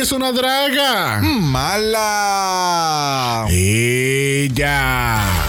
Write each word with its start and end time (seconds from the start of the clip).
Ella 0.00 0.06
es 0.06 0.12
una 0.12 0.32
draga. 0.32 1.20
Mala. 1.20 1.94
Ella. 3.50 5.39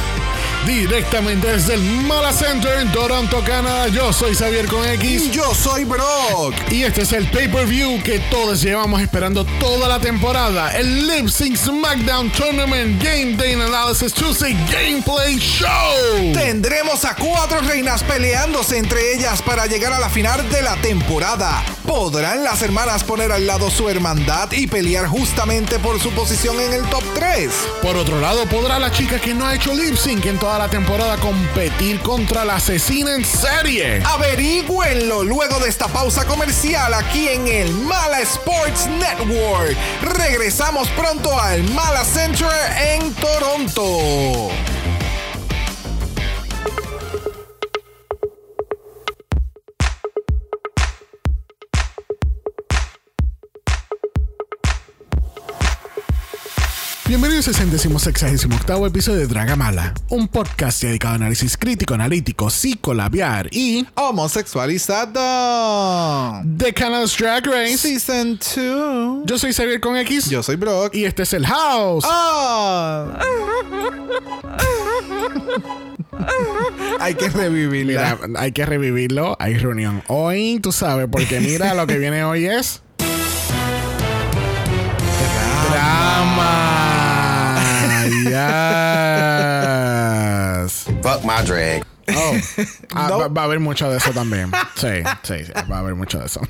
Directamente 0.65 1.47
desde 1.47 1.73
el 1.73 1.81
Mala 1.81 2.31
Center 2.31 2.79
en 2.79 2.91
Toronto, 2.91 3.43
Canadá. 3.43 3.88
Yo 3.88 4.13
soy 4.13 4.36
Xavier 4.36 4.68
con 4.68 4.88
X. 4.88 5.31
Yo 5.31 5.55
soy 5.55 5.86
Brock. 5.86 6.54
Y 6.70 6.84
este 6.84 7.02
es 7.02 7.13
el 7.13 7.27
pay-per-view 7.31 8.02
que 8.04 8.20
todos 8.20 8.61
llevamos 8.61 9.02
esperando 9.02 9.43
toda 9.59 9.88
la 9.88 10.00
temporada. 10.00 10.70
El 10.77 11.07
Lip 11.07 11.29
Sync 11.29 11.57
SmackDown 11.57 12.32
Tournament 12.32 13.02
Game 13.04 13.36
Day 13.38 13.54
Analysis 13.54 14.13
Tuesday 14.13 14.54
Gameplay 14.71 15.38
Show. 15.38 16.32
Tendremos 16.34 17.05
a 17.05 17.16
cuatro 17.16 17.59
reinas 17.62 18.04
peleándose 18.04 18.78
entre 18.78 19.16
ellas 19.16 19.41
para 19.41 19.66
llegar 19.66 19.93
a 19.93 20.00
la 20.00 20.09
final 20.09 20.48
de 20.50 20.62
la 20.62 20.75
temporada. 20.78 21.64
¿Podrán 21.88 22.43
las 22.43 22.62
hermanas 22.62 23.04
poner 23.04 23.32
al 23.32 23.48
lado 23.48 23.71
su 23.71 23.89
hermandad 23.89 24.52
y 24.52 24.68
pelear 24.68 25.07
justamente 25.07 25.80
por 25.80 26.00
su 26.00 26.12
posición 26.12 26.59
en 26.59 26.73
el 26.73 26.84
top 26.84 27.03
3? 27.16 27.49
Por 27.81 27.95
otro 27.95 28.21
lado, 28.21 28.45
podrá 28.45 28.77
la 28.77 28.91
chica 28.91 29.20
que 29.20 29.34
no 29.34 29.45
ha 29.45 29.55
hecho 29.55 29.73
lip 29.73 29.95
sync 29.95 30.25
en 30.27 30.38
toda 30.38 30.51
la 30.58 30.70
temporada 30.70 31.18
competir 31.18 32.00
contra 32.02 32.44
la 32.46 32.55
asesina 32.55 33.16
en 33.16 33.23
serie. 33.23 34.02
Averigüenlo 34.05 35.24
luego 35.24 35.60
de 35.60 35.70
esta 35.70 35.88
pausa 35.88 36.26
comercial 36.26 36.94
aquí 36.94 37.27
en 37.30 37.48
el 37.48 37.72
Mala 37.72 38.20
Sports 38.22 38.88
Network. 38.88 39.77
Regresamos 40.02 40.88
pronto 40.90 41.40
al 41.40 41.64
Mala 41.72 42.04
Center 42.04 42.50
en 42.77 43.14
Toronto. 43.16 44.50
Bienvenidos 57.11 57.49
al 57.49 57.55
centésimo 57.55 57.99
sexagésimo 57.99 58.55
octavo 58.55 58.87
episodio 58.87 59.20
de 59.20 59.27
Draga 59.27 59.57
Mala, 59.57 59.93
un 60.07 60.29
podcast 60.29 60.81
dedicado 60.81 61.12
a 61.12 61.15
análisis 61.18 61.57
crítico, 61.57 61.93
analítico, 61.93 62.49
psicolabiar 62.49 63.49
y 63.51 63.85
Homosexualizado. 63.95 66.41
The 66.57 66.73
Canada's 66.73 67.18
Drag 67.18 67.45
Race. 67.45 67.79
Season 67.79 68.40
2. 68.40 69.25
Yo 69.25 69.38
soy 69.38 69.51
Xavier 69.51 69.81
con 69.81 69.97
X 69.97 70.29
Yo 70.29 70.41
soy 70.41 70.56
Brock. 70.56 70.95
y 70.95 71.03
este 71.03 71.23
es 71.23 71.34
el 71.34 71.45
House. 71.45 72.06
Ah. 72.07 73.19
Hay 77.01 77.16
que 77.16 77.28
revivirla. 77.28 78.18
Mira, 78.25 78.40
hay 78.40 78.53
que 78.53 78.66
revivirlo. 78.66 79.35
Hay 79.38 79.57
reunión 79.57 80.01
hoy, 80.07 80.62
tú 80.63 80.72
sabes, 80.72 81.09
porque 81.12 81.41
mira 81.41 81.73
lo 81.73 81.85
que 81.88 81.97
viene 81.97 82.23
hoy 82.23 82.46
es 82.46 82.81
drama. 85.72 86.81
Yes. 89.51 90.84
Fuck 91.01 91.24
my 91.25 91.41
drag. 91.44 91.84
Oh, 92.09 92.38
ah, 92.96 93.07
No. 93.09 93.19
va, 93.19 93.28
va 93.29 93.41
a 93.41 93.46
haber 93.46 93.59
mucho 93.59 93.90
de 93.90 93.97
eso 93.97 94.12
también. 94.12 94.51
Sí, 94.75 95.03
sí, 95.24 95.46
sí, 95.46 95.51
va 95.69 95.78
a 95.78 95.79
haber 95.79 95.96
mucho 95.96 96.19
de 96.19 96.25
eso. 96.25 96.41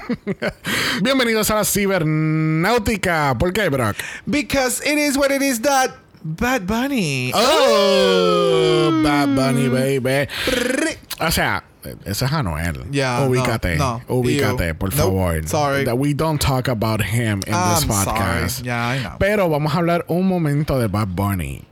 Bienvenidos 1.03 1.49
a 1.51 1.55
la 1.55 1.63
cibernáutica. 1.65 3.35
¿Por 3.37 3.53
qué, 3.53 3.69
Brock? 3.69 3.95
Because 4.25 4.81
it 4.85 4.97
is 4.97 5.17
what 5.17 5.31
it 5.31 5.41
is 5.41 5.61
that 5.61 5.91
Bad 6.23 6.65
Bunny. 6.67 7.31
Oh, 7.35 9.01
Bad 9.03 9.35
Bunny, 9.35 9.67
baby. 9.69 10.27
O 11.19 11.29
sea, 11.31 11.63
ese 12.05 12.25
es 12.25 12.31
Anuel. 12.31 12.85
Ya, 12.91 13.21
ubícate, 13.27 13.75
no, 13.75 14.01
no. 14.07 14.15
ubícate, 14.15 14.67
Ew. 14.69 14.75
por 14.75 14.89
Nope, 14.95 14.97
favor. 14.97 15.47
sorry. 15.47 15.83
That 15.85 15.97
we 15.97 16.13
don't 16.13 16.39
talk 16.41 16.67
about 16.69 17.01
him 17.01 17.41
in 17.45 17.53
this 17.53 17.83
I'm 17.83 17.89
podcast. 17.89 18.49
sorry. 18.49 18.67
Yeah, 18.67 18.87
I 18.87 18.99
know. 18.99 19.17
Pero 19.19 19.49
vamos 19.49 19.73
a 19.73 19.77
hablar 19.77 20.05
un 20.07 20.27
momento 20.27 20.79
de 20.79 20.87
Bad 20.87 21.09
Bunny. 21.15 21.65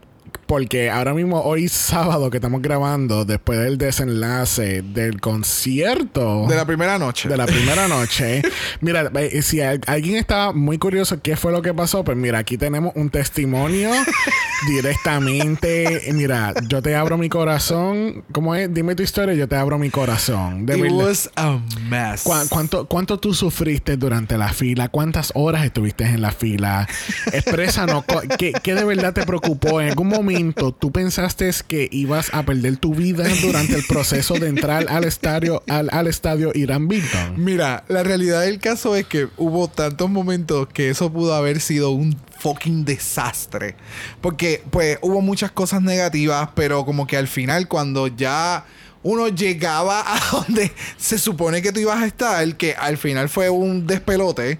Porque 0.50 0.90
ahora 0.90 1.14
mismo, 1.14 1.42
hoy 1.42 1.68
sábado 1.68 2.28
que 2.28 2.38
estamos 2.38 2.60
grabando, 2.60 3.24
después 3.24 3.60
del 3.60 3.78
desenlace 3.78 4.82
del 4.82 5.20
concierto 5.20 6.46
De 6.48 6.56
la 6.56 6.64
primera 6.64 6.98
noche. 6.98 7.28
de 7.28 7.36
la 7.36 7.46
primera 7.46 7.86
noche. 7.88 8.42
Mira, 8.80 9.12
si 9.42 9.60
al- 9.60 9.80
alguien 9.86 10.16
estaba 10.16 10.52
muy 10.52 10.76
curioso 10.76 11.22
qué 11.22 11.36
fue 11.36 11.52
lo 11.52 11.62
que 11.62 11.72
pasó, 11.72 12.02
pues 12.02 12.16
mira, 12.16 12.38
aquí 12.40 12.58
tenemos 12.58 12.90
un 12.96 13.10
testimonio 13.10 13.92
directamente. 14.68 16.02
Mira, 16.14 16.52
yo 16.66 16.82
te 16.82 16.96
abro 16.96 17.16
mi 17.16 17.28
corazón. 17.28 18.24
¿Cómo 18.32 18.56
es? 18.56 18.74
Dime 18.74 18.96
tu 18.96 19.04
historia, 19.04 19.34
yo 19.34 19.46
te 19.46 19.54
abro 19.54 19.78
mi 19.78 19.90
corazón. 19.90 20.66
De 20.66 20.76
It 20.76 20.90
was 20.90 21.30
a 21.36 21.60
mess. 21.88 22.24
¿Cuá- 22.24 22.46
¿Cuánto, 22.48 22.86
¿Cuánto 22.88 23.20
tú 23.20 23.34
sufriste 23.34 23.96
durante 23.96 24.36
la 24.36 24.52
fila? 24.52 24.88
¿Cuántas 24.88 25.30
horas 25.36 25.64
estuviste 25.64 26.02
en 26.06 26.20
la 26.22 26.32
fila? 26.32 26.88
Expresanos, 27.32 28.04
¿qué, 28.36 28.52
¿qué 28.52 28.74
de 28.74 28.84
verdad 28.84 29.12
te 29.12 29.24
preocupó? 29.24 29.80
¿En 29.80 29.90
algún 29.90 30.08
momento 30.08 30.39
tú 30.78 30.92
pensaste 30.92 31.50
que 31.66 31.88
ibas 31.90 32.32
a 32.32 32.42
perder 32.44 32.76
tu 32.76 32.94
vida 32.94 33.24
durante 33.40 33.74
el 33.74 33.84
proceso 33.86 34.34
de 34.34 34.48
entrar 34.48 34.86
al 34.88 35.04
estadio, 35.04 35.62
al, 35.68 35.88
al 35.92 36.06
estadio 36.06 36.52
Irán 36.54 36.88
Bington? 36.88 37.42
Mira, 37.42 37.84
la 37.88 38.02
realidad 38.02 38.42
del 38.42 38.58
caso 38.58 38.94
es 38.96 39.06
que 39.06 39.28
hubo 39.36 39.68
tantos 39.68 40.10
momentos 40.10 40.68
que 40.68 40.90
eso 40.90 41.12
pudo 41.12 41.34
haber 41.34 41.60
sido 41.60 41.90
un 41.90 42.16
fucking 42.38 42.84
desastre. 42.84 43.76
Porque, 44.20 44.62
pues, 44.70 44.98
hubo 45.02 45.20
muchas 45.20 45.50
cosas 45.50 45.82
negativas, 45.82 46.50
pero 46.54 46.84
como 46.84 47.06
que 47.06 47.16
al 47.16 47.28
final, 47.28 47.68
cuando 47.68 48.08
ya 48.08 48.64
uno 49.02 49.28
llegaba 49.28 50.00
a 50.06 50.20
donde 50.32 50.72
se 50.96 51.18
supone 51.18 51.62
que 51.62 51.72
tú 51.72 51.80
ibas 51.80 52.02
a 52.02 52.06
estar, 52.06 52.56
que 52.56 52.74
al 52.74 52.98
final 52.98 53.28
fue 53.28 53.50
un 53.50 53.86
despelote. 53.86 54.58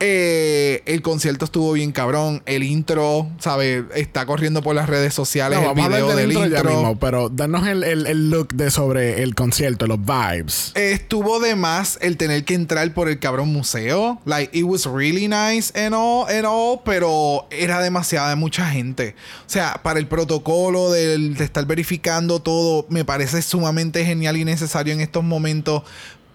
Eh, 0.00 0.82
el 0.86 1.02
concierto 1.02 1.44
estuvo 1.46 1.72
bien 1.72 1.92
cabrón. 1.92 2.42
El 2.46 2.62
intro, 2.62 3.28
¿sabes? 3.38 3.84
Está 3.94 4.26
corriendo 4.26 4.62
por 4.62 4.74
las 4.74 4.88
redes 4.88 5.14
sociales 5.14 5.58
No, 5.60 5.70
el 5.70 5.74
video 5.74 6.08
del 6.08 6.16
del 6.16 6.32
intro, 6.32 6.46
intro. 6.46 6.62
ya 6.62 6.68
mismo, 6.76 6.98
pero 6.98 7.28
danos 7.28 7.66
el, 7.66 7.82
el- 7.84 8.06
el 8.06 8.30
look 8.30 8.48
de 8.54 8.70
sobre 8.70 9.22
el 9.22 9.34
concierto, 9.34 9.86
los 9.86 9.98
vibes. 10.04 10.72
Estuvo 10.74 11.40
de 11.40 11.56
más 11.56 11.98
el 12.02 12.16
tener 12.16 12.44
que 12.44 12.54
entrar 12.54 12.92
por 12.94 13.08
el 13.08 13.18
cabrón 13.18 13.48
museo. 13.48 14.20
Like, 14.24 14.56
it 14.56 14.64
was 14.64 14.84
really 14.86 15.28
nice 15.28 15.72
and 15.78 15.94
all, 15.94 16.26
and 16.28 16.44
all, 16.46 16.80
pero 16.84 17.46
era 17.50 17.80
demasiada 17.80 18.36
mucha 18.36 18.70
gente. 18.70 19.14
O 19.46 19.50
sea, 19.50 19.80
para 19.82 19.98
el 19.98 20.06
protocolo 20.06 20.90
del- 20.90 21.34
de 21.34 21.44
estar 21.44 21.64
verificando 21.66 22.40
todo, 22.40 22.86
me 22.90 23.04
parece 23.04 23.40
sumamente 23.42 24.04
genial 24.04 24.36
y 24.36 24.44
necesario 24.44 24.92
en 24.92 25.00
estos 25.00 25.24
momentos. 25.24 25.82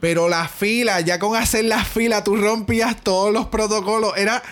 Pero 0.01 0.27
la 0.27 0.49
fila, 0.49 0.99
ya 0.99 1.19
con 1.19 1.37
hacer 1.37 1.63
la 1.63 1.85
fila, 1.85 2.25
tú 2.25 2.35
rompías 2.35 3.01
todos 3.01 3.31
los 3.31 3.47
protocolos. 3.47 4.17
Era. 4.17 4.43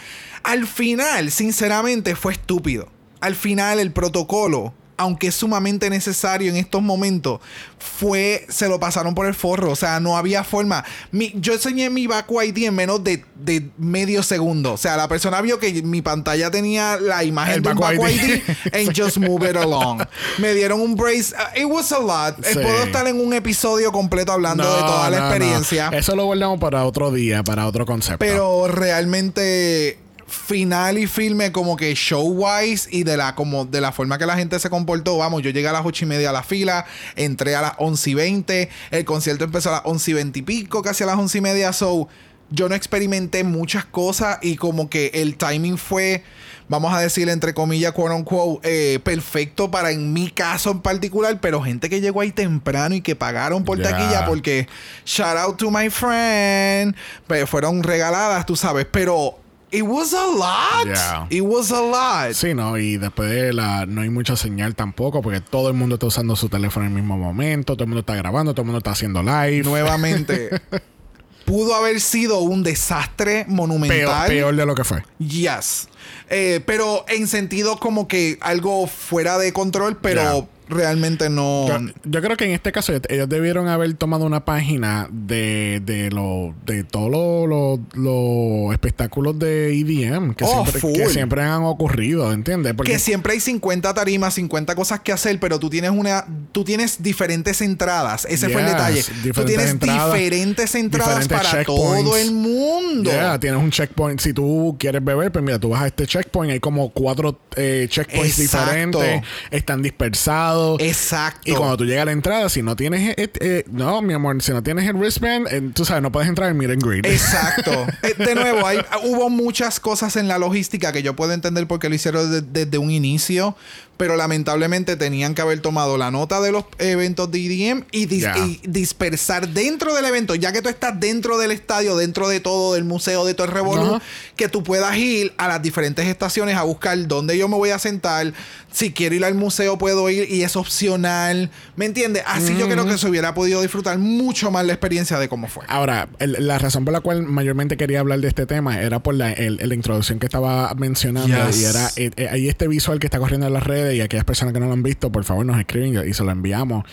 Al 0.43 0.65
final, 0.65 1.31
sinceramente, 1.31 2.15
fue 2.15 2.31
estúpido. 2.31 2.87
Al 3.19 3.35
final, 3.35 3.79
el 3.79 3.91
protocolo 3.91 4.73
aunque 4.99 5.27
es 5.27 5.35
sumamente 5.35 5.89
necesario 5.89 6.51
en 6.51 6.57
estos 6.57 6.81
momentos, 6.81 7.39
fue, 7.79 8.45
se 8.49 8.67
lo 8.67 8.79
pasaron 8.79 9.15
por 9.15 9.25
el 9.25 9.33
forro. 9.33 9.71
O 9.71 9.75
sea, 9.75 9.99
no 9.99 10.17
había 10.17 10.43
forma. 10.43 10.83
Mi- 11.11 11.31
yo 11.35 11.53
enseñé 11.53 11.89
mi 11.89 12.05
Baku 12.05 12.41
ID 12.41 12.65
en 12.65 12.75
menos 12.75 13.03
de, 13.03 13.23
de 13.35 13.69
medio 13.77 14.21
segundo. 14.21 14.73
O 14.73 14.77
sea, 14.77 14.97
la 14.97 15.07
persona 15.07 15.39
vio 15.41 15.57
que 15.57 15.81
mi 15.81 16.01
pantalla 16.01 16.51
tenía 16.51 16.97
la 16.99 17.23
imagen 17.23 17.55
El 17.55 17.61
de 17.63 17.69
un 17.69 17.75
Baku 17.77 18.01
Baku 18.03 18.07
ID. 18.09 18.19
ID 18.19 18.41
and 18.87 18.93
just 18.95 19.17
move 19.17 19.49
it 19.49 19.55
along. 19.55 20.01
Me 20.37 20.53
dieron 20.53 20.81
un 20.81 20.95
brace. 20.95 21.33
Uh, 21.33 21.59
it 21.59 21.65
was 21.65 21.91
a 21.91 21.99
lot. 21.99 22.37
Eh, 22.45 22.49
Sí. 22.53 22.59
Puedo 22.59 22.83
estar 22.83 23.07
en 23.07 23.19
un 23.21 23.33
episodio 23.33 23.91
completo 23.93 24.31
hablando 24.33 24.63
de 24.63 24.81
toda 24.81 25.09
la 25.09 25.17
no, 25.17 25.23
no. 25.23 25.29
experiencia. 25.33 25.89
Eso 25.93 26.15
lo 26.15 26.25
guardamos 26.25 26.59
para 26.59 26.83
otro 26.85 27.11
día, 27.11 27.41
para 27.43 27.65
otro 27.67 27.85
concepto. 27.85 28.19
Pero 28.19 28.67
realmente 28.67 29.97
final 30.29 30.97
y 30.97 31.07
filme 31.07 31.51
como 31.51 31.75
que 31.75 31.93
show 31.95 32.25
wise 32.25 32.87
y 32.91 33.03
de 33.03 33.17
la 33.17 33.35
como 33.35 33.65
de 33.65 33.81
la 33.81 33.91
forma 33.91 34.17
que 34.17 34.25
la 34.25 34.35
gente 34.35 34.59
se 34.59 34.69
comportó. 34.69 35.17
Vamos 35.17 35.41
yo 35.41 35.49
llegué 35.49 35.67
a 35.67 35.73
las 35.73 35.85
ocho 35.85 36.05
y 36.05 36.07
media 36.07 36.29
a 36.29 36.33
la 36.33 36.43
fila 36.43 36.85
entré 37.15 37.55
a 37.55 37.61
las 37.61 37.73
once 37.77 38.09
y 38.09 38.13
veinte 38.13 38.69
el 38.91 39.05
concierto 39.05 39.43
empezó 39.43 39.69
a 39.69 39.73
las 39.73 39.81
once 39.85 40.11
y 40.11 40.13
veinte 40.13 40.39
y 40.39 40.41
pico 40.43 40.81
casi 40.81 41.03
a 41.03 41.07
las 41.07 41.17
once 41.17 41.37
y 41.37 41.41
media. 41.41 41.73
So 41.73 42.07
yo 42.51 42.69
no 42.69 42.75
experimenté 42.75 43.43
muchas 43.43 43.85
cosas 43.85 44.39
y 44.41 44.55
como 44.55 44.89
que 44.89 45.11
el 45.13 45.35
timing 45.35 45.77
fue 45.77 46.23
vamos 46.67 46.93
a 46.93 46.99
decir 46.99 47.29
entre 47.29 47.53
comillas 47.53 47.91
quote 47.93 48.15
unquote 48.15 48.59
eh, 48.63 48.99
perfecto 48.99 49.71
para 49.71 49.91
en 49.91 50.13
mi 50.13 50.29
caso 50.29 50.71
en 50.71 50.81
particular 50.81 51.39
pero 51.41 51.61
gente 51.61 51.89
que 51.89 52.01
llegó 52.01 52.21
ahí 52.21 52.31
temprano 52.31 52.95
y 52.95 53.01
que 53.01 53.15
pagaron 53.15 53.63
por 53.65 53.81
taquilla 53.81 54.25
porque 54.25 54.67
shout 55.05 55.37
out 55.37 55.57
to 55.57 55.69
my 55.71 55.89
friend 55.89 56.95
pues 57.27 57.49
fueron 57.49 57.83
regaladas 57.83 58.45
tú 58.45 58.55
sabes 58.55 58.87
pero 58.89 59.37
it 59.71 59.83
was 59.83 60.13
a 60.13 60.25
lot 60.25 60.85
Yeah. 60.85 61.27
it 61.29 61.41
was 61.41 61.71
a 61.71 61.81
lot 61.81 62.33
Sí, 62.33 62.53
no, 62.53 62.77
y 62.77 62.97
después 62.97 63.29
de 63.29 63.53
la 63.53 63.85
no 63.85 64.01
hay 64.01 64.09
mucha 64.09 64.35
señal 64.35 64.75
tampoco, 64.75 65.21
porque 65.21 65.41
todo 65.41 65.67
el 65.69 65.73
mundo 65.75 65.95
está 65.95 66.07
usando 66.07 66.35
su 66.35 66.49
teléfono 66.49 66.85
en 66.85 66.93
el 66.93 66.97
mismo 67.01 67.17
momento, 67.17 67.73
todo 67.75 67.83
el 67.83 67.89
mundo 67.89 67.99
está 68.01 68.15
grabando, 68.15 68.53
todo 68.53 68.61
el 68.63 68.67
mundo 68.67 68.79
está 68.79 68.91
haciendo 68.91 69.21
live. 69.21 69.63
nuevamente 69.63 70.49
pudo 71.45 71.73
haber 71.75 71.99
sido 71.99 72.39
un 72.39 72.61
desastre 72.61 73.45
monumental 73.47 73.97
peor, 73.99 74.27
peor 74.27 74.55
de 74.55 74.65
lo 74.67 74.75
que 74.75 74.83
fue. 74.83 75.03
Yes. 75.17 75.87
Eh, 76.29 76.61
pero 76.65 77.05
en 77.07 77.27
sentido 77.27 77.77
como 77.79 78.07
que 78.07 78.37
algo 78.41 78.85
fuera 78.85 79.37
de 79.39 79.51
control, 79.51 79.97
pero 79.97 80.47
realmente 80.69 81.29
no. 81.29 81.67
Yo, 81.67 81.93
yo 82.05 82.21
creo 82.21 82.37
que 82.37 82.45
en 82.45 82.51
este 82.51 82.71
caso 82.71 82.93
ellos 83.09 83.27
debieron 83.29 83.67
haber 83.67 83.93
tomado 83.95 84.25
una 84.25 84.45
página 84.45 85.07
de, 85.11 85.81
de, 85.83 86.11
lo, 86.11 86.53
de 86.65 86.83
todos 86.83 87.49
los 87.49 87.79
los 87.93 88.71
espectáculos 88.73 89.37
de 89.39 89.77
EDM 89.79 90.33
que, 90.33 90.45
Oh, 90.45 90.65
siempre, 90.65 90.93
que 90.93 91.09
siempre 91.09 91.41
han 91.43 91.63
ocurrido, 91.63 92.31
¿entiendes? 92.31 92.73
Porque 92.73 92.93
que 92.93 92.99
siempre 92.99 93.33
hay 93.33 93.39
50 93.39 93.93
tarimas, 93.93 94.33
50 94.35 94.75
cosas 94.75 95.01
que 95.01 95.11
hacer, 95.11 95.39
pero 95.39 95.59
tú 95.59 95.69
tienes 95.69 95.91
una, 95.91 96.25
tú 96.51 96.63
tienes 96.63 97.01
diferentes 97.01 97.61
entradas. 97.61 98.25
Ese 98.29 98.49
fue 98.49 98.61
el 98.61 98.67
detalle. 98.67 99.03
Tú 99.33 99.45
tienes 99.45 99.71
entradas, 99.71 100.13
diferentes 100.13 100.75
entradas 100.75 101.19
diferentes 101.23 101.51
para 101.51 101.63
todo 101.65 102.17
el 102.17 102.31
mundo. 102.31 103.11
Yeah, 103.11 103.39
tienes 103.39 103.61
un 103.61 103.71
checkpoint. 103.71 104.19
Si 104.19 104.33
tú 104.33 104.75
quieres 104.79 105.03
beber, 105.03 105.31
pues 105.31 105.43
mira, 105.43 105.59
tú 105.59 105.69
vas 105.69 105.83
a 105.83 105.87
este 105.87 106.05
checkpoint. 106.07 106.53
Hay 106.53 106.59
como 106.59 106.89
cuatro 106.91 107.39
eh, 107.55 107.87
checkpoints 107.89 108.39
Exacto. 108.39 108.69
diferentes. 108.69 109.23
Están 109.51 109.81
dispersados. 109.81 110.58
Exacto. 110.79 111.41
Y 111.45 111.53
cuando 111.53 111.77
tú 111.77 111.85
llegas 111.85 112.03
a 112.03 112.05
la 112.05 112.11
entrada, 112.11 112.49
si 112.49 112.61
no 112.61 112.75
tienes... 112.75 113.15
eh, 113.17 113.31
eh, 113.39 113.63
no, 113.71 114.01
mi 114.01 114.13
amor, 114.13 114.41
si 114.41 114.51
no 114.51 114.61
tienes 114.63 114.87
el 114.87 114.95
wristband, 114.95 115.47
eh, 115.51 115.61
tú 115.73 115.85
sabes, 115.85 116.01
no 116.03 116.11
puedes 116.11 116.29
entrar 116.29 116.49
en 116.49 116.57
meet 116.57 116.71
and 116.71 116.83
greet. 116.83 117.05
Exacto. 117.05 117.71
Eh, 118.03 118.13
de 118.17 118.35
nuevo, 118.35 118.65
hay, 118.65 118.79
hubo 119.03 119.29
muchas 119.29 119.79
cosas 119.79 120.15
en 120.15 120.27
la 120.27 120.37
logística 120.37 120.91
que 120.91 121.03
yo 121.03 121.15
puedo 121.15 121.33
entender 121.33 121.67
por 121.67 121.79
qué 121.79 121.89
lo 121.89 121.95
hicieron 121.95 122.31
de- 122.31 122.41
desde 122.41 122.77
un 122.77 122.91
inicio, 122.91 123.55
pero 123.99 124.15
lamentablemente 124.15 124.95
tenían 124.95 125.35
que 125.35 125.41
haber 125.41 125.59
tomado 125.59 125.97
la 125.97 126.09
nota 126.09 126.39
de 126.39 126.53
los 126.53 126.63
eventos 126.77 127.29
de 127.31 127.39
EDM 127.45 127.83
y, 127.91 128.07
dis- 128.07 128.33
y 128.47 128.61
dispersar 128.65 129.49
dentro 129.49 129.93
del 129.93 130.05
evento, 130.05 130.35
ya 130.35 130.53
que 130.53 130.61
tú 130.61 130.69
estás 130.69 130.97
dentro 130.97 131.37
del 131.37 131.51
estadio, 131.51 131.97
dentro 131.97 132.29
de 132.29 132.39
todo, 132.39 132.75
del 132.75 132.85
museo, 132.85 133.25
de 133.25 133.33
todo 133.33 133.47
el 133.47 133.51
revolú, 133.53 133.99
que 134.37 134.47
tú 134.47 134.63
puedas 134.63 134.95
ir 134.95 135.33
a 135.35 135.49
las 135.49 135.61
diferentes 135.61 136.07
estaciones 136.07 136.55
a 136.55 136.63
buscar 136.63 136.97
dónde 137.09 137.37
yo 137.37 137.49
me 137.49 137.57
voy 137.57 137.71
a 137.71 137.79
sentar. 137.79 138.31
Si 138.71 138.93
quiero 138.93 139.15
ir 139.15 139.25
al 139.25 139.33
museo, 139.35 139.77
puedo 139.77 140.09
ir 140.09 140.31
y 140.31 140.43
es 140.43 140.55
opcional. 140.55 141.49
¿Me 141.75 141.85
entiendes? 141.85 142.23
Así 142.25 142.55
yo 142.57 142.69
creo 142.69 142.85
que 142.85 142.97
se 142.97 143.07
hubiera 143.09 143.33
podido 143.33 143.61
disfrutar 143.61 143.97
mucho 143.97 144.49
más 144.49 144.65
la 144.65 144.71
experiencia 144.73 145.19
de 145.19 145.27
cómo 145.27 145.47
fue. 145.49 145.65
Ahora, 145.67 146.07
el- 146.19 146.37
la 146.47 146.57
razón 146.57 146.85
por 146.85 146.93
la 146.93 147.01
cual 147.01 147.23
mayormente 147.23 147.75
quería 147.75 147.99
hablar 147.99 148.19
de 148.21 148.29
este 148.29 148.45
tema 148.45 148.81
era 148.81 148.99
por 148.99 149.15
la, 149.15 149.33
el- 149.33 149.73
introducción 149.73 150.19
que 150.19 150.25
estaba 150.27 150.73
mencionando 150.75 151.35
Yes. 151.49 151.61
y 151.61 151.65
era 151.65 151.91
eh, 151.97 152.11
eh, 152.15 152.27
ahí 152.29 152.47
este 152.47 152.67
visual 152.67 152.99
que 152.99 153.07
está 153.07 153.19
corriendo 153.19 153.47
en 153.47 153.53
las 153.53 153.63
redes 153.63 153.88
y 153.95 154.01
aquellas 154.01 154.25
personas 154.25 154.53
que 154.53 154.59
no 154.59 154.67
lo 154.67 154.73
han 154.73 154.83
visto, 154.83 155.11
por 155.11 155.23
favor 155.23 155.45
nos 155.45 155.59
escriben 155.59 156.07
y 156.09 156.13
se 156.13 156.23
lo 156.23 156.31
enviamos. 156.31 156.83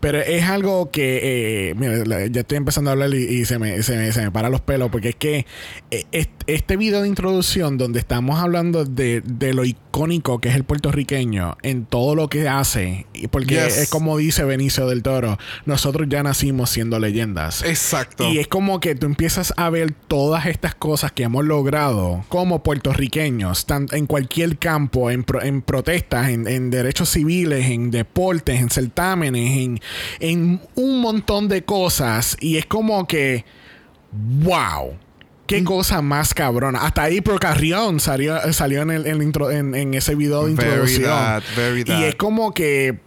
Pero 0.00 0.18
es 0.20 0.44
algo 0.44 0.90
que, 0.90 1.70
eh, 1.70 1.74
mira, 1.74 2.26
ya 2.26 2.40
estoy 2.40 2.56
empezando 2.58 2.90
a 2.90 2.92
hablar 2.92 3.12
y, 3.14 3.18
y 3.24 3.44
se, 3.44 3.58
me, 3.58 3.82
se, 3.82 3.96
me, 3.96 4.12
se 4.12 4.22
me 4.22 4.30
para 4.30 4.50
los 4.50 4.60
pelos 4.60 4.90
porque 4.90 5.10
es 5.10 5.16
que 5.16 5.46
eh, 5.90 6.04
est- 6.12 6.30
este 6.46 6.76
video 6.76 7.02
de 7.02 7.08
introducción 7.08 7.76
donde 7.78 7.98
estamos 7.98 8.40
hablando 8.40 8.84
de, 8.84 9.20
de 9.24 9.52
lo 9.54 9.64
icónico 9.64 10.40
que 10.40 10.48
es 10.48 10.54
el 10.54 10.64
puertorriqueño 10.64 11.56
en 11.62 11.84
todo 11.84 12.14
lo 12.14 12.28
que 12.28 12.48
hace, 12.48 13.06
porque 13.30 13.54
Yes. 13.56 13.76
es 13.78 13.90
como 13.90 14.16
dice 14.18 14.44
Benicio 14.44 14.86
del 14.86 15.02
Toro, 15.02 15.38
nosotros 15.66 16.06
ya 16.08 16.22
nacimos 16.22 16.70
siendo 16.70 16.98
leyendas. 16.98 17.62
Exacto. 17.64 18.28
Y 18.30 18.38
es 18.38 18.48
como 18.48 18.80
que 18.80 18.94
tú 18.94 19.06
empiezas 19.06 19.52
a 19.56 19.68
ver 19.70 19.92
todas 19.92 20.46
estas 20.46 20.74
cosas 20.74 21.12
que 21.12 21.24
hemos 21.24 21.44
logrado 21.44 22.24
como 22.28 22.62
puertorriqueños, 22.62 23.66
en 23.92 24.06
cualquier 24.06 24.58
campo, 24.58 25.10
en, 25.10 25.24
pro- 25.24 25.42
en 25.42 25.62
protestas, 25.62 26.28
en, 26.30 26.37
en 26.46 26.70
derechos 26.70 27.08
civiles, 27.08 27.66
en 27.70 27.90
deportes, 27.90 28.60
en 28.60 28.70
certámenes, 28.70 29.56
en, 29.58 29.80
en 30.20 30.60
un 30.74 31.00
montón 31.00 31.48
de 31.48 31.64
cosas. 31.64 32.36
Y 32.40 32.56
es 32.58 32.66
como 32.66 33.06
que, 33.08 33.44
wow. 34.12 34.96
Qué 35.46 35.64
cosa 35.64 36.02
más 36.02 36.34
cabrona. 36.34 36.80
Hasta 36.80 37.04
ahí 37.04 37.22
Pro 37.22 37.38
Carrión 37.38 38.00
salió, 38.00 38.36
salió 38.52 38.82
en, 38.82 38.90
el, 38.90 39.06
en, 39.06 39.22
intro- 39.22 39.50
en- 39.50 39.74
en 39.74 39.94
ese 39.94 40.14
video 40.14 40.46
de 40.46 40.52
Very 40.54 40.68
introducción. 40.68 41.04
that, 41.10 41.42
very 41.56 41.84
Y 41.86 42.02
es 42.04 42.14
como 42.16 42.52
que, 42.52 42.98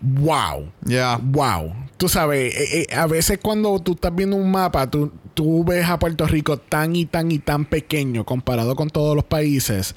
wow. 0.00 0.72
Yeah. 0.84 1.20
Wow. 1.22 1.72
Tú 1.98 2.08
sabes, 2.08 2.54
eh, 2.54 2.86
eh, 2.90 2.94
a 2.96 3.06
veces 3.06 3.38
cuando 3.42 3.78
tú 3.80 3.92
estás 3.92 4.14
viendo 4.14 4.36
un 4.36 4.50
mapa, 4.50 4.88
tú, 4.88 5.12
tú 5.34 5.64
ves 5.64 5.84
a 5.86 5.98
Puerto 5.98 6.26
Rico 6.26 6.56
tan 6.56 6.94
y 6.96 7.04
tan 7.06 7.30
y 7.32 7.38
tan 7.40 7.64
pequeño 7.64 8.24
comparado 8.24 8.74
con 8.76 8.88
todos 8.88 9.14
los 9.16 9.24
países. 9.24 9.94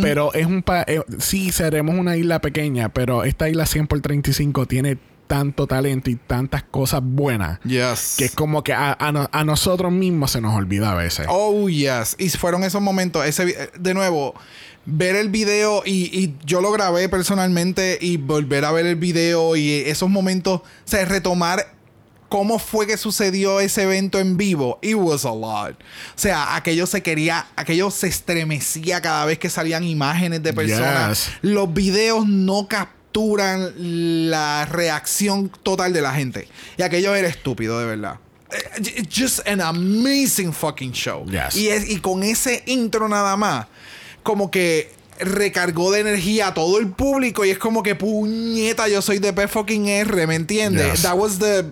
Pero 0.00 0.32
es 0.32 0.46
un 0.46 0.62
país, 0.62 0.86
sí, 1.18 1.50
seremos 1.52 1.96
una 1.98 2.16
isla 2.16 2.40
pequeña, 2.40 2.88
pero 2.88 3.24
esta 3.24 3.48
isla 3.48 3.66
100 3.66 3.86
por 3.88 4.00
35 4.00 4.66
tiene 4.66 4.96
tanto 5.26 5.66
talento 5.66 6.10
y 6.10 6.16
tantas 6.16 6.62
cosas 6.64 7.00
buenas 7.02 7.58
Yes. 7.64 8.16
que 8.18 8.26
es 8.26 8.34
como 8.34 8.62
que 8.62 8.74
a, 8.74 8.92
a 8.92 9.10
no- 9.10 9.28
a 9.32 9.42
nosotros 9.44 9.90
mismos 9.90 10.30
se 10.32 10.40
nos 10.40 10.54
olvida 10.54 10.92
a 10.92 10.94
veces. 10.94 11.26
Oh, 11.30 11.68
yes. 11.68 12.14
Y 12.18 12.28
fueron 12.28 12.62
esos 12.62 12.82
momentos. 12.82 13.24
Ese, 13.24 13.70
de 13.78 13.94
nuevo, 13.94 14.34
ver 14.86 15.16
el 15.16 15.28
video 15.28 15.82
y, 15.84 16.10
y 16.12 16.34
yo 16.44 16.60
lo 16.60 16.70
grabé 16.72 17.08
personalmente 17.08 17.98
y 18.00 18.16
volver 18.16 18.64
a 18.64 18.72
ver 18.72 18.86
el 18.86 18.96
video 18.96 19.56
y 19.56 19.70
esos 19.72 20.10
momentos, 20.10 20.60
o 20.60 20.64
sea, 20.84 21.04
retomar 21.04 21.74
cómo 22.34 22.58
fue 22.58 22.88
que 22.88 22.96
sucedió 22.96 23.60
ese 23.60 23.84
evento 23.84 24.18
en 24.18 24.36
vivo. 24.36 24.80
It 24.82 24.96
was 24.96 25.24
a 25.24 25.32
lot. 25.32 25.74
O 25.80 26.16
sea, 26.16 26.56
aquello 26.56 26.84
se 26.86 27.00
quería, 27.00 27.46
aquello 27.54 27.92
se 27.92 28.08
estremecía 28.08 29.00
cada 29.00 29.24
vez 29.24 29.38
que 29.38 29.48
salían 29.48 29.84
imágenes 29.84 30.42
de 30.42 30.52
personas. 30.52 31.26
Yes. 31.26 31.34
Los 31.42 31.72
videos 31.72 32.26
no 32.26 32.66
capturan 32.66 33.72
la 34.30 34.66
reacción 34.66 35.48
total 35.62 35.92
de 35.92 36.00
la 36.00 36.12
gente. 36.12 36.48
Y 36.76 36.82
aquello 36.82 37.14
era 37.14 37.28
estúpido, 37.28 37.78
de 37.78 37.86
verdad. 37.86 38.18
Eh, 38.50 39.04
Just 39.16 39.46
an 39.46 39.60
amazing 39.60 40.52
fucking 40.52 40.90
show. 40.90 41.24
Yes. 41.26 41.54
Y, 41.54 41.68
es, 41.68 41.88
y 41.88 42.00
con 42.00 42.24
ese 42.24 42.64
intro 42.66 43.08
nada 43.08 43.36
más, 43.36 43.66
como 44.24 44.50
que 44.50 44.90
recargó 45.20 45.92
de 45.92 46.00
energía 46.00 46.48
a 46.48 46.54
todo 46.54 46.80
el 46.80 46.88
público 46.90 47.44
y 47.44 47.50
es 47.50 47.58
como 47.58 47.84
que 47.84 47.94
puñeta, 47.94 48.88
yo 48.88 49.00
soy 49.00 49.20
de 49.20 49.32
P 49.32 49.46
fucking 49.46 49.86
R, 49.86 50.26
¿me 50.26 50.34
entiendes? 50.34 50.90
Yes. 50.90 51.02
That 51.02 51.16
was 51.16 51.38
the 51.38 51.66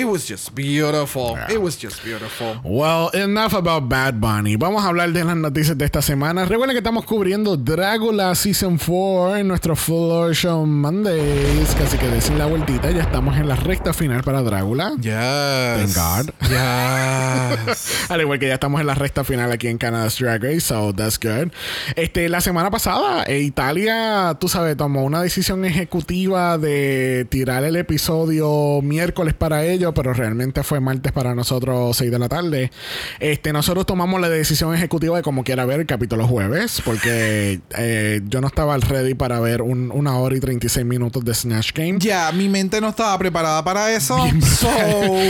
It 0.00 0.06
was 0.06 0.26
just 0.26 0.54
beautiful. 0.54 1.32
Yeah. 1.36 1.52
It 1.52 1.60
was 1.60 1.76
just 1.76 2.02
beautiful. 2.02 2.58
Well, 2.64 3.10
enough 3.12 3.52
about 3.52 3.86
Bad 3.86 4.18
Bunny. 4.18 4.56
Vamos 4.56 4.82
a 4.82 4.88
hablar 4.88 5.12
de 5.12 5.22
las 5.22 5.36
noticias 5.36 5.76
de 5.76 5.84
esta 5.84 6.00
semana. 6.00 6.46
Recuerden 6.46 6.72
que 6.72 6.78
estamos 6.78 7.04
cubriendo 7.04 7.54
Drácula 7.58 8.34
Season 8.34 8.78
4 8.78 9.36
en 9.36 9.48
nuestro 9.48 9.76
Full 9.76 10.32
Show 10.32 10.64
Mondays. 10.64 11.76
Así 11.76 11.98
que 11.98 12.08
decir 12.08 12.34
la 12.38 12.46
vueltita. 12.46 12.90
Ya 12.90 13.02
estamos 13.02 13.36
en 13.36 13.46
la 13.46 13.56
recta 13.56 13.92
final 13.92 14.22
para 14.22 14.40
Drácula. 14.40 14.92
Yes. 15.02 15.92
Thank 15.92 15.94
God. 15.94 16.34
Yes. 16.48 18.06
Al 18.08 18.22
igual 18.22 18.38
que 18.38 18.48
ya 18.48 18.54
estamos 18.54 18.80
en 18.80 18.86
la 18.86 18.94
recta 18.94 19.22
final 19.22 19.52
aquí 19.52 19.68
en 19.68 19.76
Canada's 19.76 20.18
Drag 20.18 20.42
Race, 20.42 20.60
so 20.60 20.94
that's 20.94 21.18
good. 21.20 21.52
Este, 21.94 22.30
la 22.30 22.40
semana 22.40 22.70
pasada, 22.70 23.24
eh, 23.24 23.40
Italia, 23.40 24.34
tú 24.40 24.48
sabes, 24.48 24.78
tomó 24.78 25.04
una 25.04 25.20
decisión 25.20 25.64
ejecutiva 25.66 26.56
de 26.56 27.26
tirar 27.28 27.64
el 27.64 27.76
episodio 27.76 28.80
miércoles 28.82 29.34
para 29.34 29.64
ellos, 29.64 29.89
pero 29.94 30.12
realmente 30.12 30.62
fue 30.62 30.80
martes 30.80 31.12
para 31.12 31.34
nosotros, 31.34 31.96
6 31.96 32.10
de 32.10 32.18
la 32.18 32.28
tarde. 32.28 32.70
Este, 33.18 33.52
nosotros 33.52 33.86
tomamos 33.86 34.20
la 34.20 34.28
decisión 34.28 34.74
ejecutiva 34.74 35.16
de 35.16 35.22
como 35.22 35.44
quiera 35.44 35.64
ver 35.64 35.80
el 35.80 35.86
capítulo 35.86 36.26
jueves, 36.26 36.82
porque 36.84 37.60
eh, 37.76 38.20
yo 38.24 38.40
no 38.40 38.46
estaba 38.46 38.76
ready 38.76 39.14
para 39.14 39.40
ver 39.40 39.62
un- 39.62 39.90
una 39.92 40.16
hora 40.16 40.36
y 40.36 40.40
36 40.40 40.84
minutos 40.86 41.24
de 41.24 41.34
Snatch 41.34 41.72
Game. 41.72 41.98
Ya, 41.98 42.30
mi 42.32 42.48
mente 42.48 42.80
no 42.80 42.88
estaba 42.88 43.16
preparada 43.18 43.62
para 43.64 43.92
eso. 43.92 44.16
So, 44.60 44.68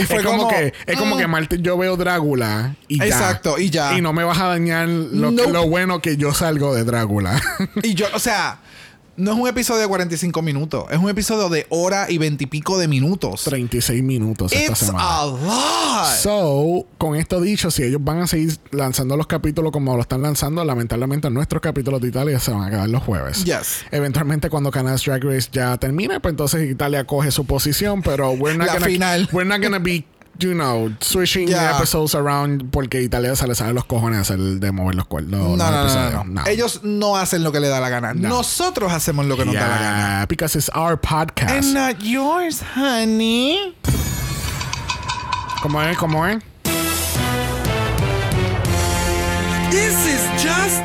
fue 0.07 0.17
es 0.17 0.23
como, 0.23 0.47
que 0.47 0.73
es 0.85 0.97
como 0.97 1.15
mm. 1.15 1.19
que 1.19 1.27
martes 1.27 1.59
yo 1.61 1.77
veo 1.77 1.95
Drácula 1.97 2.75
y 2.87 2.97
ya. 2.99 3.05
Exacto, 3.05 3.57
y 3.59 3.69
ya. 3.69 3.97
Y 3.97 4.01
no 4.01 4.13
me 4.13 4.23
vas 4.23 4.39
a 4.39 4.47
dañar 4.47 4.87
lo, 4.87 5.31
Nope. 5.31 5.51
lo 5.51 5.67
bueno 5.67 6.01
que 6.01 6.17
yo 6.17 6.33
salgo 6.33 6.73
de 6.75 6.83
Drácula. 6.83 7.41
Y 7.83 7.93
yo, 7.93 8.07
o 8.13 8.19
sea, 8.19 8.59
no 9.17 9.33
es 9.33 9.37
un 9.39 9.47
episodio 9.47 9.81
de 9.81 9.87
45 9.87 10.41
minutos, 10.41 10.85
es 10.89 10.97
un 10.97 11.09
episodio 11.09 11.49
de 11.49 11.67
hora 11.69 12.09
y 12.09 12.17
veintipico 12.17 12.77
de 12.79 12.87
minutos. 12.87 13.43
36 13.43 14.01
minutos 14.03 14.51
esta 14.53 14.71
It's 14.71 14.79
semana. 14.79 15.19
a 15.19 15.25
lot. 15.25 16.15
So, 16.21 16.85
con 16.97 17.15
esto 17.15 17.39
dicho, 17.41 17.69
si 17.71 17.83
ellos 17.83 18.01
van 18.03 18.19
a 18.21 18.27
seguir 18.27 18.57
lanzando 18.71 19.17
los 19.17 19.27
capítulos 19.27 19.71
como 19.71 19.95
lo 19.95 20.01
están 20.01 20.21
lanzando, 20.21 20.63
lamentablemente 20.63 21.29
nuestros 21.29 21.61
capítulos 21.61 22.01
de 22.01 22.07
Italia 22.07 22.39
se 22.39 22.51
van 22.51 22.63
a 22.63 22.69
quedar 22.69 22.89
los 22.89 23.03
jueves. 23.03 23.43
Yes. 23.43 23.85
Eventualmente 23.91 24.49
cuando 24.49 24.71
Canada's 24.71 25.03
Drag 25.03 25.23
Race 25.23 25.49
ya 25.51 25.77
termine, 25.77 26.19
pues 26.19 26.31
entonces 26.31 26.69
Italia 26.69 27.05
coge 27.05 27.31
su 27.31 27.45
posición, 27.45 28.01
pero 28.01 28.31
we're 28.31 28.57
not 28.57 28.67
La 28.67 28.73
gonna, 28.73 28.85
final. 28.87 29.29
we're 29.31 29.47
not 29.47 29.61
gonna 29.61 29.79
be 29.79 30.05
you 30.41 30.53
know, 30.53 30.89
switching 30.99 31.47
Yeah. 31.47 31.77
episodes 31.77 32.15
around 32.15 32.71
porque 32.71 33.01
Italia 33.01 33.35
se 33.35 33.47
le 33.47 33.55
sale 33.55 33.73
los 33.73 33.85
cojones 33.85 34.19
hacer 34.19 34.37
de 34.39 34.71
mover 34.71 34.95
los 34.95 35.05
cuernos. 35.05 35.57
No, 35.57 35.71
no, 35.71 36.11
no, 36.11 36.23
no. 36.23 36.45
Ellos 36.47 36.81
no 36.83 37.15
hacen 37.17 37.43
lo 37.43 37.51
que 37.51 37.59
le 37.59 37.67
da 37.67 37.79
la 37.79 37.89
gana. 37.89 38.13
No. 38.13 38.29
Nosotros 38.29 38.91
hacemos 38.91 39.25
lo 39.25 39.37
que 39.37 39.45
nos 39.45 39.53
da 39.55 39.61
la 39.67 39.77
gana. 39.77 40.07
Yeah, 40.19 40.25
because 40.27 40.55
it's 40.57 40.69
our 40.75 40.97
podcast. 40.99 41.51
And 41.51 41.73
not 41.73 42.01
yours, 42.03 42.61
honey. 42.75 43.75
¿Cómo 45.61 45.81
es? 45.83 45.97
¿Cómo 45.97 46.25
es? 46.27 46.41
This 49.69 49.95
is 50.05 50.21
just 50.43 50.81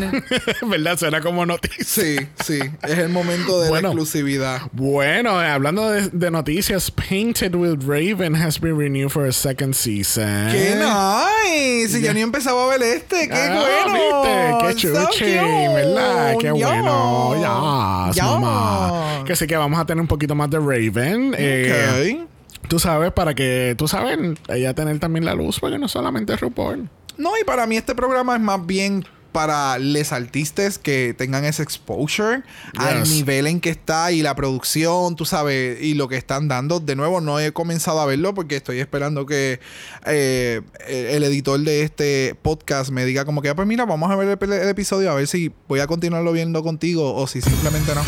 ¿Verdad? 0.66 0.98
Suena 0.98 1.20
como 1.20 1.44
noticia. 1.46 1.84
Sí, 1.84 2.16
sí. 2.44 2.58
Es 2.82 2.98
el 2.98 3.08
momento 3.08 3.60
de 3.60 3.68
Bueno. 3.68 3.88
la 3.88 3.92
exclusividad. 3.94 4.62
Bueno, 4.72 5.42
eh, 5.42 5.46
hablando 5.46 5.90
de, 5.90 6.08
de 6.08 6.30
noticias, 6.30 6.90
Painted 6.90 7.54
with 7.54 7.80
Raven 7.86 8.34
has 8.34 8.60
been 8.60 8.78
renewed 8.78 9.10
for 9.10 9.26
a 9.26 9.32
second 9.32 9.74
season. 9.74 10.48
¡Qué 10.52 10.74
nice! 10.76 12.00
Yo 12.00 12.12
ni 12.14 12.20
empezaba 12.20 12.64
a 12.64 12.68
ver 12.78 12.82
este. 12.82 13.28
¡Qué 13.28 13.34
Ah, 13.34 13.86
bueno! 13.86 14.66
¿viste? 14.66 14.88
Qué 14.88 14.92
chuchi. 15.08 15.24
¿verdad? 15.24 16.34
Qué 16.40 16.50
bueno. 16.52 17.34
Ya, 17.36 18.10
Ya. 18.14 18.24
mamá. 18.24 19.24
Que 19.26 19.34
sí 19.36 19.46
que 19.46 19.56
vamos 19.56 19.78
a 19.80 19.84
tener 19.86 20.00
un 20.00 20.08
poquito 20.08 20.34
más 20.34 20.50
de 20.50 20.58
Raven. 20.58 21.34
Eh, 21.36 22.16
Ok. 22.22 22.28
Tú 22.68 22.80
sabes, 22.80 23.12
para 23.12 23.32
que, 23.34 23.76
tú 23.78 23.86
sabes, 23.86 24.18
ella 24.48 24.74
tener 24.74 24.98
también 24.98 25.24
la 25.24 25.34
luz, 25.34 25.60
porque 25.60 25.78
no 25.78 25.86
solamente 25.86 26.34
es 26.34 26.40
RuPaul. 26.40 26.88
No, 27.16 27.30
y 27.40 27.44
para 27.44 27.64
mí 27.64 27.76
este 27.76 27.94
programa 27.94 28.34
es 28.34 28.40
más 28.40 28.66
bien 28.66 29.04
para 29.36 29.76
les 29.78 30.12
artistas 30.12 30.78
que 30.78 31.12
tengan 31.12 31.44
ese 31.44 31.62
exposure 31.62 32.42
al 32.78 33.00
Yes. 33.02 33.10
nivel 33.10 33.46
en 33.46 33.60
que 33.60 33.68
está 33.68 34.10
y 34.10 34.22
la 34.22 34.34
producción, 34.34 35.14
tú 35.14 35.26
sabes, 35.26 35.78
y 35.82 35.92
lo 35.92 36.08
que 36.08 36.16
están 36.16 36.48
dando. 36.48 36.80
De 36.80 36.96
nuevo, 36.96 37.20
no 37.20 37.38
he 37.38 37.52
comenzado 37.52 38.00
a 38.00 38.06
verlo 38.06 38.32
porque 38.32 38.56
estoy 38.56 38.80
esperando 38.80 39.26
que 39.26 39.60
eh, 40.06 40.62
el 40.88 41.22
editor 41.22 41.60
de 41.60 41.82
este 41.82 42.34
podcast 42.40 42.90
me 42.90 43.04
diga 43.04 43.26
como 43.26 43.42
que, 43.42 43.50
"Ah, 43.50 43.54
pues 43.54 43.68
mira, 43.68 43.84
vamos 43.84 44.10
a 44.10 44.16
ver 44.16 44.38
el, 44.40 44.52
el 44.54 44.68
episodio 44.70 45.10
a 45.10 45.14
ver 45.14 45.26
si 45.26 45.52
voy 45.68 45.80
a 45.80 45.86
continuarlo 45.86 46.32
viendo 46.32 46.62
contigo 46.62 47.14
o 47.14 47.26
si 47.26 47.42
simplemente 47.42 47.94
no. 47.94 48.00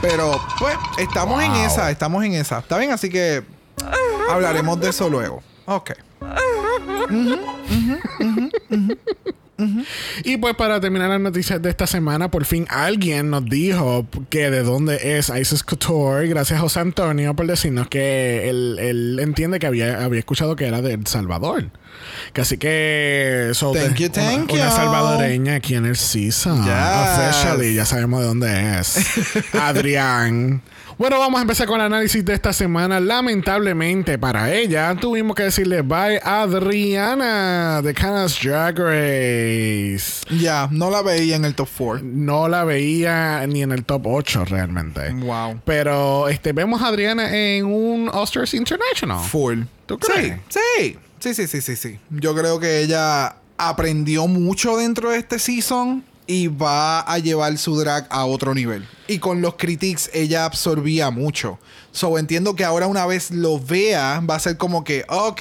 Pero, 0.00 0.40
pues, 0.60 0.76
estamos 0.98 1.42
en 1.42 1.50
Wow. 1.54 1.64
esa, 1.66 1.90
estamos 1.90 2.24
en 2.24 2.34
esa. 2.34 2.60
¿Está 2.60 2.78
bien? 2.78 2.92
Así 2.92 3.08
que 3.10 3.42
hablaremos 4.30 4.78
de 4.78 4.90
eso 4.90 5.10
luego. 5.10 5.42
Ok. 5.66 5.90
Y 10.24 10.36
pues 10.36 10.54
para 10.54 10.80
terminar 10.80 11.08
las 11.10 11.20
noticias 11.20 11.60
de 11.60 11.68
esta 11.70 11.86
semana, 11.86 12.30
por 12.30 12.44
fin 12.44 12.66
alguien 12.70 13.30
nos 13.30 13.44
dijo 13.44 14.06
que 14.30 14.50
de 14.50 14.62
dónde 14.62 15.18
es 15.18 15.30
Isis 15.30 15.62
Couture. 15.64 16.28
Gracias 16.28 16.58
a 16.58 16.62
José 16.62 16.80
Antonio 16.80 17.34
por 17.34 17.46
decirnos 17.46 17.88
que 17.88 18.48
él, 18.48 18.78
él 18.78 19.18
entiende 19.20 19.58
que 19.58 19.66
había, 19.66 20.04
había 20.04 20.20
escuchado 20.20 20.54
que 20.56 20.66
era 20.66 20.80
de 20.80 20.94
El 20.94 21.06
Salvador. 21.06 21.70
Que 22.32 22.42
así 22.42 22.56
que 22.58 23.50
so, 23.54 23.72
Thank 23.72 23.96
de- 23.96 24.04
you, 24.04 24.08
thank 24.10 24.52
una, 24.52 24.70
salvadoreña 24.70 25.56
aquí 25.56 25.74
en 25.74 25.86
el 25.86 25.96
season. 25.96 26.62
Yes. 26.64 26.72
Officially, 27.18 27.74
ya 27.74 27.84
sabemos 27.84 28.20
de 28.20 28.26
dónde 28.26 28.78
es. 28.78 28.96
Adrián. 29.54 30.62
Bueno, 30.98 31.20
vamos 31.20 31.38
a 31.38 31.42
empezar 31.42 31.68
con 31.68 31.76
el 31.80 31.86
análisis 31.86 32.24
de 32.24 32.34
esta 32.34 32.52
semana. 32.52 32.98
Lamentablemente 32.98 34.18
para 34.18 34.52
ella, 34.52 34.96
tuvimos 35.00 35.36
que 35.36 35.44
decirle 35.44 35.82
bye 35.82 36.20
a 36.24 36.42
Adriana 36.42 37.80
de 37.82 37.94
Canas 37.94 38.36
Drag 38.42 38.76
Race. 38.76 40.24
Ya, 40.40 40.68
no 40.72 40.90
la 40.90 41.02
veía 41.02 41.36
en 41.36 41.44
el 41.44 41.54
top 41.54 41.68
4. 41.78 42.04
No 42.04 42.48
la 42.48 42.64
veía 42.64 43.46
ni 43.46 43.62
en 43.62 43.70
el 43.70 43.84
top 43.84 44.08
8 44.08 44.44
realmente. 44.46 45.12
Wow. 45.12 45.60
Pero 45.64 46.28
este, 46.28 46.52
vemos 46.52 46.82
a 46.82 46.88
Adriana 46.88 47.32
en 47.32 47.66
un 47.66 48.08
Oscars 48.12 48.52
International. 48.54 49.20
Full. 49.24 49.60
¿Tú 49.86 49.98
Sí, 50.02 50.12
crees? 50.12 50.36
sí. 50.48 50.98
Sí, 51.20 51.34
sí, 51.34 51.46
sí, 51.46 51.60
sí, 51.60 51.76
sí. 51.76 51.98
Yo 52.10 52.34
creo 52.34 52.58
que 52.58 52.80
ella 52.80 53.36
aprendió 53.56 54.26
mucho 54.26 54.76
dentro 54.76 55.10
de 55.10 55.18
este 55.18 55.38
season 55.38 56.04
y 56.28 56.46
va 56.46 57.00
a 57.00 57.18
llevar 57.18 57.56
su 57.56 57.76
drag 57.76 58.06
a 58.10 58.26
otro 58.26 58.54
nivel. 58.54 58.86
Y 59.08 59.18
con 59.18 59.40
los 59.40 59.54
critics 59.54 60.10
ella 60.12 60.44
absorbía 60.44 61.10
mucho. 61.10 61.58
So 61.90 62.18
entiendo 62.18 62.54
que 62.54 62.64
ahora 62.64 62.86
una 62.86 63.06
vez 63.06 63.30
lo 63.30 63.58
vea 63.58 64.20
va 64.20 64.36
a 64.36 64.38
ser 64.38 64.58
como 64.58 64.84
que, 64.84 65.04
ok, 65.08 65.40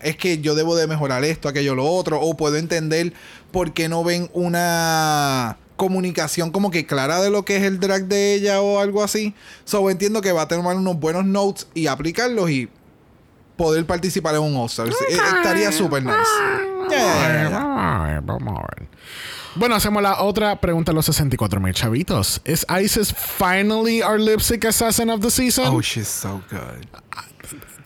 es 0.00 0.16
que 0.16 0.40
yo 0.40 0.56
debo 0.56 0.74
de 0.74 0.88
mejorar 0.88 1.24
esto, 1.24 1.48
aquello, 1.48 1.76
lo 1.76 1.86
otro. 1.86 2.20
O 2.20 2.36
puedo 2.36 2.56
entender 2.56 3.12
por 3.52 3.72
qué 3.72 3.88
no 3.88 4.02
ven 4.02 4.28
una 4.34 5.56
comunicación 5.76 6.50
como 6.50 6.72
que 6.72 6.84
clara 6.84 7.20
de 7.22 7.30
lo 7.30 7.44
que 7.44 7.56
es 7.56 7.62
el 7.62 7.78
drag 7.78 8.06
de 8.06 8.34
ella 8.34 8.60
o 8.60 8.80
algo 8.80 9.04
así. 9.04 9.34
So 9.64 9.88
entiendo 9.88 10.20
que 10.20 10.32
va 10.32 10.42
a 10.42 10.48
tomar 10.48 10.76
unos 10.76 10.98
buenos 10.98 11.24
notes 11.24 11.68
y 11.74 11.86
aplicarlos 11.86 12.50
y 12.50 12.68
poder 13.56 13.86
participar 13.86 14.34
en 14.34 14.42
un. 14.42 14.68
Sí, 14.68 14.82
eh, 14.82 15.18
Estaría 15.36 15.70
súper 15.70 16.02
nice. 16.04 16.18
Ya, 16.90 17.48
ya. 17.50 18.06
Ay, 18.06 18.18
Vamos 18.24 18.58
a 18.58 18.66
ver. 18.76 18.88
Bueno, 19.56 19.74
hacemos 19.76 20.02
la 20.02 20.20
otra 20.22 20.60
pregunta 20.60 20.90
a 20.90 20.94
los 20.94 21.06
64 21.06 21.60
mil 21.60 21.72
chavitos. 21.74 22.40
¿Es 22.44 22.66
Isis 22.82 23.12
finally 23.14 24.02
our 24.02 24.18
lipstick 24.18 24.64
assassin 24.64 25.10
of 25.10 25.20
the 25.20 25.30
season? 25.30 25.66
Oh, 25.68 25.80
she's 25.80 26.08
so 26.08 26.42
good. 26.50 26.86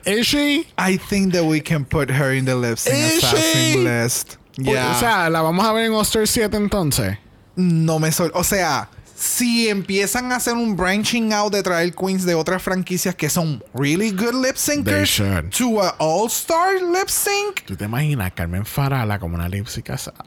¿Es 0.05 0.27
she? 0.27 0.67
I 0.79 0.97
think 0.97 1.33
that 1.35 1.45
we 1.45 1.61
can 1.61 1.85
put 1.85 2.11
her 2.11 2.33
in 2.33 2.47
the 2.47 2.55
lip 2.55 2.79
sync 2.79 2.97
Is 2.97 3.19
assassin 3.23 3.73
she? 3.73 3.77
list. 3.85 4.37
Yeah. 4.57 4.97
O 4.97 5.01
sea, 5.01 5.29
la 5.31 5.43
vamos 5.43 5.65
a 5.67 5.73
ver 5.73 5.85
en 5.85 5.93
All-Star 5.93 6.27
7 6.27 6.57
entonces. 6.57 7.19
no 7.57 7.99
me 7.99 8.11
sol 8.13 8.31
O 8.35 8.43
sea, 8.45 8.89
si 9.21 9.69
empiezan 9.69 10.31
a 10.31 10.37
hacer 10.37 10.55
un 10.55 10.77
branching 10.77 11.33
out 11.33 11.53
de 11.53 11.63
traer 11.63 11.93
queens 11.93 12.25
de 12.25 12.35
otras 12.37 12.63
franquicias 12.63 13.15
que 13.17 13.29
son 13.29 13.63
really 13.75 14.11
good 14.13 14.45
lip 14.45 14.55
syncers 14.57 15.21
to 15.57 15.83
a 15.83 15.97
all-star 15.99 16.75
lip 16.81 17.09
sync. 17.09 17.63
¿Tú 17.67 17.75
te 17.77 17.87
imaginas 17.87 18.33
Carmen 18.33 18.65
Farala 18.65 19.19
como 19.19 19.35
una 19.35 19.49
lipstick 19.49 19.91
assassin? 19.91 20.21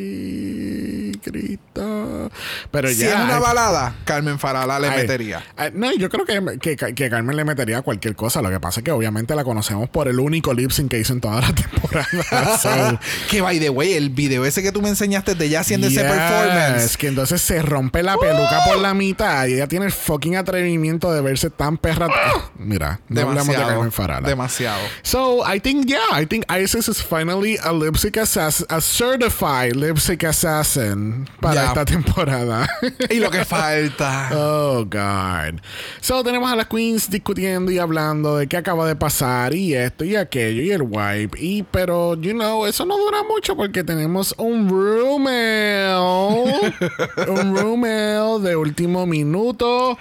¡Ay, 0.00 1.12
Cristo! 1.22 2.30
Pero 2.70 2.88
Si 2.88 2.96
ya. 2.96 3.08
es 3.10 3.14
una 3.16 3.38
balada, 3.38 3.94
Carmen 4.04 4.38
Farala 4.38 4.78
le 4.78 4.88
ay, 4.88 5.00
metería. 5.02 5.44
ay, 5.56 5.70
no, 5.74 5.92
yo 5.92 6.08
creo 6.08 6.24
que, 6.24 6.58
que, 6.76 6.94
que 6.94 7.10
Carmen 7.10 7.36
le 7.36 7.44
metería 7.44 7.82
cualquier 7.82 8.14
cosa. 8.16 8.40
Lo 8.42 8.50
que 8.50 8.60
pasa 8.60 8.80
es 8.80 8.84
que 8.84 8.92
obviamente 8.92 9.34
la 9.34 9.44
conocemos 9.44 9.88
por 9.88 10.08
el 10.08 10.18
único 10.20 10.52
lip 10.54 10.70
sync 10.70 10.90
que 10.90 10.98
hizo 11.00 11.12
en 11.12 11.20
toda 11.20 11.40
la 11.40 11.52
temporada. 11.54 12.58
So, 12.58 12.98
que 13.30 13.40
by 13.40 13.58
the 13.60 13.70
way, 13.70 13.92
el 13.94 14.10
video 14.10 14.44
ese 14.44 14.62
que 14.62 14.72
tú 14.72 14.80
me 14.82 14.88
enseñaste 14.88 15.34
de 15.34 15.46
ella 15.46 15.60
haciendo 15.60 15.86
ese 15.86 16.00
Yes, 16.00 16.10
performance. 16.10 16.96
que 16.96 17.08
entonces 17.08 17.42
se 17.42 17.60
rompe 17.90 18.02
la 18.04 18.16
peluca 18.16 18.64
por 18.66 18.78
la 18.78 18.94
mitad 18.94 19.46
y 19.46 19.54
ella 19.54 19.66
tiene 19.66 19.86
el 19.86 19.92
fucking 19.92 20.36
atrevimiento 20.36 21.12
de 21.12 21.20
verse 21.20 21.50
tan 21.50 21.76
perra. 21.76 22.08
Mira, 22.56 23.00
no 23.08 23.20
hablamos 23.22 23.48
de. 23.48 23.54
Carmen 23.54 23.92
Farala. 23.92 24.28
Demasiado. 24.28 24.80
So 25.02 25.42
I 25.44 25.58
think 25.58 25.86
yeah, 25.88 25.98
I 26.12 26.24
think 26.24 26.44
Isis 26.50 26.88
is 26.88 27.02
finally 27.02 27.56
a 27.62 27.72
lip 27.72 27.96
sync 27.96 28.16
assassin, 28.16 28.66
a 28.68 28.80
certified 28.80 29.74
lip 29.74 29.98
sync 29.98 30.24
assassin 30.24 31.28
para 31.40 31.66
esta 31.66 31.84
temporada. 31.84 32.68
Y 33.10 33.18
lo 33.18 33.30
que 33.30 33.44
falta. 33.44 34.30
Oh 34.42 34.84
God. 34.84 35.60
So 36.00 36.22
tenemos 36.22 36.50
a 36.50 36.56
las 36.56 36.66
queens 36.66 37.10
discutiendo 37.10 37.70
y 37.70 37.78
hablando 37.78 38.36
de 38.36 38.46
qué 38.46 38.56
acaba 38.56 38.86
de 38.86 38.94
pasar 38.96 39.54
y 39.54 39.74
esto 39.74 40.04
y 40.04 40.16
aquello 40.16 40.62
y 40.62 40.70
el 40.70 40.82
wipe 40.82 41.38
y 41.38 41.62
pero 41.62 42.14
you 42.14 42.32
know 42.32 42.66
eso 42.66 42.84
no 42.84 42.96
dura 42.96 43.22
mucho 43.22 43.56
porque 43.56 43.82
tenemos 43.84 44.34
un 44.38 44.68
rumel, 44.68 45.96
un 47.28 47.54
rumel 47.84 48.42
de 48.42 48.56
último 48.56 49.06
minuto. 49.06 49.98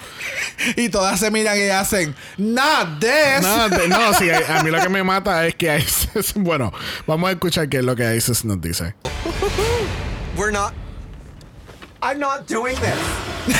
Y 0.75 0.89
todas 0.89 1.19
se 1.19 1.31
miran 1.31 1.57
y 1.57 1.69
hacen, 1.69 2.15
not 2.37 2.99
this. 2.99 3.41
No, 3.41 3.69
de- 3.69 3.87
no, 3.87 4.13
sí, 4.13 4.29
a, 4.29 4.37
a 4.59 4.63
mí 4.63 4.69
lo 4.71 4.81
que 4.81 4.89
me 4.89 5.03
mata 5.03 5.45
es 5.47 5.55
que 5.55 5.77
Isis, 5.77 6.33
bueno, 6.35 6.71
vamos 7.07 7.29
a 7.29 7.31
escuchar 7.33 7.69
qué 7.69 7.77
es 7.77 7.83
lo 7.85 7.95
que 7.95 8.15
Isis 8.15 8.43
nos 8.45 8.59
dice. 8.61 8.95
We're 10.35 10.51
not. 10.51 10.73
I'm 12.01 12.17
not 12.19 12.47
doing 12.47 12.75
this. 12.77 12.95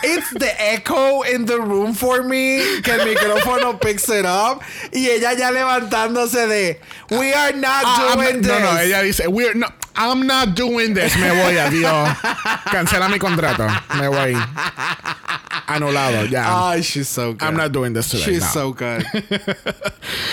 It's 0.00 0.30
the 0.30 0.50
echo 0.60 1.22
in 1.22 1.44
the 1.44 1.58
room 1.60 1.92
for 1.92 2.22
me. 2.22 2.80
Que 2.82 2.92
el 2.92 3.06
micrófono 3.06 3.80
picks 3.80 4.08
it 4.08 4.24
up. 4.24 4.62
Y 4.92 5.06
ella 5.08 5.34
ya 5.34 5.50
levantándose 5.50 6.46
de, 6.48 6.80
we 7.10 7.32
are 7.32 7.52
not 7.52 7.82
Ah, 7.84 8.10
I'm- 8.10 8.16
doing 8.18 8.42
this. 8.42 8.48
no, 8.48 8.58
no, 8.60 8.78
ella 8.80 9.02
dice, 9.02 9.26
We're 9.28 9.54
no, 9.54 9.66
I'm 9.98 10.26
not 10.28 10.54
doing 10.54 10.94
this. 10.94 11.16
Me 11.16 11.28
voy, 11.28 11.58
adiós. 11.58 12.16
Cancela 12.70 13.08
mi 13.08 13.18
contrato. 13.18 13.66
Me 13.98 14.06
voy. 14.06 14.34
Anulado, 15.66 16.24
ya. 16.30 16.70
Ay, 16.70 16.82
she's 16.82 17.08
so 17.08 17.32
good. 17.32 17.42
I'm 17.42 17.56
not 17.56 17.72
doing 17.72 17.92
this 17.92 18.08
today. 18.08 18.22
She's 18.22 18.42
no. 18.42 18.46
so 18.46 18.72
good. 18.72 19.04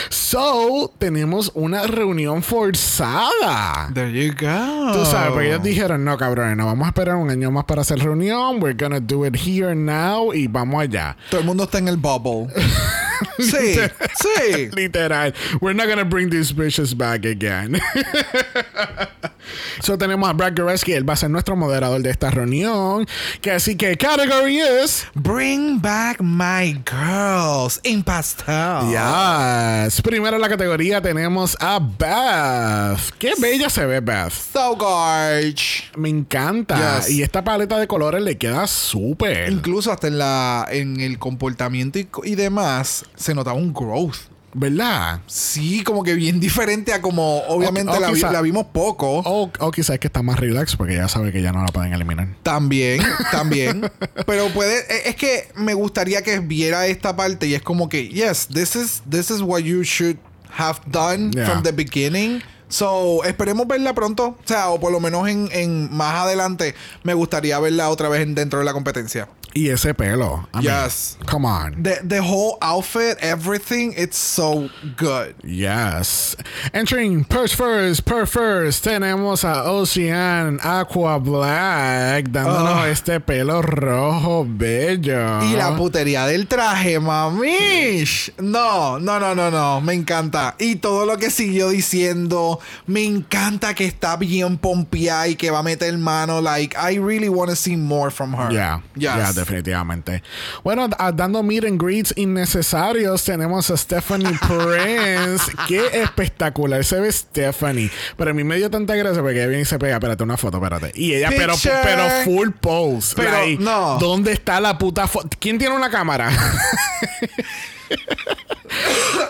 So, 0.10 0.94
tenemos 1.00 1.52
una 1.56 1.88
reunión 1.88 2.42
forzada. 2.44 3.94
There 3.94 4.10
you 4.10 4.34
go. 4.34 4.92
Tú 4.94 5.06
sabes, 5.06 5.32
porque 5.32 5.48
ellos 5.48 5.64
dijeron, 5.64 6.04
no, 6.04 6.18
cabrones, 6.18 6.58
no 6.58 6.66
vamos 6.66 6.86
a 6.86 6.90
esperar 6.90 7.16
un 7.16 7.30
año 7.30 7.52
más 7.52 7.66
para 7.66 7.82
hacer 7.82 8.00
reunión. 8.00 8.62
We're 8.62 8.76
gonna 8.76 9.00
do 9.00 9.26
it 9.26 9.36
here 9.36 9.76
now 9.76 10.34
y 10.34 10.48
vamos 10.48 10.82
allá. 10.82 11.16
Todo 11.30 11.42
el 11.42 11.48
mundo 11.48 11.64
está 11.66 11.78
en 11.78 11.88
el 11.88 11.98
bubble. 11.98 12.48
sí, 13.40 13.76
sí. 14.16 14.70
Literal. 14.76 15.34
We're 15.62 15.76
not 15.76 15.88
gonna 15.88 16.06
bring 16.06 16.30
these 16.30 16.54
bitches 16.54 16.98
back 16.98 17.26
again. 17.26 17.80
so 19.82 19.98
tenemos 19.98 20.30
a 20.30 20.34
Brad 20.34 20.54
Goreski, 20.56 20.94
él 20.94 21.08
va 21.08 21.14
a 21.14 21.18
ser 21.18 21.30
nuestro 21.30 21.56
moderador 21.56 22.02
de 22.02 22.10
esta 22.10 22.32
reunión. 22.32 23.08
Que 23.42 23.52
así 23.52 23.76
que 23.76 23.98
category 23.98 24.60
is 24.60 25.08
Bring 25.14 25.82
back 25.82 26.22
my 26.22 26.82
girls 26.86 27.80
in 27.84 28.04
pastel. 28.04 28.90
Yes. 28.90 30.02
Primero 30.02 30.36
en 30.36 30.42
la 30.42 30.50
categoría 30.50 31.02
tenemos 31.02 31.58
a 31.60 31.80
Beth. 31.80 33.12
Qué 33.18 33.34
bella 33.40 33.70
se 33.70 33.86
ve 33.86 34.00
Beth. 34.00 34.32
So 34.32 34.76
gorge. 34.76 35.92
Me 35.96 36.10
encanta. 36.10 37.00
Yes. 37.00 37.10
Y 37.10 37.24
esta 37.24 37.44
paleta 37.44 37.80
de 37.80 37.88
colores 37.88 38.22
le 38.22 38.38
queda 38.38 38.68
súper. 38.68 39.52
Incluso 39.52 39.92
hasta 39.92 40.08
en 40.08 40.18
la 40.18 40.68
en 40.70 41.00
el 41.00 41.20
comportamiento 41.20 42.00
y, 42.00 42.08
y 42.24 42.36
demás 42.36 43.06
se 43.16 43.34
notaba 43.34 43.58
un 43.58 43.74
growth. 43.74 44.35
¿Verdad? 44.58 45.20
Sí, 45.28 45.84
como 45.84 46.02
que 46.04 46.14
bien 46.14 46.40
diferente 46.40 46.94
a 46.94 47.02
como 47.02 47.40
obviamente 47.50 47.92
o 47.92 48.00
la, 48.00 48.08
vi- 48.08 48.14
quizá- 48.22 48.32
la 48.32 48.42
vimos 48.42 48.68
poco. 48.72 49.20
O, 49.26 49.52
o 49.60 49.72
quizás 49.72 49.96
es 49.96 50.00
que 50.00 50.08
está 50.08 50.24
más 50.24 50.40
relax 50.40 50.78
porque 50.78 50.96
ya 50.96 51.10
sabe 51.10 51.34
que 51.34 51.42
ya 51.42 51.52
no 51.52 51.60
la 51.62 51.68
pueden 51.74 51.92
eliminar. 51.94 52.30
También, 52.42 53.02
también. 53.32 53.92
Pero 54.26 54.48
puede, 54.54 54.80
e- 54.90 55.10
es 55.10 55.18
que 55.18 55.50
me 55.56 55.74
gustaría 55.74 56.22
que 56.22 56.40
viera 56.40 56.88
esta 56.88 57.18
parte 57.18 57.48
y 57.48 57.54
es 57.54 57.62
como 57.62 57.90
que, 57.90 58.08
yes, 58.08 58.48
this 58.48 58.78
is, 58.78 59.04
this 59.10 59.30
is 59.30 59.42
what 59.42 59.60
you 59.60 59.84
should 59.84 60.16
have 60.58 60.80
done 60.88 61.32
Yeah. 61.32 61.46
from 61.48 61.62
the 61.64 61.74
beginning. 61.74 62.42
So, 62.70 63.26
esperemos 63.26 63.68
verla 63.68 63.94
pronto. 63.94 64.38
O 64.42 64.48
sea, 64.48 64.70
o 64.70 64.80
por 64.80 64.92
lo 64.94 65.02
menos 65.02 65.28
en, 65.28 65.50
en 65.52 65.94
más 65.94 66.16
adelante 66.16 66.76
me 67.04 67.14
gustaría 67.14 67.60
verla 67.60 67.90
otra 67.90 68.08
vez 68.08 68.22
en- 68.22 68.36
dentro 68.36 68.60
de 68.60 68.66
la 68.66 68.72
competencia. 68.72 69.28
Y 69.58 69.70
ese 69.70 69.94
pelo. 69.94 70.50
I 70.54 70.58
mean, 70.58 70.64
Yes. 70.66 71.18
come 71.26 71.46
on. 71.46 71.82
The, 71.82 72.02
the 72.04 72.22
whole 72.22 72.58
outfit, 72.62 73.18
everything, 73.22 73.94
it's 73.96 74.18
so 74.18 74.70
good. 74.98 75.34
Yes. 75.46 76.36
Entering 76.74 77.24
Purse 77.24 77.54
First, 77.56 78.04
Per 78.04 78.26
First, 78.28 78.84
tenemos 78.84 79.46
a 79.46 79.64
Ocean 79.72 80.60
Aqua 80.62 81.18
Black 81.20 82.28
dándonos 82.32 82.84
Ah. 82.84 82.90
este 82.90 83.22
pelo 83.22 83.62
rojo 83.62 84.46
bello. 84.46 85.42
Y 85.44 85.56
la 85.56 85.74
putería 85.78 86.26
del 86.28 86.48
traje, 86.48 87.00
mamish. 87.00 88.34
No, 88.40 89.00
no, 89.00 89.22
no, 89.22 89.34
no, 89.34 89.50
no. 89.50 89.80
Me 89.80 89.94
encanta. 89.94 90.56
Y 90.60 90.76
todo 90.76 91.06
lo 91.06 91.18
que 91.18 91.30
siguió 91.32 91.70
diciendo. 91.70 92.60
Me 92.88 93.06
encanta 93.06 93.74
que 93.74 93.86
está 93.86 94.18
bien 94.18 94.58
pompeada 94.58 95.30
y 95.30 95.38
que 95.38 95.50
va 95.50 95.60
a 95.60 95.64
meter 95.64 95.98
mano. 95.98 96.42
Like, 96.42 96.76
I 96.78 96.98
really 97.00 97.30
want 97.30 97.50
to 97.52 97.56
see 97.56 97.78
more 97.78 98.12
from 98.12 98.34
her. 98.34 98.52
Ya, 98.52 98.82
Yes. 98.96 99.36
ya, 99.36 99.45
definitivamente. 99.46 100.24
Bueno, 100.64 100.88
dando 101.14 101.44
meet 101.44 101.66
and 101.66 101.82
greets 101.82 102.14
innecesarios, 102.16 103.24
tenemos 103.24 103.70
a 103.70 103.78
Stephanie 103.78 104.38
Prince. 104.48 105.52
Qué 105.68 106.02
espectacular 106.02 106.84
se 106.84 107.00
ve 107.00 107.12
Stephanie. 107.12 107.92
Pero 108.18 108.32
a 108.32 108.34
mí 108.34 108.44
me 108.44 108.58
dio 108.58 108.70
tanta 108.70 108.96
gracia 108.96 109.22
porque 109.22 109.38
ella 109.38 109.48
viene 109.48 109.62
y 109.62 109.66
se 109.66 109.78
pega. 109.80 109.96
Espérate, 109.96 110.24
una 110.24 110.38
foto, 110.38 110.58
espérate. 110.58 110.92
Y 110.96 111.14
ella, 111.14 111.30
pero, 111.36 111.54
pero 111.84 112.04
full 112.24 112.50
pose. 112.60 113.16
Pero, 113.16 113.32
Like, 113.32 113.64
no. 113.64 113.98
¿Dónde 114.00 114.34
está 114.34 114.60
la 114.60 114.78
puta 114.78 115.08
foto? 115.08 115.30
¿Quién 115.40 115.58
tiene 115.58 115.76
una 115.76 115.90
cámara? 115.90 116.32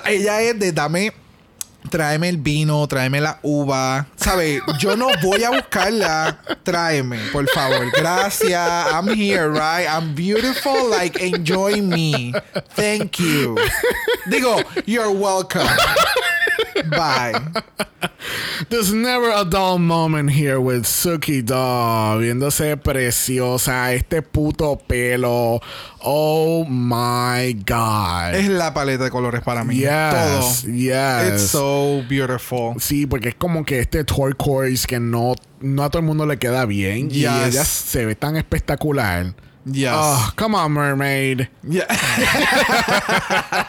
Ella 0.06 0.42
es 0.42 0.60
de 0.60 0.72
dame. 0.72 1.25
Tráeme 1.90 2.30
el 2.30 2.38
vino, 2.38 2.88
tráeme 2.88 3.22
la 3.22 3.40
uva. 3.42 4.08
¿Sabes? 4.16 4.62
Yo 4.80 4.96
no 4.96 5.08
voy 5.22 5.44
a 5.44 5.52
buscarla. 5.52 6.38
Tráeme, 6.64 7.20
por 7.32 7.48
favor. 7.50 7.92
Gracias. 7.92 8.88
I'm 8.92 9.08
here, 9.08 9.50
right? 9.50 9.88
I'm 9.88 10.16
beautiful. 10.16 10.90
Like, 10.90 11.20
enjoy 11.22 11.82
me. 11.82 12.34
Thank 12.76 13.20
you. 13.20 13.56
Digo, 14.28 14.64
you're 14.86 15.12
welcome. 15.12 15.68
Bye. 16.90 17.34
There's 18.70 18.94
never 18.94 19.30
a 19.32 19.44
dull 19.46 19.78
moment 19.80 20.32
here 20.32 20.60
with 20.60 20.84
Suki 20.86 21.42
Dog. 21.46 22.22
Viéndose 22.22 22.78
preciosa. 22.78 23.94
Este 23.94 24.22
puto 24.22 24.78
pelo. 24.88 25.60
Oh 26.02 26.66
my 26.66 27.54
God. 27.66 28.36
Es 28.36 28.48
la 28.50 28.74
paleta 28.74 29.04
de 29.06 29.10
colores 29.12 29.42
para 29.42 29.64
mí. 29.64 29.76
Yes, 29.78 30.62
Todo. 30.64 30.72
yes. 30.74 31.28
It's 31.34 31.52
so 31.52 32.04
beautiful. 32.08 32.76
Sí, 32.80 33.06
porque 33.06 33.30
es 33.30 33.36
como 33.36 33.64
que 33.66 33.80
este 33.80 34.04
turquoise 34.04 34.86
que 34.88 35.00
no, 35.00 35.36
no 35.62 35.84
a 35.84 35.90
todo 35.90 36.00
el 36.00 36.06
mundo 36.06 36.26
le 36.26 36.38
queda 36.38 36.66
bien. 36.66 37.08
Y 37.12 37.22
Yes. 37.22 37.48
ella 37.48 37.66
se 37.66 38.06
ve 38.06 38.16
tan 38.16 38.36
espectacular. 38.38 39.34
Yes. 39.66 39.92
Oh, 39.96 40.32
come 40.36 40.56
on, 40.56 40.74
mermaid. 40.74 41.48
Yeah. 41.68 41.88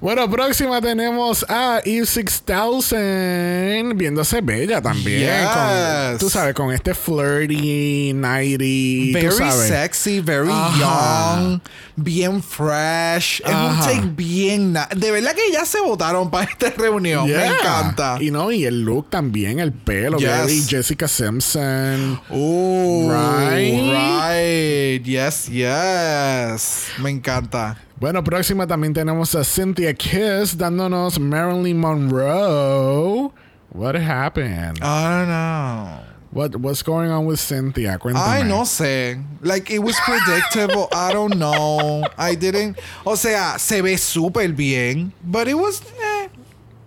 Bueno, 0.00 0.28
próxima 0.30 0.80
tenemos 0.80 1.44
a 1.48 1.80
Eve 1.84 2.06
6000 2.06 3.94
viéndose 3.94 4.40
bella 4.40 4.80
también. 4.82 5.20
Yes. 5.20 5.48
Con, 5.48 6.18
tú 6.18 6.30
sabes, 6.30 6.54
con 6.54 6.72
este 6.72 6.94
flirty, 6.94 8.12
nighty. 8.14 9.12
tú 9.12 9.18
Very 9.18 9.30
sabes. 9.36 9.68
sexy, 9.68 10.20
very 10.20 10.48
Ajá. 10.50 11.38
young, 11.38 11.60
bien 11.96 12.42
fresh. 12.42 13.40
Es 13.44 13.52
un 13.54 13.78
take 13.80 14.10
bien. 14.16 14.72
De 14.96 15.10
verdad 15.10 15.34
que 15.34 15.52
ya 15.52 15.64
se 15.64 15.80
votaron 15.80 16.30
para 16.30 16.50
esta 16.50 16.70
reunión. 16.70 17.26
Me 17.28 17.46
encanta. 17.46 18.18
Y 18.20 18.30
no, 18.30 18.50
y 18.52 18.64
el 18.64 18.82
look 18.82 19.10
también, 19.10 19.60
el 19.60 19.72
pelo, 19.72 20.18
Yes. 20.18 20.28
very 20.28 20.62
Jessica 20.68 21.08
Simpson. 21.08 22.20
Oh, 22.30 23.10
Right. 23.10 23.92
right. 23.92 25.04
Yes, 25.04 25.46
yes. 25.48 26.86
Me 26.98 27.10
encanta. 27.10 27.76
Bueno, 27.96 28.22
próxima 28.24 28.66
también 28.66 28.92
tenemos 28.92 29.34
a 29.34 29.44
Cynthia 29.44 29.94
Kiss 29.94 30.56
dándonos 30.58 31.18
Marilyn 31.18 31.78
Monroe. 31.78 33.30
What 33.72 33.94
happened? 33.94 34.78
I 34.82 35.08
don't 35.08 35.28
know. 35.28 36.00
What 36.32 36.56
What's 36.56 36.82
going 36.82 37.10
on 37.10 37.26
with 37.26 37.38
Cynthia? 37.38 37.96
Cuéntame. 37.98 38.26
Ay, 38.26 38.42
no 38.42 38.64
sé. 38.64 39.22
Like, 39.40 39.70
it 39.70 39.78
was 39.78 39.96
predictable. 40.00 40.88
I 40.92 41.12
don't 41.12 41.36
know. 41.38 42.04
I 42.18 42.34
didn't. 42.34 42.76
O 43.06 43.14
sea, 43.14 43.56
se 43.58 43.80
ve 43.80 43.96
súper 43.96 44.54
bien. 44.54 45.12
But 45.22 45.46
it 45.46 45.54
was. 45.54 45.80
Eh, 45.80 46.28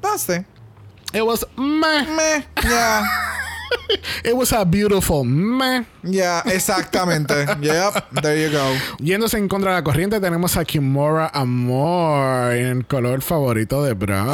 basta. 0.02 0.46
It 1.14 1.26
was 1.26 1.46
meh. 1.58 2.04
Meh. 2.16 2.44
Yeah. 2.64 3.06
It 4.24 4.36
was 4.36 4.52
a 4.52 4.66
beautiful 4.66 5.24
meh. 5.24 5.84
Yeah, 6.04 6.42
exactamente. 6.46 7.34
yep. 7.62 8.10
There 8.22 8.38
you 8.38 8.50
go. 8.52 8.76
Yéndose 9.00 9.38
en 9.38 9.48
contra 9.48 9.72
de 9.72 9.78
la 9.78 9.84
corriente, 9.84 10.20
tenemos 10.20 10.58
a 10.58 10.66
Kimora 10.66 11.30
Amor 11.34 12.54
en 12.54 12.78
el 12.78 12.86
color 12.86 13.22
favorito 13.22 13.84
de 13.84 13.94
Brock. 13.94 14.28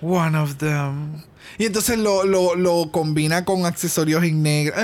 One 0.00 0.36
of 0.36 0.58
them. 0.58 1.22
Y 1.58 1.64
entonces 1.66 1.98
lo, 1.98 2.24
lo, 2.24 2.54
lo 2.54 2.90
combina 2.92 3.44
con 3.44 3.64
accesorios 3.64 4.22
en 4.24 4.42
negro. 4.42 4.74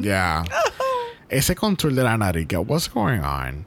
Yeah. 0.00 0.44
Ese 1.28 1.54
control 1.54 1.94
de 1.94 2.04
la 2.04 2.16
nariz, 2.16 2.46
what's 2.66 2.88
going 2.88 3.20
on? 3.20 3.66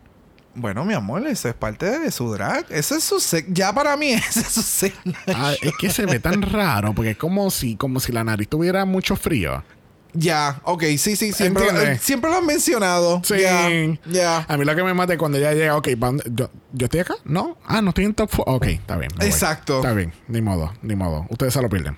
Bueno, 0.56 0.84
mi 0.84 0.94
amor, 0.94 1.26
eso 1.28 1.48
es 1.48 1.54
parte 1.54 2.00
de 2.00 2.12
su 2.12 2.32
drag. 2.34 2.66
Eso 2.70 2.96
es 2.96 3.04
su 3.04 3.16
sec- 3.16 3.46
Ya 3.50 3.72
para 3.74 3.96
mí, 3.96 4.12
ese 4.30 4.42
es 4.42 4.48
su 4.48 4.62
signature. 4.62 5.34
Ah, 5.36 5.54
es 5.62 5.74
que 5.80 5.90
se 5.90 6.06
ve 6.06 6.20
tan 6.20 6.42
raro, 6.42 6.94
porque 6.94 7.12
es 7.12 7.18
como 7.18 7.50
si, 7.52 7.76
como 7.76 8.00
si 8.00 8.12
la 8.12 8.24
nariz 8.24 8.48
tuviera 8.50 8.84
mucho 8.86 9.16
frío. 9.16 9.64
Ya, 10.14 10.60
ok, 10.64 10.84
sí, 10.98 11.16
sí, 11.16 11.32
siempre, 11.34 11.66
eh, 11.68 12.00
siempre 12.02 12.32
lo 12.32 12.38
han 12.38 12.46
mencionado. 12.46 13.22
Sí. 13.24 13.36
Ya, 13.40 13.70
ya. 14.06 14.46
A 14.48 14.58
mí 14.58 14.66
lo 14.66 14.76
que 14.76 14.84
me 14.84 14.94
mata 14.94 15.14
es 15.14 15.20
cuando 15.20 15.38
ella 15.38 15.54
llega, 15.54 15.78
ok, 15.78 15.90
yo, 16.32 16.50
yo 16.74 16.86
estoy 16.86 17.02
acá, 17.02 17.16
¿no? 17.26 17.58
Ah, 17.66 17.82
no 17.82 17.90
estoy 17.90 18.06
en 18.06 18.14
top 18.14 18.30
4. 18.36 18.56
Ok, 18.56 18.66
está 18.66 18.98
bien. 18.98 19.12
Exacto. 19.22 19.78
Está 19.78 19.94
bien, 19.94 20.12
ni 20.28 20.42
modo, 20.42 20.74
ni 20.82 20.96
modo. 20.96 21.28
Ustedes 21.30 21.54
se 21.54 21.62
lo 21.62 21.70
pierden. 21.70 21.96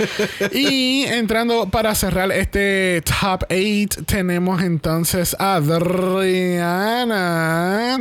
y 0.52 1.04
entrando 1.04 1.68
para 1.70 1.94
cerrar 1.94 2.32
este 2.32 3.02
top 3.02 3.44
8, 3.48 4.04
tenemos 4.06 4.60
entonces 4.62 5.36
a 5.38 5.54
Adriana 5.56 7.22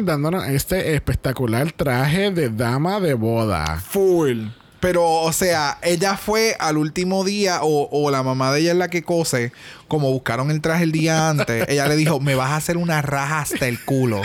dándonos 0.01 0.47
este 0.47 0.95
espectacular 0.95 1.71
traje 1.71 2.31
de 2.31 2.49
dama 2.49 2.99
de 2.99 3.13
boda. 3.13 3.79
Full. 3.79 4.60
Pero, 4.81 5.05
o 5.05 5.31
sea, 5.31 5.77
ella 5.81 6.17
fue 6.17 6.57
al 6.59 6.77
último 6.77 7.23
día, 7.23 7.59
o, 7.61 7.87
o 7.91 8.11
la 8.11 8.23
mamá 8.23 8.51
de 8.51 8.61
ella 8.61 8.71
es 8.71 8.77
la 8.77 8.89
que 8.89 9.03
cose, 9.03 9.53
como 9.91 10.09
buscaron 10.09 10.51
el 10.51 10.61
traje 10.61 10.85
el 10.85 10.93
día 10.93 11.27
antes, 11.27 11.65
ella 11.67 11.85
le 11.85 11.97
dijo, 11.97 12.21
me 12.21 12.33
vas 12.33 12.51
a 12.51 12.55
hacer 12.55 12.77
una 12.77 13.01
raja 13.01 13.41
hasta 13.41 13.67
el 13.67 13.77
culo. 13.83 14.21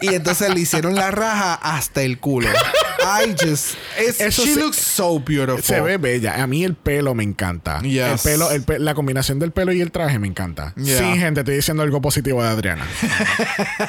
Y 0.00 0.14
entonces 0.14 0.48
le 0.54 0.58
hicieron 0.60 0.94
la 0.94 1.10
raja 1.10 1.52
hasta 1.52 2.00
el 2.00 2.18
culo. 2.18 2.48
I 2.48 3.34
just... 3.38 3.74
Eso 3.98 4.42
she 4.42 4.54
se- 4.54 4.60
looks 4.60 4.78
so 4.78 5.20
beautiful. 5.20 5.62
Se 5.62 5.82
ve 5.82 5.98
bella. 5.98 6.42
A 6.42 6.46
mí 6.46 6.64
el 6.64 6.74
pelo 6.76 7.14
me 7.14 7.24
encanta. 7.24 7.80
El 7.82 8.18
pelo, 8.24 8.50
el 8.50 8.62
pe- 8.62 8.78
la 8.78 8.94
combinación 8.94 9.38
del 9.38 9.52
pelo 9.52 9.70
y 9.74 9.82
el 9.82 9.90
traje 9.92 10.18
me 10.18 10.28
encanta. 10.28 10.72
Yeah. 10.76 10.98
Sí, 10.98 11.18
gente, 11.18 11.40
estoy 11.40 11.56
diciendo 11.56 11.82
algo 11.82 12.00
positivo 12.00 12.42
de 12.42 12.48
Adriana. 12.48 12.86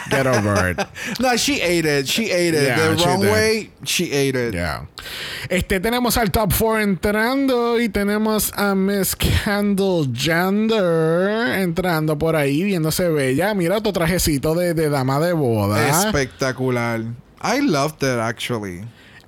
Get 0.09 0.27
over 0.27 0.71
it. 0.71 0.79
No, 1.19 1.37
she 1.37 1.61
ate 1.63 1.99
it. 1.99 2.05
She 2.05 2.25
ate 2.33 2.49
it. 2.49 2.63
Yeah, 2.67 2.89
The 2.89 2.97
she 2.97 3.05
wrong 3.05 3.21
did. 3.21 3.31
way, 3.31 3.69
she 3.85 4.03
ate 4.13 4.35
it. 4.49 4.53
Yeah. 4.53 4.87
Este, 5.47 5.79
tenemos 5.79 6.17
al 6.17 6.31
top 6.31 6.51
4 6.57 6.81
entrando 6.81 7.79
y 7.79 7.87
tenemos 7.87 8.51
a 8.55 8.75
Miss 8.75 9.15
Candle 9.15 10.07
Entrando 11.61 12.17
por 12.17 12.35
ahí, 12.35 12.63
viéndose 12.63 13.09
bella. 13.09 13.53
Mira 13.53 13.81
tu 13.81 13.91
trajecito 13.93 14.55
de, 14.55 14.73
de 14.73 14.89
dama 14.89 15.19
de 15.19 15.33
boda. 15.33 16.05
Espectacular. 16.05 17.01
I 17.41 17.59
loved 17.61 18.01
it, 18.03 18.19
actually. 18.19 18.81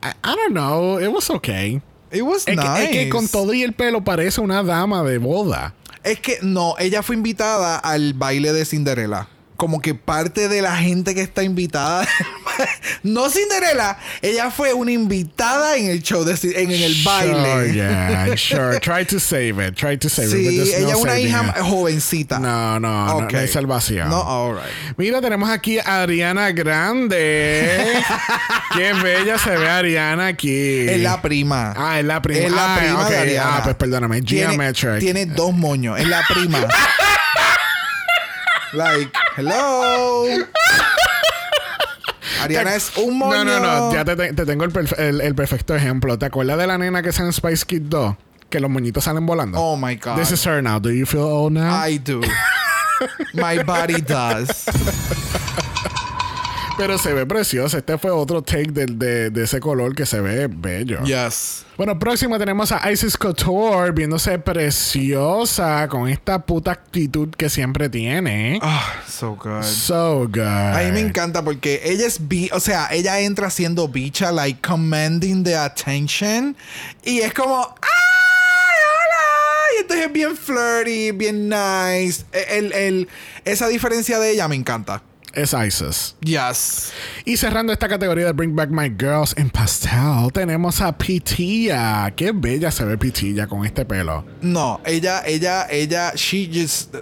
I, 0.03 0.11
I 0.23 0.35
don't 0.35 0.53
know, 0.53 0.99
it 0.99 1.09
was 1.09 1.29
okay. 1.29 1.81
It 2.11 2.21
was 2.21 2.47
Es, 2.47 2.55
nice. 2.55 2.67
que, 2.77 2.83
es 2.83 2.89
que 2.91 3.09
con 3.09 3.27
todo 3.27 3.53
y 3.53 3.63
el 3.63 3.73
pelo 3.73 4.03
parece 4.03 4.39
una 4.41 4.63
dama 4.63 5.03
de 5.03 5.17
boda. 5.17 5.73
Es 6.03 6.19
que 6.19 6.37
no, 6.41 6.75
ella 6.77 7.01
fue 7.03 7.15
invitada 7.15 7.77
al 7.77 8.13
baile 8.13 8.53
de 8.53 8.63
Cinderella. 8.65 9.27
Como 9.57 9.81
que 9.81 9.95
parte 9.95 10.47
de 10.47 10.61
la 10.61 10.75
gente 10.77 11.15
que 11.15 11.21
está 11.21 11.43
invitada 11.43 12.07
no 13.03 13.29
Cinderella, 13.29 13.97
ella 14.21 14.51
fue 14.51 14.73
una 14.73 14.91
invitada 14.91 15.77
en 15.77 15.89
el 15.89 16.01
show, 16.03 16.23
de, 16.23 16.33
en, 16.61 16.71
en 16.71 16.83
el 16.83 16.95
baile. 17.03 17.33
Sure, 17.33 17.73
yeah, 17.73 18.27
sure. 18.37 18.79
Try 18.79 19.05
to 19.05 19.19
save 19.19 19.59
it. 19.67 19.75
Try 19.75 19.97
to 19.97 20.09
save 20.09 20.27
it. 20.27 20.31
Sí, 20.33 20.57
no 20.57 20.63
ella 20.87 20.89
es 20.93 20.95
una 20.95 21.19
hija 21.19 21.53
it. 21.57 21.63
jovencita. 21.63 22.39
No, 22.39 22.79
no, 22.79 23.05
no, 23.07 23.17
Ok. 23.17 23.31
no 23.33 23.39
hay 23.39 23.47
salvación. 23.47 24.09
No, 24.09 24.21
alright. 24.21 24.71
Mira, 24.97 25.21
tenemos 25.21 25.49
aquí 25.49 25.79
a 25.79 26.01
Ariana 26.03 26.51
Grande. 26.51 27.93
Qué 28.75 28.93
bella 28.93 29.37
se 29.37 29.51
ve 29.57 29.69
Ariana 29.69 30.27
aquí. 30.27 30.87
Es 30.89 30.99
la 30.99 31.21
prima. 31.21 31.73
Ah, 31.77 31.99
es 31.99 32.05
la 32.05 32.21
prima. 32.21 32.45
Es 32.45 32.51
la 32.51 32.75
Ah, 32.75 32.79
prima 32.79 33.09
de 33.09 33.17
Ariana. 33.17 33.57
Ah, 33.57 33.61
pues 33.63 33.75
perdóname. 33.75 34.21
Tiene, 34.21 34.49
Geometric. 34.49 34.99
tiene 34.99 35.25
dos 35.25 35.53
moños. 35.53 35.99
Es 35.99 36.07
la 36.07 36.23
prima. 36.27 36.59
like, 38.73 39.11
hello. 39.37 40.25
Ariana 42.45 42.75
es 42.75 42.91
un 42.97 43.17
moño. 43.17 43.43
No, 43.43 43.59
no, 43.59 43.59
no. 43.89 43.93
Ya 43.93 44.05
te, 44.05 44.15
te- 44.15 44.33
te 44.33 44.45
tengo 44.45 44.63
el, 44.63 44.71
perfe- 44.73 44.97
el- 44.99 45.21
el 45.21 45.35
perfecto 45.35 45.75
ejemplo. 45.75 46.17
¿Te 46.17 46.25
acuerdas 46.25 46.57
de 46.57 46.67
la 46.67 46.77
nena 46.77 47.01
que 47.03 47.11
sale 47.11 47.27
en 47.27 47.33
Spice 47.33 47.65
Kid 47.65 47.81
2? 47.83 48.15
Que 48.49 48.59
los 48.59 48.69
moñitos 48.69 49.03
salen 49.03 49.25
volando. 49.25 49.59
Oh 49.59 49.75
my 49.75 49.95
God. 49.95 50.15
This 50.17 50.31
is 50.31 50.45
her 50.45 50.61
now. 50.61 50.79
Do 50.79 50.91
you 50.91 51.05
feel 51.05 51.21
old 51.23 51.53
now? 51.53 51.83
I 51.85 51.97
do. 51.97 52.21
My 53.33 53.61
body 53.63 53.99
does. 54.01 54.65
Pero 56.77 56.97
se 56.97 57.13
ve 57.13 57.25
preciosa. 57.25 57.77
Este 57.77 57.97
fue 57.97 58.11
otro 58.11 58.41
take 58.41 58.67
de, 58.71 59.29
de 59.29 59.43
ese 59.43 59.61
color 59.61 59.95
que 59.95 60.05
se 60.05 60.19
ve 60.19 60.47
bello. 60.51 61.01
Yes. 61.05 61.63
Bueno, 61.77 61.97
próximo 61.97 62.37
tenemos 62.37 62.73
a 62.73 62.91
Isis 62.91 63.15
Couture 63.17 63.91
viéndose 63.91 64.37
preciosa 64.39 65.87
con 65.87 66.09
esta 66.09 66.45
puta 66.45 66.71
actitud 66.71 67.29
que 67.37 67.49
siempre 67.49 67.87
tiene. 67.87 68.59
Ah, 68.61 68.93
so 69.07 69.35
good. 69.41 69.63
So 69.63 70.27
good. 70.27 70.41
A 70.41 70.81
mí 70.85 70.91
me 70.91 70.99
encanta 70.99 71.41
porque 71.45 71.81
ella 71.85 72.05
es 72.07 72.27
bi, 72.27 72.49
o 72.51 72.59
sea, 72.59 72.89
ella 72.91 73.21
entra 73.21 73.49
siendo 73.49 73.87
bicha, 73.87 74.33
like 74.33 74.59
commanding 74.61 75.45
the 75.45 75.55
attention. 75.55 76.57
Y 77.05 77.19
es 77.19 77.33
como, 77.33 77.73
¡ay, 77.81 78.75
hola! 78.91 79.77
Y 79.77 79.81
entonces 79.81 80.05
es 80.07 80.11
bien 80.13 80.35
flirty, 80.35 81.11
bien 81.11 81.47
nice. 81.49 82.25
E, 82.33 82.57
El, 82.57 82.73
el- 82.73 83.09
esa 83.45 83.69
diferencia 83.69 84.19
de 84.19 84.31
ella 84.31 84.47
me 84.49 84.55
encanta. 84.55 85.01
Es 85.35 85.53
Isis. 85.53 86.15
Yes. 86.21 86.93
Y 87.25 87.35
cerrando 87.35 87.73
esta 87.73 87.89
categoría 87.89 88.27
de 88.27 88.31
Bring 88.31 88.55
Back 88.55 88.69
My 88.69 88.89
Girls 88.89 89.33
en 89.35 89.49
pastel, 89.49 90.31
tenemos 90.33 90.79
a 90.79 90.97
Pitilla. 90.97 92.09
Qué 92.15 92.31
bella 92.31 92.71
se 92.71 92.85
ve 92.85 92.97
Pitilla 92.97 93.45
con 93.45 93.65
este 93.65 93.83
pelo. 93.83 94.23
No, 94.41 94.79
ella, 94.85 95.23
ella, 95.25 95.67
ella, 95.69 96.13
she 96.15 96.49
just, 96.51 96.95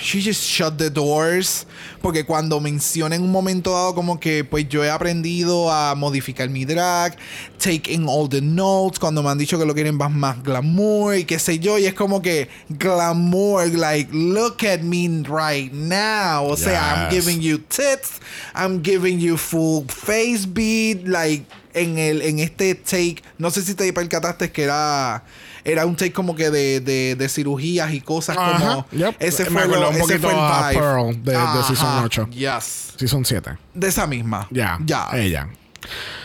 she 0.00 0.20
just 0.20 0.42
shut 0.42 0.76
the 0.76 0.90
doors. 0.90 1.64
Porque 2.02 2.24
cuando 2.24 2.60
menciona 2.60 3.16
en 3.16 3.22
un 3.22 3.30
momento 3.30 3.72
dado 3.72 3.94
como 3.94 4.18
que, 4.20 4.44
pues 4.44 4.68
yo 4.68 4.84
he 4.84 4.90
aprendido 4.90 5.72
a 5.72 5.94
modificar 5.94 6.48
mi 6.48 6.64
drag, 6.64 7.16
take 7.58 7.92
in 7.92 8.06
all 8.08 8.28
the 8.28 8.40
notes, 8.40 8.98
cuando 8.98 9.22
me 9.22 9.30
han 9.30 9.38
dicho 9.38 9.58
que 9.58 9.64
lo 9.64 9.74
quieren 9.74 9.96
más, 9.96 10.12
más 10.12 10.42
glamour 10.42 11.16
y 11.16 11.24
qué 11.24 11.38
sé 11.38 11.58
yo, 11.58 11.78
y 11.78 11.86
es 11.86 11.94
como 11.94 12.22
que 12.22 12.48
glamour, 12.68 13.68
like, 13.68 14.10
look 14.12 14.64
at 14.64 14.80
me 14.80 15.08
right 15.28 15.72
now. 15.72 16.46
O 16.48 16.56
sea, 16.56 17.08
I'm 17.08 17.10
giving 17.10 17.40
you 17.40 17.58
tits, 17.76 18.20
I'm 18.54 18.82
giving 18.82 19.18
you 19.20 19.36
full 19.36 19.84
face 19.88 20.46
beat, 20.46 21.06
like, 21.06 21.44
en 21.74 21.98
el, 21.98 22.22
en 22.22 22.38
este 22.38 22.74
take, 22.74 23.22
no 23.38 23.50
sé 23.50 23.62
si 23.62 23.74
te 23.74 23.92
percataste 23.92 24.50
que 24.50 24.62
era 24.64 25.22
era 25.64 25.84
un 25.84 25.96
take 25.96 26.12
como 26.12 26.34
que 26.36 26.48
de, 26.48 26.80
de, 26.80 27.16
de 27.16 27.28
cirugías 27.28 27.92
y 27.92 28.00
cosas 28.00 28.36
Ajá, 28.38 28.58
como 28.58 28.86
yep. 28.92 29.16
ese 29.18 29.44
fue, 29.46 29.66
lo, 29.66 29.90
un 29.90 29.96
ese 29.96 30.18
fue 30.20 30.30
el 30.32 30.38
a 30.38 30.68
vibe. 30.70 30.80
Pearl 30.80 31.24
de- 31.24 31.32
de 31.32 31.62
Season 31.66 32.04
8. 32.04 32.28
Yes. 32.30 32.92
Sí, 32.96 33.08
son 33.08 33.24
siete. 33.24 33.58
De 33.74 33.88
esa 33.88 34.06
misma. 34.06 34.46
Ya. 34.52 34.78
Ya. 34.86 35.08
Ella. 35.14 35.48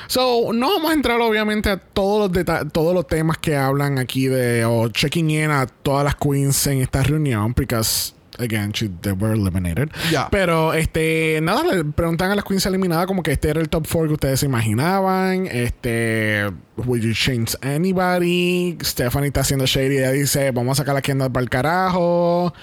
So, 0.08 0.52
no 0.54 0.70
vamos 0.74 0.92
a 0.92 0.94
entrar 0.94 1.20
obviamente 1.22 1.70
a 1.70 1.78
todos 1.78 2.32
los 2.32 2.46
todos 2.72 2.94
los 2.94 3.08
temas 3.08 3.38
que 3.40 3.56
hablan 3.56 3.98
aquí 3.98 4.28
de 4.28 4.64
o 4.66 4.90
checking 4.90 5.32
in 5.32 5.50
a 5.52 5.66
todas 5.66 6.04
las 6.04 6.16
queens 6.16 6.68
en 6.68 6.82
esta 6.82 7.02
reunión 7.02 7.54
because 7.58 8.14
again 8.41 8.71
she, 8.73 8.89
they 9.01 9.12
were 9.13 9.34
eliminated. 9.34 9.91
Ya. 10.12 10.30
Pero 10.30 10.73
este 10.73 11.39
nada 11.41 11.63
le 11.63 11.84
preguntan 11.86 12.32
a 12.32 12.36
las 12.36 12.45
queens 12.45 12.65
eliminadas 12.65 13.06
como 13.06 13.23
que 13.23 13.32
este 13.32 13.49
era 13.49 13.62
el 13.62 13.69
top 13.69 13.88
4 13.91 14.08
que 14.08 14.13
ustedes 14.13 14.39
se 14.39 14.45
imaginaban, 14.45 15.47
este 15.47 16.51
would 16.86 17.02
you 17.02 17.13
change 17.13 17.56
anybody? 17.62 18.78
Stephanie 18.82 19.28
está 19.28 19.41
haciendo 19.41 19.65
shady, 19.65 19.98
ella 19.98 20.12
dice, 20.12 20.52
"Vamos 20.52 20.80
a 20.80 20.84
sacar 20.84 20.96
a 20.98 21.02
Kendall 21.02 21.32
para 21.32 21.44
el 21.44 21.50
carajo." 21.50 22.54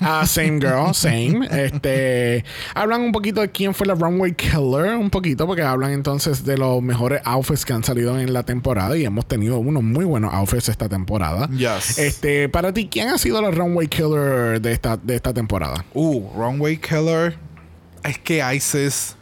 Ah, 0.00 0.24
same 0.26 0.60
girl, 0.60 0.94
same. 0.94 1.46
Este 1.50 2.44
hablan 2.74 3.02
un 3.02 3.12
poquito 3.12 3.40
de 3.40 3.50
quién 3.50 3.74
fue 3.74 3.86
la 3.86 3.94
runway 3.94 4.34
killer, 4.34 4.96
un 4.96 5.10
poquito 5.10 5.46
porque 5.46 5.62
hablan 5.62 5.92
entonces 5.92 6.44
de 6.44 6.56
los 6.58 6.82
mejores 6.82 7.20
outfits 7.24 7.64
que 7.64 7.72
han 7.72 7.84
salido 7.84 8.18
en 8.18 8.32
la 8.32 8.42
temporada 8.42 8.96
y 8.96 9.04
hemos 9.04 9.26
tenido 9.26 9.58
unos 9.58 9.82
muy 9.82 10.04
buenos 10.04 10.32
outfits 10.32 10.68
esta 10.68 10.88
temporada. 10.88 11.48
Yes. 11.50 11.98
Este, 11.98 12.48
para 12.48 12.72
ti, 12.72 12.88
¿quién 12.90 13.08
ha 13.08 13.18
sido 13.18 13.40
la 13.40 13.50
runway 13.50 13.88
killer 13.88 14.60
de 14.60 14.72
esta 14.72 14.96
de 14.96 15.14
esta 15.14 15.32
temporada? 15.32 15.84
Uh, 15.94 16.30
Runway 16.34 16.78
Killer. 16.78 17.36
Es 18.04 18.18
que 18.18 18.42
Isis. 18.54 19.16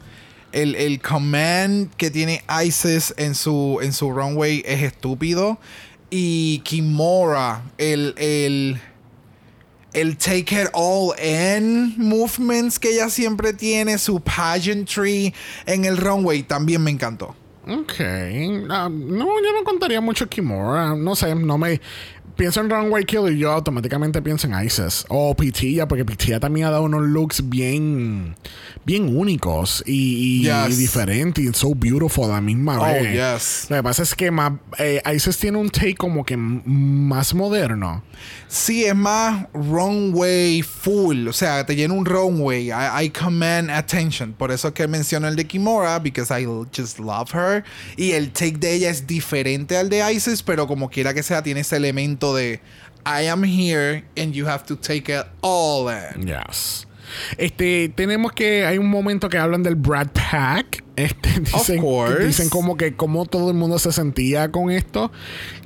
El, 0.55 0.77
el 0.77 1.01
command 1.01 1.93
que 1.97 2.13
tiene 2.13 2.45
Isis 2.65 3.13
en 3.17 3.35
su, 3.35 3.81
en 3.83 3.93
su 3.93 4.13
runway 4.13 4.63
es 4.65 4.83
estúpido. 4.83 5.59
Y 6.11 6.61
Kimora, 6.61 7.65
el, 7.77 8.15
el, 8.17 8.81
el 9.93 10.17
take 10.17 10.63
it 10.63 10.69
all 10.73 11.13
in 11.19 11.95
movements 11.99 12.79
que 12.79 12.91
ella 12.91 13.11
siempre 13.11 13.53
tiene, 13.53 13.99
su 13.99 14.21
pageantry 14.21 15.35
en 15.67 15.85
el 15.87 15.97
runway 15.97 16.45
también 16.45 16.83
me 16.83 16.93
encantó. 16.93 17.35
Ok. 17.67 18.01
Ah, 18.71 18.89
no, 18.93 19.27
yo 19.43 19.53
no 19.53 19.65
contaría 19.65 20.01
mucho 20.01 20.29
Kimura. 20.29 20.95
No 20.95 21.17
sé, 21.17 21.35
no 21.35 21.59
me. 21.59 21.81
Pienso 22.37 22.61
en 22.61 22.69
Runway 22.71 23.05
Killer 23.05 23.33
y 23.33 23.39
yo 23.39 23.53
automáticamente 23.53 24.21
pienso 24.21 24.49
en 24.49 24.65
Isis. 24.65 25.05
O 25.09 25.37
Pitilla, 25.37 25.87
porque 25.87 26.05
Pitilla 26.05 26.41
también 26.41 26.67
ha 26.67 26.71
dado 26.71 26.83
unos 26.83 27.03
looks 27.03 27.49
bien. 27.49 28.35
bien 28.85 29.17
únicos 29.17 29.83
y, 29.87 30.41
y, 30.41 30.43
Yes. 30.45 30.77
y 30.77 30.81
diferentes. 30.83 31.45
Y 31.45 31.53
so 31.55 31.75
beautiful 31.75 32.25
a 32.25 32.35
la 32.35 32.41
misma 32.41 32.79
Oh, 32.81 32.85
vez. 32.85 33.13
yes. 33.13 33.67
Lo 33.71 33.77
que 33.77 33.83
pasa 33.83 34.03
es 34.03 34.15
que 34.15 34.31
más, 34.31 34.53
eh, 34.79 35.01
Isis 35.15 35.39
tiene 35.39 35.59
un 35.59 35.71
take 35.71 35.95
como 35.95 36.25
que 36.25 36.37
más 36.37 37.35
moderno. 37.35 38.03
Sí, 38.49 38.85
es 38.85 38.95
más 38.97 39.47
runway 39.53 40.63
full. 40.63 41.29
O 41.29 41.33
sea, 41.33 41.65
te 41.67 41.75
llena 41.77 41.95
un 41.95 42.05
runway. 42.05 42.71
I, 42.71 43.05
I 43.05 43.11
command 43.11 43.71
attention. 43.71 44.33
Por 44.33 44.51
eso 44.53 44.69
es 44.69 44.75
que 44.75 44.87
menciono 44.89 45.29
el 45.29 45.37
de 45.37 45.47
Kimura, 45.47 45.99
because 45.99 46.33
I 46.33 46.47
just 46.77 46.99
love 46.99 47.33
her. 47.35 47.65
Y 47.97 48.13
el 48.13 48.31
take 48.33 48.59
de 48.59 48.75
ella 48.75 48.91
es 48.91 49.07
diferente 49.07 49.77
al 49.77 49.89
de 49.89 50.13
Isis, 50.13 50.43
pero 50.43 50.67
como 50.67 50.89
quiera 50.91 51.13
que 51.15 51.23
sea, 51.23 51.43
tiene 51.43 51.61
ese 51.61 51.77
elemento 51.77 52.24
de 52.33 52.61
I 53.05 53.27
am 53.29 53.43
here 53.45 54.05
and 54.17 54.33
you 54.33 54.47
have 54.47 54.65
to 54.67 54.77
take 54.77 55.13
it 55.13 55.27
all 55.43 55.89
in. 55.91 56.27
Yes. 56.27 56.87
Este, 57.37 57.91
tenemos 57.95 58.33
que 58.33 58.65
hay 58.65 58.79
un 58.79 58.89
momento 58.89 59.29
que 59.29 59.37
hablan 59.37 59.63
del 59.63 59.75
Brad 59.75 60.09
Pack. 60.13 60.83
Este, 60.97 61.41
dicen, 61.41 61.81
course. 61.81 62.25
dicen 62.25 62.49
como 62.49 62.77
que 62.77 62.95
cómo 62.95 63.27
todo 63.27 63.51
el 63.51 63.57
mundo 63.57 63.81
se 63.81 63.91
sentía 63.91 64.53
con 64.53 64.71
esto. 64.71 65.11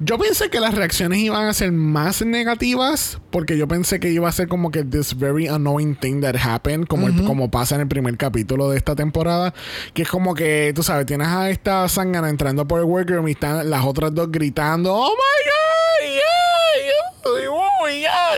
Yo 0.01 0.17
pensé 0.19 0.49
que 0.49 0.59
las 0.59 0.75
reacciones 0.75 1.19
iban 1.19 1.47
a 1.47 1.53
ser 1.53 1.71
más 1.71 2.23
negativas 2.25 3.19
porque 3.31 3.59
yo 3.59 3.69
pensé 3.69 4.01
que 4.01 4.09
iba 4.11 4.27
a 4.27 4.33
ser 4.33 4.49
como 4.49 4.71
que 4.71 4.85
this 4.85 5.15
very 5.19 5.47
annoying 5.47 5.95
thing 5.97 6.23
that 6.23 6.35
happened, 6.35 6.87
como, 6.87 7.09
el- 7.09 7.25
como 7.25 7.51
pasa 7.51 7.75
en 7.75 7.83
el 7.83 7.89
primer 7.89 8.17
capítulo 8.17 8.71
de 8.71 8.79
esta 8.79 8.97
temporada, 8.97 9.53
que 9.93 10.01
es 10.01 10.09
como 10.09 10.35
que 10.35 10.73
tú 10.75 10.83
sabes, 10.83 11.05
tienes 11.05 11.29
a 11.29 11.51
esta 11.51 11.87
sangana 11.91 12.31
entrando 12.31 12.67
por 12.67 12.79
el 12.81 12.87
workroom 12.87 13.29
y 13.29 13.33
están 13.33 13.69
las 13.69 13.85
otras 13.85 14.15
dos 14.15 14.33
gritando, 14.33 14.95
"Oh 14.95 15.11
my 15.11 15.45
god, 15.45 16.15
yeah." 16.15 16.38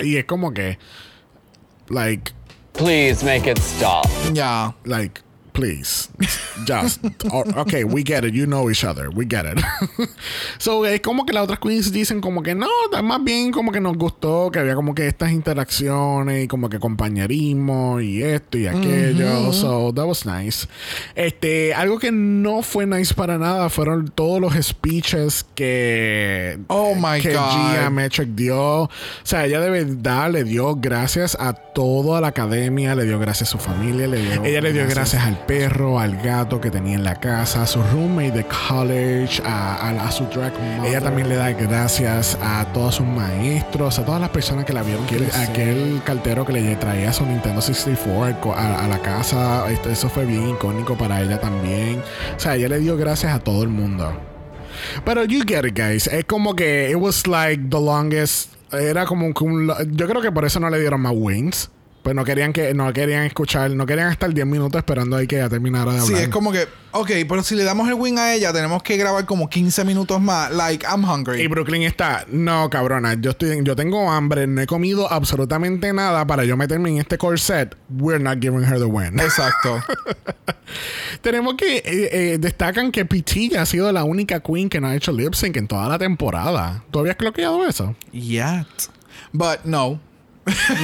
Y 0.03 0.17
es 0.17 0.25
como 0.25 0.53
que 0.53 0.79
like 1.89 2.33
Please 2.73 3.25
make 3.25 3.51
it 3.51 3.59
stop. 3.59 4.07
Ya. 4.33 4.75
like 4.85 5.23
please. 5.61 6.09
Just 6.67 7.05
o- 7.31 7.45
okay 7.61 7.85
we 7.85 8.03
get 8.03 8.25
it. 8.25 8.33
You 8.35 8.47
know 8.47 8.71
each 8.71 8.85
other. 8.85 9.11
We 9.11 9.27
get 9.29 9.45
it. 9.45 9.61
So 10.59 10.85
es 10.87 11.01
como 11.01 11.25
que 11.27 11.33
las 11.33 11.45
otras 11.45 11.59
queens 11.59 11.93
dicen 11.93 12.21
como 12.21 12.43
que 12.43 12.55
no 12.55 12.67
más 13.03 13.23
bien 13.25 13.51
como 13.53 13.73
que 13.73 13.81
nos 13.81 13.97
gustó 13.97 14.51
que 14.51 14.59
había 14.59 14.75
como 14.75 14.95
que 14.95 15.07
estas 15.07 15.33
interacciones 15.33 16.45
y 16.45 16.49
como 16.49 16.69
que 16.69 16.79
compañerismo 16.79 18.01
y 18.01 18.23
esto 18.23 18.59
y 18.59 18.67
aquello. 18.67 19.53
So 19.53 19.93
that 19.95 20.07
was 20.07 20.25
nice. 20.27 20.67
Este 21.15 21.75
algo 21.75 21.99
que 21.99 22.11
no 22.13 22.63
fue 22.63 22.87
nice 22.87 23.15
para 23.15 23.39
nada 23.39 23.69
fueron 23.71 24.09
todos 24.09 24.41
los 24.41 24.55
speeches 24.55 25.45
que 25.55 26.59
Oh 26.69 26.95
my 26.95 27.21
que 27.21 27.35
God. 27.35 27.51
Gia 27.73 27.91
Metric 27.91 28.29
dio. 28.31 28.83
O 28.83 28.91
sea, 29.23 29.47
ella 29.47 29.61
de 29.61 29.71
verdad 29.71 30.31
le 30.31 30.45
dio 30.45 30.77
gracias 30.77 31.37
a 31.41 31.53
toda 31.53 32.21
la 32.21 32.29
academia, 32.29 32.95
le 32.95 33.05
dio 33.05 33.19
gracias 33.19 33.49
a 33.51 33.53
su 33.53 33.59
familia, 33.59 34.07
le 34.07 34.21
dio, 34.23 34.45
ella 34.45 34.61
le 34.61 34.73
dio 34.73 34.87
gracias. 34.87 35.23
al 35.25 35.39
perro, 35.55 35.99
al 35.99 36.17
gato 36.17 36.61
que 36.61 36.71
tenía 36.71 36.95
en 36.95 37.03
la 37.03 37.17
casa, 37.17 37.63
a 37.63 37.67
su 37.67 37.83
roommate 37.83 38.31
de 38.31 38.45
college, 38.69 39.43
a, 39.45 39.75
a- 39.89 40.07
a 40.07 40.13
su 40.13 40.25
drag 40.27 40.53
mother. 40.53 40.89
Ella 40.89 41.01
también 41.01 41.29
le 41.29 41.35
da 41.35 41.51
gracias 41.51 42.39
a 42.41 42.65
todos 42.73 42.95
sus 42.95 43.07
maestros, 43.07 43.99
a 43.99 44.05
todas 44.05 44.21
las 44.21 44.31
personas 44.31 44.65
que 44.65 44.73
la 44.73 44.85
vieron. 44.85 45.03
Aquel, 45.05 45.27
aquel 45.35 46.01
cartero 46.05 46.47
que 46.47 46.53
le 46.53 46.77
traía 46.77 47.13
su 47.13 47.27
Nintendo 47.27 47.61
64 47.61 48.23
al 48.27 48.39
co- 48.39 48.55
a, 48.55 48.85
a 48.85 48.87
la 48.87 49.01
casa, 49.03 49.69
esto- 49.73 49.91
eso 49.91 50.09
fue 50.09 50.25
bien 50.25 50.51
icónico 50.51 50.97
para 50.97 51.21
ella 51.21 51.41
también. 51.41 52.01
O 52.37 52.39
sea, 52.39 52.55
ella 52.55 52.69
le 52.69 52.79
dio 52.79 52.97
gracias 52.97 53.35
a 53.35 53.41
todo 53.41 53.65
el 53.65 53.71
mundo. 53.71 54.13
Pero 55.05 55.25
you 55.25 55.41
get 55.45 55.65
it, 55.67 55.77
guys. 55.77 56.07
Es 56.07 56.27
como 56.27 56.55
que 56.55 56.91
it 56.91 56.97
was 56.97 57.27
like 57.27 57.61
the 57.69 57.81
longest. 57.81 58.53
Era 58.73 59.05
como 59.05 59.35
que 59.35 59.43
un. 59.43 59.69
Yo 59.97 60.07
creo 60.07 60.23
que 60.23 60.31
por 60.31 60.45
eso 60.45 60.61
no 60.61 60.71
le 60.71 60.79
dieron 60.79 61.01
más 61.01 61.13
wins. 61.17 61.71
Pues 62.03 62.17
no 62.17 62.25
querían 62.25 62.53
que 62.53 62.73
no 62.73 62.91
querían 62.93 63.25
escuchar, 63.25 63.71
no 63.73 63.85
querían 63.85 64.11
estar 64.11 64.33
10 64.33 64.47
minutos 64.47 64.79
esperando 64.79 65.17
ahí 65.17 65.27
que 65.27 65.37
ella 65.37 65.51
terminara 65.51 65.93
de 65.93 66.01
hablar. 66.01 66.17
Sí, 66.17 66.23
es 66.25 66.29
como 66.31 66.51
que, 66.51 66.67
ok, 66.93 67.11
pero 67.29 67.43
si 67.43 67.55
le 67.55 67.65
damos 67.65 67.89
el 67.89 67.95
win 67.95 68.19
a 68.19 68.33
ella, 68.33 68.53
tenemos 68.53 68.83
que 68.83 68.97
grabar 68.97 69.27
como 69.27 69.51
15 69.51 69.85
minutos 69.85 70.19
más. 70.21 70.51
Like, 70.51 70.87
I'm 70.87 71.05
hungry. 71.05 71.43
Y 71.43 71.47
Brooklyn 71.47 71.83
está, 71.83 72.25
no, 72.31 72.71
cabrona, 72.71 73.15
yo 73.21 73.33
estoy, 73.33 73.63
yo 73.63 73.77
tengo 73.77 74.11
hambre, 74.11 74.47
no 74.47 74.63
he 74.63 74.67
comido 74.67 75.13
absolutamente 75.13 75.93
nada 75.93 76.27
para 76.27 76.45
yo 76.45 76.57
meterme 76.57 76.89
en 76.91 76.99
este 76.99 77.19
corset. 77.19 77.77
We're 77.91 78.23
not 78.23 78.39
giving 78.41 78.65
her 78.65 78.79
the 78.79 78.87
win. 78.87 79.21
Exacto. 79.21 79.83
Tenemos 81.21 81.55
que 81.55 81.79
eh, 81.79 81.83
eh, 81.85 82.39
destacan 82.39 82.93
que 82.93 83.05
Pichilla 83.05 83.63
ha 83.63 83.67
sido 83.67 83.93
la 83.93 84.05
única 84.05 84.41
queen 84.41 84.71
que 84.71 84.81
no 84.81 84.89
ha 84.89 84.95
hecho 84.95 85.13
lip 85.13 85.35
sync 85.35 85.57
en 85.57 85.69
toda 85.69 85.87
la 85.89 85.99
temporada. 85.99 86.83
¿Tú 86.91 87.01
habías 87.01 87.17
cloqueado 87.17 87.67
eso? 87.67 87.95
Yet. 88.13 88.67
But 89.33 89.65
no. 89.65 90.01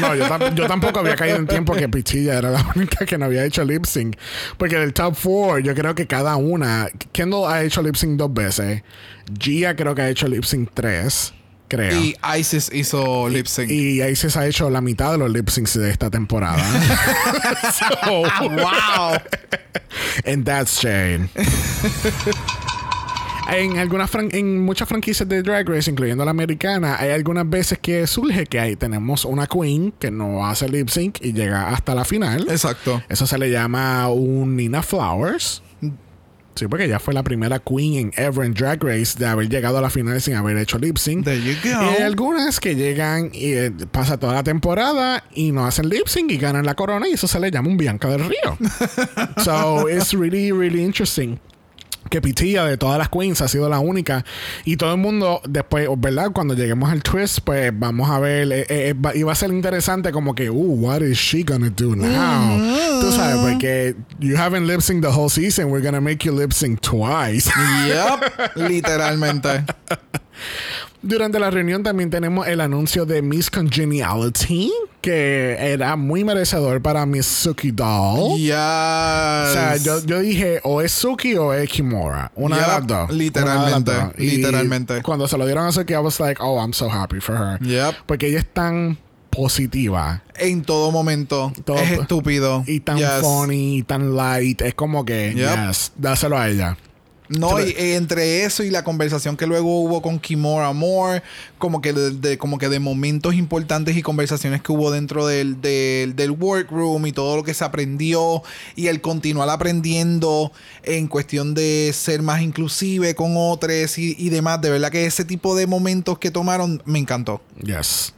No, 0.01 0.15
yo, 0.15 0.27
tam- 0.27 0.55
yo 0.55 0.67
tampoco 0.67 1.01
había 1.01 1.17
caído 1.17 1.37
en 1.37 1.47
tiempo 1.47 1.75
que 1.75 1.89
Pichilla 1.89 2.39
era 2.39 2.51
la 2.51 2.65
única 2.77 3.05
que 3.07 3.19
no 3.19 3.27
había 3.27 3.45
hecho 3.45 3.65
lip 3.65 3.85
sync. 3.87 4.17
Porque 4.57 4.77
del 4.77 4.93
top 4.93 5.17
4, 5.23 5.59
yo 5.61 5.75
creo 5.75 5.95
que 5.95 6.07
cada 6.07 6.37
una. 6.37 6.89
Kendall 7.13 7.51
ha 7.51 7.63
hecho 7.63 7.83
lip 7.83 7.97
sync 7.97 8.17
dos 8.19 8.33
veces. 8.33 8.83
Gia 9.39 9.75
creo 9.77 9.95
que 9.95 10.03
ha 10.03 10.09
hecho 10.09 10.29
lip 10.29 10.45
sync 10.45 10.71
tres. 10.75 11.33
Creo. 11.69 12.01
Y 12.01 12.15
Isis 12.39 12.71
hizo 12.73 13.29
lip 13.29 13.47
sync. 13.47 13.69
Y 13.71 14.01
Isis 14.03 14.37
ha 14.37 14.47
hecho 14.47 14.71
la 14.71 14.81
mitad 14.81 15.11
de 15.13 15.19
los 15.19 15.31
lip 15.31 15.49
syncs 15.49 15.75
de 15.79 15.91
esta 15.91 16.11
temporada. 16.11 16.63
so, 17.73 18.23
wow. 18.49 19.17
and 20.25 20.45
that's 20.45 20.81
Shane. 20.81 21.29
En 23.49 23.79
algunas 23.79 24.11
en 24.15 24.61
muchas 24.61 24.89
franquicias 24.89 25.29
de 25.29 25.43
Drag 25.43 25.69
Race, 25.69 25.91
incluyendo 25.91 26.25
la 26.25 26.31
americana, 26.31 26.97
hay 26.99 27.11
algunas 27.11 27.49
veces 27.49 27.79
que 27.79 28.07
surge 28.07 28.47
que 28.47 28.59
ahí 28.59 28.77
tenemos 28.77 29.25
una 29.25 29.47
queen 29.47 29.93
que 29.99 30.11
no 30.11 30.47
hace 30.47 30.69
lip 30.69 30.89
sync 30.89 31.19
y 31.23 31.33
llega 31.33 31.69
hasta 31.69 31.95
la 31.95 32.05
final. 32.05 32.47
Exacto. 32.51 33.03
Eso 33.09 33.27
se 33.27 33.39
le 33.39 33.51
llama 33.51 34.09
un 34.09 34.57
Nina 34.57 34.83
Flowers. 34.83 35.63
Sí, 36.57 36.67
porque 36.69 36.87
ella 36.87 36.99
fue 36.99 37.13
la 37.13 37.23
primera 37.23 37.59
queen 37.59 37.95
en 37.95 38.13
ever 38.17 38.47
en 38.47 38.55
Drag 38.55 38.83
Race 38.83 39.19
de 39.19 39.27
haber 39.27 39.49
llegado 39.51 39.77
a 39.77 39.83
la 39.83 39.91
final 39.91 40.21
sin 40.23 40.35
haber 40.37 40.57
hecho 40.57 40.79
lip 40.79 40.97
sync. 40.97 41.23
There 41.25 41.39
you 41.39 41.55
go. 41.63 41.69
Y 41.69 41.97
hay 41.97 42.03
algunas 42.03 42.61
que 42.61 42.75
llegan 42.75 43.31
y 43.35 43.53
eh, 43.53 43.71
pasa 43.93 44.17
toda 44.17 44.33
la 44.33 44.43
temporada 44.43 45.23
y 45.35 45.53
no 45.53 45.67
hacen 45.67 45.91
lip 45.91 46.07
sync 46.07 46.33
y 46.33 46.39
ganan 46.39 46.65
la 46.65 46.75
corona 46.75 47.09
y 47.09 47.13
eso 47.13 47.29
se 47.29 47.39
le 47.39 47.51
llama 47.51 47.69
un 47.69 47.77
Bianca 47.77 48.09
del 48.09 48.25
Río. 48.25 48.57
so 49.45 49.87
it's 49.87 50.15
really, 50.15 50.51
really 50.51 50.83
interesting. 50.83 51.39
Que 52.11 52.21
Pitilla 52.21 52.65
de 52.65 52.77
todas 52.77 52.99
las 52.99 53.09
queens 53.09 53.41
ha 53.41 53.49
sido 53.49 53.69
la 53.69 53.79
única. 53.79 54.25
Y 54.65 54.77
todo 54.77 54.93
el 54.93 54.99
mundo, 55.01 55.41
después, 55.49 55.89
¿verdad? 55.99 56.31
Cuando 56.33 56.55
lleguemos 56.55 56.91
al 56.91 57.03
twist, 57.03 57.41
pues 57.45 57.73
vamos 57.77 58.09
a 58.11 58.19
ver. 58.19 58.53
eh, 58.53 58.67
eh, 58.69 58.95
va- 58.95 59.15
y 59.15 59.23
va 59.23 59.33
a 59.33 59.35
ser 59.35 59.51
interesante, 59.51 60.13
como 60.13 60.35
que, 60.35 60.49
uh, 60.51 60.55
what 60.55 61.01
is 61.03 61.19
she 61.19 61.43
gonna 61.43 61.71
do 61.71 61.97
now? 61.97 63.01
Tú 63.01 63.11
sabes, 63.13 63.37
porque 63.37 63.95
you 64.21 64.37
haven't 64.37 64.67
lip 64.67 64.81
sync 64.81 65.03
the 65.03 65.09
whole 65.11 65.29
season. 65.29 65.67
We're 65.71 65.85
gonna 65.85 66.01
make 66.01 66.25
you 66.25 66.33
lip 66.33 66.53
sync 66.53 66.81
twice. 66.81 67.51
Yep. 67.89 68.57
Literalmente. 68.69 69.65
Durante 71.03 71.39
la 71.39 71.51
reunión 71.51 71.83
también 71.83 72.11
tenemos 72.11 72.47
el 72.49 72.61
anuncio 72.61 73.07
de 73.07 73.23
Miss 73.23 73.51
Congeniality, 73.51 74.73
que 75.01 75.57
era 75.59 75.95
muy 75.97 76.25
merecedor 76.25 76.83
para 76.83 77.07
Miss 77.07 77.27
Suki 77.27 77.71
Doll. 77.71 78.39
Yes. 78.39 78.51
O 78.51 79.53
sea, 79.53 79.77
yo, 79.83 80.05
yo 80.05 80.21
dije, 80.21 80.61
o 80.65 80.81
es 80.83 80.91
Suki 80.93 81.35
o 81.37 81.53
es 81.53 81.69
Kimura. 81.71 82.33
Una 82.35 82.57
de 82.57 82.63
Yep, 82.63 82.71
las 82.71 82.87
dos. 82.87 83.11
literalmente, 83.13 83.71
Una 83.71 83.79
de 83.79 84.05
las 84.05 84.13
dos. 84.13 84.19
Y 84.21 84.31
literalmente. 84.37 85.03
Cuando 85.03 85.29
se 85.29 85.39
lo 85.39 85.45
dieron 85.45 85.67
a 85.67 85.73
Suki, 85.73 85.93
I 85.93 85.99
was 85.99 86.19
like, 86.19 86.41
oh, 86.43 86.59
I'm 86.61 86.73
so 86.73 86.91
happy 86.91 87.21
for 87.21 87.37
her. 87.37 87.59
Yep. 87.61 87.95
Porque 88.07 88.29
ella 88.29 88.39
es 88.41 88.53
tan 88.53 88.99
positiva 89.31 90.23
En 90.37 90.63
todo 90.63 90.91
momento. 90.91 91.53
Todo- 91.65 91.77
es 91.79 91.91
estúpido. 91.93 92.65
y 92.67 92.81
tan 92.81 92.97
Yes. 92.97 93.21
funny 93.21 93.77
y 93.79 93.83
tan 93.83 94.17
light. 94.17 94.61
Es 94.63 94.75
como 94.75 95.05
que, 95.05 95.35
Yep. 95.37 95.69
yes, 95.69 95.93
dáselo 95.97 96.39
a 96.39 96.49
ella. 96.49 96.77
No, 97.29 97.61
y 97.61 97.75
entre 97.77 98.45
eso 98.45 98.63
y 98.63 98.71
la 98.71 98.85
conversación 98.85 99.37
que 99.37 99.47
luego 99.47 99.81
hubo 99.83 100.01
con 100.03 100.19
Kimora 100.19 100.73
Moore, 100.73 101.23
como 101.59 101.81
que 101.81 101.93
de, 101.93 102.11
de- 102.13 102.39
como 102.39 102.59
que 102.59 102.69
de 102.69 102.79
momentos 102.81 103.35
importantes 103.35 103.97
y 103.97 104.03
conversaciones 104.03 104.63
que 104.63 104.73
hubo 104.73 104.91
dentro 104.91 105.27
del, 105.27 105.61
del, 105.61 106.15
del 106.15 106.31
workroom 106.31 107.07
y 107.07 107.13
todo 107.13 107.37
lo 107.37 107.43
que 107.45 107.55
se 107.55 107.65
aprendió 107.65 108.43
y 108.77 108.87
el 108.89 109.01
continuar 109.01 109.49
aprendiendo 109.51 110.53
en 110.85 111.09
cuestión 111.09 111.55
de 111.55 111.91
ser 111.95 112.23
más 112.23 112.43
inclusive 112.43 113.15
con 113.15 113.35
otros 113.37 113.99
y, 113.99 114.15
y 114.19 114.29
demás. 114.29 114.61
De 114.61 114.71
verdad 114.71 114.91
que 114.91 115.07
ese 115.07 115.25
tipo 115.25 115.57
de 115.57 115.67
momentos 115.67 116.19
que 116.19 116.31
tomaron 116.31 116.83
me 116.85 116.99
encantó. 116.99 117.41
Yes. 117.63 118.15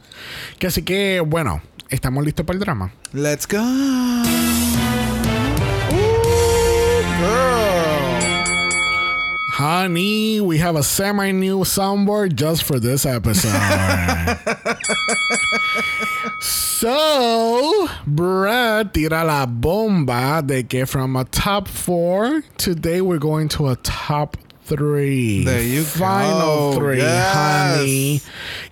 Que 0.59 0.67
así 0.67 0.83
que, 0.83 1.21
bueno, 1.21 1.61
estamos 1.89 2.23
listos 2.25 2.45
para 2.45 2.55
el 2.57 2.59
drama. 2.59 2.93
Let's 3.13 3.47
go. 3.47 3.57
Honey, 9.59 10.39
we 10.39 10.59
have 10.59 10.77
a 10.77 10.83
semi 10.83 11.31
new 11.31 11.65
soundboard 11.65 12.35
just 12.35 12.63
for 12.63 12.79
this 12.79 13.05
episode. 13.05 13.51
so, 16.39 17.89
Brad 18.07 18.93
tira 18.93 19.25
la 19.25 19.45
bomba 19.45 20.41
de 20.45 20.63
que 20.63 20.85
from 20.85 21.17
a 21.17 21.25
top 21.25 21.67
four, 21.67 22.41
today 22.57 23.01
we're 23.01 23.17
going 23.17 23.49
to 23.49 23.67
a 23.67 23.75
top 23.75 24.37
three. 24.75 25.43
There 25.43 25.83
Final 25.83 26.71
go. 26.71 26.79
three, 26.79 26.97
Yes. 27.01 27.35
honey. 27.35 28.21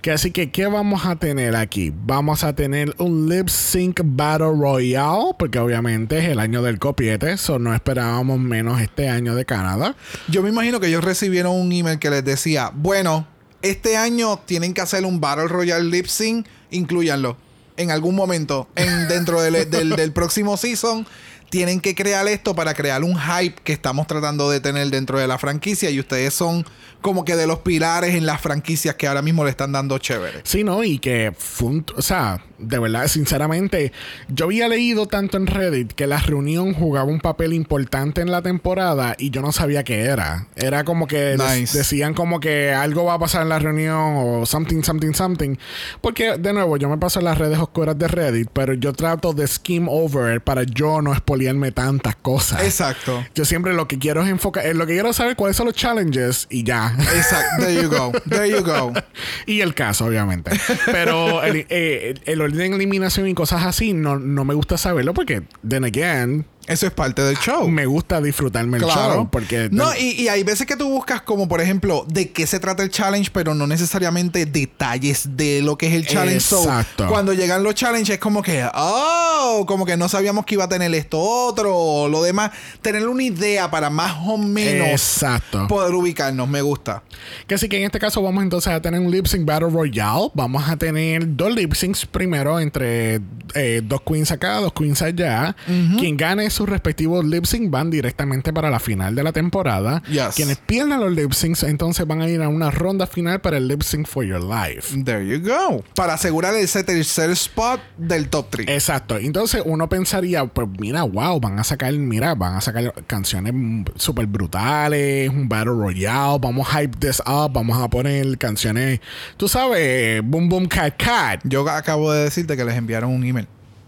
Que 0.02 0.12
así 0.12 0.32
que, 0.32 0.52
¿qué 0.52 0.68
vamos 0.68 1.06
a 1.06 1.16
tener 1.18 1.56
aquí? 1.56 1.92
Vamos 2.06 2.44
a 2.44 2.54
tener 2.54 2.94
un 3.00 3.28
lip 3.28 3.50
sync 3.50 4.02
battle 4.04 4.52
royale, 4.58 5.32
porque 5.38 5.60
obviamente 5.60 6.20
es 6.20 6.26
el 6.26 6.40
año 6.40 6.62
del 6.62 6.80
copiete, 6.80 7.38
so 7.38 7.60
no 7.60 7.74
esperábamos 7.74 8.40
menos 8.40 8.80
este 8.82 9.10
año 9.10 9.36
de 9.36 9.46
Canadá. 9.46 9.96
Yo 10.28 10.44
me 10.44 10.50
imagino 10.50 10.80
que 10.80 10.88
ellos 10.88 11.04
recibieron 11.04 11.54
un 11.56 11.72
email 11.72 12.00
que 12.00 12.10
les 12.10 12.24
decía, 12.24 12.72
bueno, 12.74 13.28
este 13.62 13.98
año 13.98 14.38
tienen 14.46 14.74
que 14.74 14.82
hacer 14.82 15.04
un 15.04 15.20
Battle 15.20 15.48
Royale 15.48 15.84
lip 15.90 16.06
sync, 16.06 16.46
incluyanlo. 16.72 17.38
En 17.76 17.92
algún 17.92 18.16
momento, 18.16 18.68
en, 18.76 19.08
dentro 19.08 19.40
del, 19.42 19.70
del- 19.70 19.96
del 19.96 20.12
próximo 20.12 20.58
season, 20.58 21.06
tienen 21.50 21.80
que 21.80 21.96
crear 21.96 22.28
esto 22.28 22.56
para 22.56 22.74
crear 22.74 23.04
un 23.04 23.18
hype 23.18 23.62
que 23.64 23.74
estamos 23.74 24.08
tratando 24.08 24.50
de 24.50 24.60
tener 24.60 24.90
dentro 24.90 25.20
de 25.20 25.28
la 25.28 25.38
franquicia 25.38 25.90
y 25.90 26.00
ustedes 26.00 26.34
son 26.34 26.66
como 27.08 27.24
que 27.24 27.38
de 27.38 27.48
los 27.48 27.60
pilares 27.60 28.15
en 28.15 28.26
las 28.26 28.41
franquicias 28.41 28.96
que 28.96 29.08
ahora 29.08 29.22
mismo 29.22 29.46
le 29.46 29.50
están 29.50 29.72
dando 29.72 29.98
chévere. 29.98 30.41
Sí, 30.43 30.65
¿no? 30.65 30.84
Y 30.84 31.00
que 31.00 31.32
fue 31.38 31.70
un- 31.70 31.86
o 31.96 32.02
sea, 32.02 32.43
de 32.58 32.80
verdad, 32.80 33.08
sinceramente, 33.08 33.93
yo 34.28 34.46
había 34.46 34.67
leído 34.67 35.06
tanto 35.08 35.38
en 35.38 35.48
Reddit 35.48 35.93
que 35.93 36.06
la 36.06 36.17
reunión 36.17 36.74
jugaba 36.74 37.06
un 37.08 37.22
papel 37.22 37.54
importante 37.54 38.20
en 38.20 38.30
la 38.30 38.41
temporada 38.41 39.15
y 39.17 39.30
yo 39.30 39.41
no 39.41 39.54
sabía 39.54 39.84
qué 39.86 40.02
era. 40.02 40.48
Era 40.58 40.84
como 40.84 41.08
que 41.08 41.38
Nice. 41.38 41.78
decían 41.78 42.13
como 42.13 42.41
que 42.41 42.74
algo 42.74 43.06
va 43.06 43.13
a 43.13 43.20
pasar 43.20 43.43
en 43.43 43.50
la 43.50 43.60
reunión 43.60 44.15
o 44.17 44.46
something, 44.46 44.82
something, 44.82 45.13
something. 45.13 45.56
Porque, 46.02 46.38
de 46.38 46.52
nuevo, 46.52 46.76
yo 46.76 46.89
me 46.89 46.98
paso 46.98 47.20
en 47.20 47.26
las 47.26 47.38
redes 47.38 47.58
oscuras 47.60 47.98
de 47.98 48.08
Reddit, 48.10 48.50
pero 48.52 48.74
yo 48.74 48.91
trato 48.91 49.32
de 49.32 49.48
skim 49.48 49.88
over 49.88 50.41
para 50.41 50.63
yo 50.63 51.02
no 51.02 51.15
spoilearme 51.15 51.72
tantas 51.72 52.15
cosas. 52.17 52.63
Exacto. 52.63 53.24
Yo 53.34 53.46
siempre 53.46 53.74
lo 53.74 53.88
que 53.88 53.98
quiero 53.98 54.24
es 54.24 54.30
enfocar, 54.30 54.65
eh, 54.65 54.74
lo 54.74 54.86
que 54.86 54.93
quiero 54.93 55.12
es 55.12 55.15
saber 55.15 55.36
cuáles 55.38 55.56
son 55.56 55.67
los 55.67 55.76
challenges 55.76 56.48
y 56.50 56.63
ya. 56.63 56.97
Exacto. 56.98 57.64
There 57.66 57.74
you 57.82 57.90
go. 57.90 58.12
There 58.30 58.48
you 58.50 58.62
go. 58.64 58.94
y 59.46 59.62
el 59.62 59.74
caso, 59.74 60.06
obviamente. 60.06 60.52
Pero 60.86 61.44
el, 61.44 61.66
eh, 61.70 62.16
el- 62.26 62.42
orden 62.42 62.72
de 62.72 62.76
eliminación 62.78 63.28
y 63.28 63.34
cosas 63.34 63.64
así 63.66 63.94
no, 63.94 64.18
no 64.20 64.46
me 64.46 64.54
gusta 64.54 64.78
saberlo 64.78 65.14
porque, 65.14 65.44
then 65.68 65.84
again, 65.84 66.46
Eso 66.67 66.86
es 66.86 66.91
parte 66.91 67.21
del 67.21 67.38
show. 67.38 67.67
me 67.69 67.86
gusta 67.86 68.21
disfrutarme 68.21 68.77
el 68.77 68.84
show. 68.84 69.30
Porque 69.32 69.69
No, 69.71 69.95
y, 69.97 70.21
y 70.21 70.27
hay 70.27 70.43
veces 70.43 70.67
que 70.67 70.75
tú 70.75 70.89
buscas 70.89 71.21
como, 71.21 71.47
por 71.47 71.62
ejemplo, 71.62 72.06
de 72.10 72.32
qué 72.32 72.45
se 72.45 72.60
trata 72.60 72.84
el 72.84 72.89
challenge, 72.89 73.30
pero 73.32 73.56
no 73.56 73.67
necesariamente 73.67 74.45
detalles 74.45 75.38
de 75.38 75.62
lo 75.62 75.77
que 75.77 75.88
es 75.88 75.93
el 75.93 76.06
challenge. 76.06 76.41
So, 76.41 76.63
Exacto. 76.63 77.08
cuando 77.08 77.34
llegan 77.34 77.63
los 77.63 77.73
challenges 77.75 78.15
es 78.15 78.19
como 78.19 78.41
que, 78.43 78.65
oh, 78.73 79.63
como 79.67 79.86
que 79.86 79.95
no 79.95 80.10
sabíamos 80.10 80.45
que 80.45 80.56
iba 80.56 80.65
a 80.65 80.69
tener 80.69 80.93
esto 80.93 81.19
otro, 81.19 81.75
o 81.75 82.08
lo 82.10 82.21
demás. 82.21 82.51
Tener 82.82 83.08
una 83.08 83.23
idea 83.23 83.71
para 83.71 83.89
más 83.89 84.15
o 84.25 84.38
menos 84.38 84.88
Exacto. 84.89 85.67
poder 85.67 85.93
ubicarnos, 85.95 86.47
me 86.49 86.62
gusta. 86.62 87.03
Que 87.47 87.56
así 87.56 87.69
que 87.69 87.77
en 87.77 87.84
este 87.84 87.99
caso 87.99 88.21
vamos 88.21 88.43
entonces 88.43 88.73
a 88.73 88.82
tener 88.82 88.99
un 88.99 89.10
lip 89.10 89.25
sync 89.25 89.45
battle 89.45 89.69
royale. 89.69 90.32
Vamos 90.34 90.67
a 90.67 90.75
tener 90.75 91.36
dos 91.36 91.56
lip 91.56 91.73
syncs 91.73 92.06
primero 92.06 92.60
entre 92.60 93.21
eh, 93.56 93.82
dos 93.84 94.01
queens 94.01 94.32
acá, 94.32 94.56
dos 94.60 94.73
queens 94.73 95.01
allá. 95.01 95.56
Quien 95.97 96.17
gane 96.17 96.49
sus 96.58 96.67
respectivos 96.67 97.24
lip 97.24 97.46
sync 97.46 97.70
van 97.70 97.91
directamente 97.91 98.52
para 98.52 98.72
la 98.72 98.80
final 98.80 99.13
de 99.13 99.24
la 99.24 99.32
temporada. 99.32 100.02
Yes. 100.10 100.36
Quienes 100.36 100.58
pierdan 100.58 101.00
los 101.00 101.13
lip 101.13 101.32
syncs 101.32 101.62
entonces 101.63 102.08
van 102.08 102.22
a 102.22 102.28
ir 102.28 102.41
a 102.41 102.50
una 102.50 102.72
ronda 102.72 103.06
final 103.06 103.39
para 103.41 103.58
el 103.58 103.67
lip 103.67 103.84
sync 103.84 104.08
for 104.08 104.26
your 104.26 104.43
life. 104.43 104.96
There 105.04 105.26
you 105.26 105.39
go. 105.39 105.84
Para 105.93 106.15
asegurar 106.15 106.56
ese 106.56 106.84
tercer 106.84 107.30
spot 107.32 107.80
del 107.98 108.30
top 108.30 108.50
3. 108.50 108.70
Exacto. 108.70 109.17
Entonces 109.17 109.62
uno 109.65 109.88
pensaría, 109.88 110.46
pues 110.46 110.67
mira, 110.80 111.04
wow, 111.04 111.39
van 111.39 111.60
a 111.60 111.63
sacar, 111.63 111.93
mira, 111.93 112.34
van 112.34 112.56
a 112.56 112.62
sacar 112.62 112.91
canciones 113.06 113.54
súper 113.96 114.26
brutales, 114.26 115.30
un 115.30 115.48
Battle 115.48 115.74
Royale, 115.74 116.39
vamos 116.41 116.67
a 116.67 116.80
hype 116.80 116.98
this 116.98 117.20
up, 117.20 117.54
vamos 117.54 117.78
a 117.78 117.88
poner 117.88 118.38
canciones, 118.39 119.00
tú 119.38 119.48
sabes, 119.48 120.22
boom 120.24 120.50
boom 120.50 120.67
cat 120.67 120.96
cat. 120.98 121.41
Yo 121.43 121.70
acabo 121.70 122.12
de 122.12 122.24
decirte 122.24 122.58
que 122.58 122.65
les 122.65 122.76
enviaron 122.76 123.12
un 123.12 123.24
email. 123.24 123.48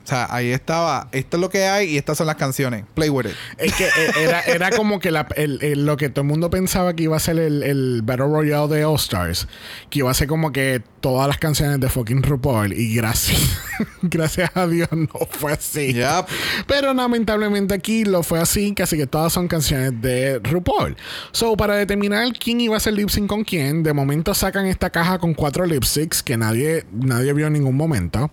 O 0.10 0.12
sea, 0.12 0.28
ahí 0.32 0.52
estaba, 0.52 1.08
esto 1.12 1.38
es 1.38 1.42
lo 1.42 1.50
que 1.52 1.66
hay 1.66 1.90
y 1.92 1.98
estas 2.00 2.18
son 2.18 2.26
las 2.26 2.36
canciones. 2.36 2.84
Play 2.96 3.10
with 3.10 3.28
it. 3.28 3.34
Es 3.60 3.74
que 3.76 3.86
eh, 3.86 3.90
era, 4.22 4.42
era 4.42 4.72
como 4.72 5.00
que 5.00 5.12
la- 5.12 5.28
el- 5.36 5.86
lo 5.86 5.98
que 5.98 6.10
todo 6.10 6.22
el 6.24 6.28
mundo 6.28 6.50
pensaba 6.50 6.96
que 6.96 7.04
iba 7.04 7.16
a 7.16 7.20
ser 7.20 7.38
el, 7.38 7.62
el 7.62 8.02
Battle 8.04 8.26
Royale 8.26 8.68
de 8.76 8.86
All 8.86 8.96
Stars. 8.96 9.48
Que 9.92 10.00
iba 10.00 10.10
a 10.10 10.14
ser 10.16 10.28
como 10.28 10.52
que 10.52 10.82
todas 11.00 11.28
las 11.28 11.38
canciones 11.38 11.80
de 11.80 11.90
fucking 11.90 12.24
RuPaul. 12.24 12.74
Y 12.74 12.96
gracias, 12.96 13.60
gracias 14.02 14.52
a 14.56 14.68
Dios 14.68 14.90
no 14.92 15.28
fue 15.30 15.54
así. 15.54 15.94
Yep. 15.94 16.28
Pero 16.68 16.94
lamentablemente 16.94 17.74
aquí 17.74 18.06
lo 18.06 18.24
fue 18.24 18.40
así, 18.40 18.74
casi 18.74 18.98
que 18.98 19.08
todas 19.08 19.34
son 19.34 19.48
canciones 19.48 20.02
de 20.02 20.40
RuPaul. 20.40 20.98
So, 21.32 21.56
para 21.58 21.76
determinar 21.76 22.32
quién 22.34 22.62
iba 22.62 22.76
a 22.76 22.78
hacer 22.78 22.94
lip 22.94 23.10
sync 23.10 23.28
con 23.28 23.44
quién, 23.44 23.84
de 23.84 23.94
momento 23.94 24.34
sacan 24.34 24.66
esta 24.66 24.90
caja 24.90 25.20
con 25.20 25.34
cuatro 25.34 25.66
lip 25.66 25.84
syncs 25.84 26.24
que 26.24 26.38
nadie, 26.38 26.86
nadie 26.92 27.34
vio 27.34 27.48
en 27.48 27.54
ningún 27.54 27.76
momento. 27.76 28.32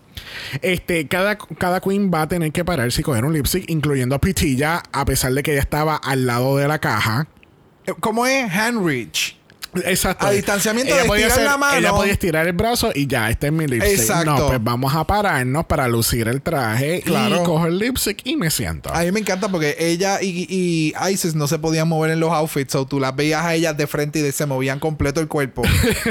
Este, 0.62 1.06
cada, 1.08 1.36
cada 1.36 1.80
queen 1.80 2.10
va 2.12 2.22
a 2.22 2.28
tener 2.28 2.52
que 2.52 2.64
pararse 2.64 3.00
y 3.00 3.04
coger 3.04 3.24
un 3.24 3.32
lip 3.32 3.46
sync, 3.46 3.68
incluyendo 3.68 4.14
a 4.14 4.20
Pitilla, 4.20 4.82
a 4.92 5.04
pesar 5.04 5.32
de 5.32 5.42
que 5.42 5.52
ella 5.52 5.60
estaba 5.60 5.96
al 5.96 6.26
lado 6.26 6.56
de 6.56 6.68
la 6.68 6.78
caja. 6.78 7.28
¿Cómo 8.00 8.26
es? 8.26 8.52
Handreach. 8.52 9.35
Exacto. 9.84 10.26
A 10.26 10.30
distanciamiento 10.30 10.92
Ella 10.94 11.02
de 11.02 11.08
podía 11.08 11.26
estirar 11.26 11.50
la 11.52 11.56
mano. 11.58 11.78
Ella 11.78 11.90
podía 11.90 12.12
estirar 12.12 12.46
el 12.46 12.52
brazo 12.52 12.90
y 12.94 13.06
ya, 13.06 13.30
este 13.30 13.48
es 13.48 13.52
mi 13.52 13.66
lip 13.66 13.82
sync. 13.82 13.92
Exacto. 13.98 14.24
No, 14.38 14.46
pues 14.48 14.62
vamos 14.62 14.94
a 14.94 15.04
pararnos 15.06 15.66
para 15.66 15.88
lucir 15.88 16.28
el 16.28 16.42
traje 16.42 17.02
Claro. 17.04 17.42
y 17.42 17.44
coger 17.44 17.68
el 17.72 17.78
lip 17.78 17.96
sync 17.96 18.20
y 18.24 18.36
me 18.36 18.50
siento. 18.50 18.92
A 18.92 19.00
mí 19.02 19.12
me 19.12 19.20
encanta 19.20 19.48
porque 19.48 19.76
ella 19.78 20.22
y, 20.22 20.46
y 20.48 20.94
Isis 21.10 21.34
no 21.34 21.46
se 21.48 21.58
podían 21.58 21.88
mover 21.88 22.10
en 22.10 22.20
los 22.20 22.30
outfits. 22.30 22.74
O 22.74 22.86
tú 22.86 23.00
las 23.00 23.14
veías 23.14 23.44
a 23.44 23.54
ellas 23.54 23.76
de 23.76 23.86
frente 23.86 24.18
y 24.26 24.32
se 24.32 24.46
movían 24.46 24.78
completo 24.78 25.20
el 25.20 25.28
cuerpo. 25.28 25.62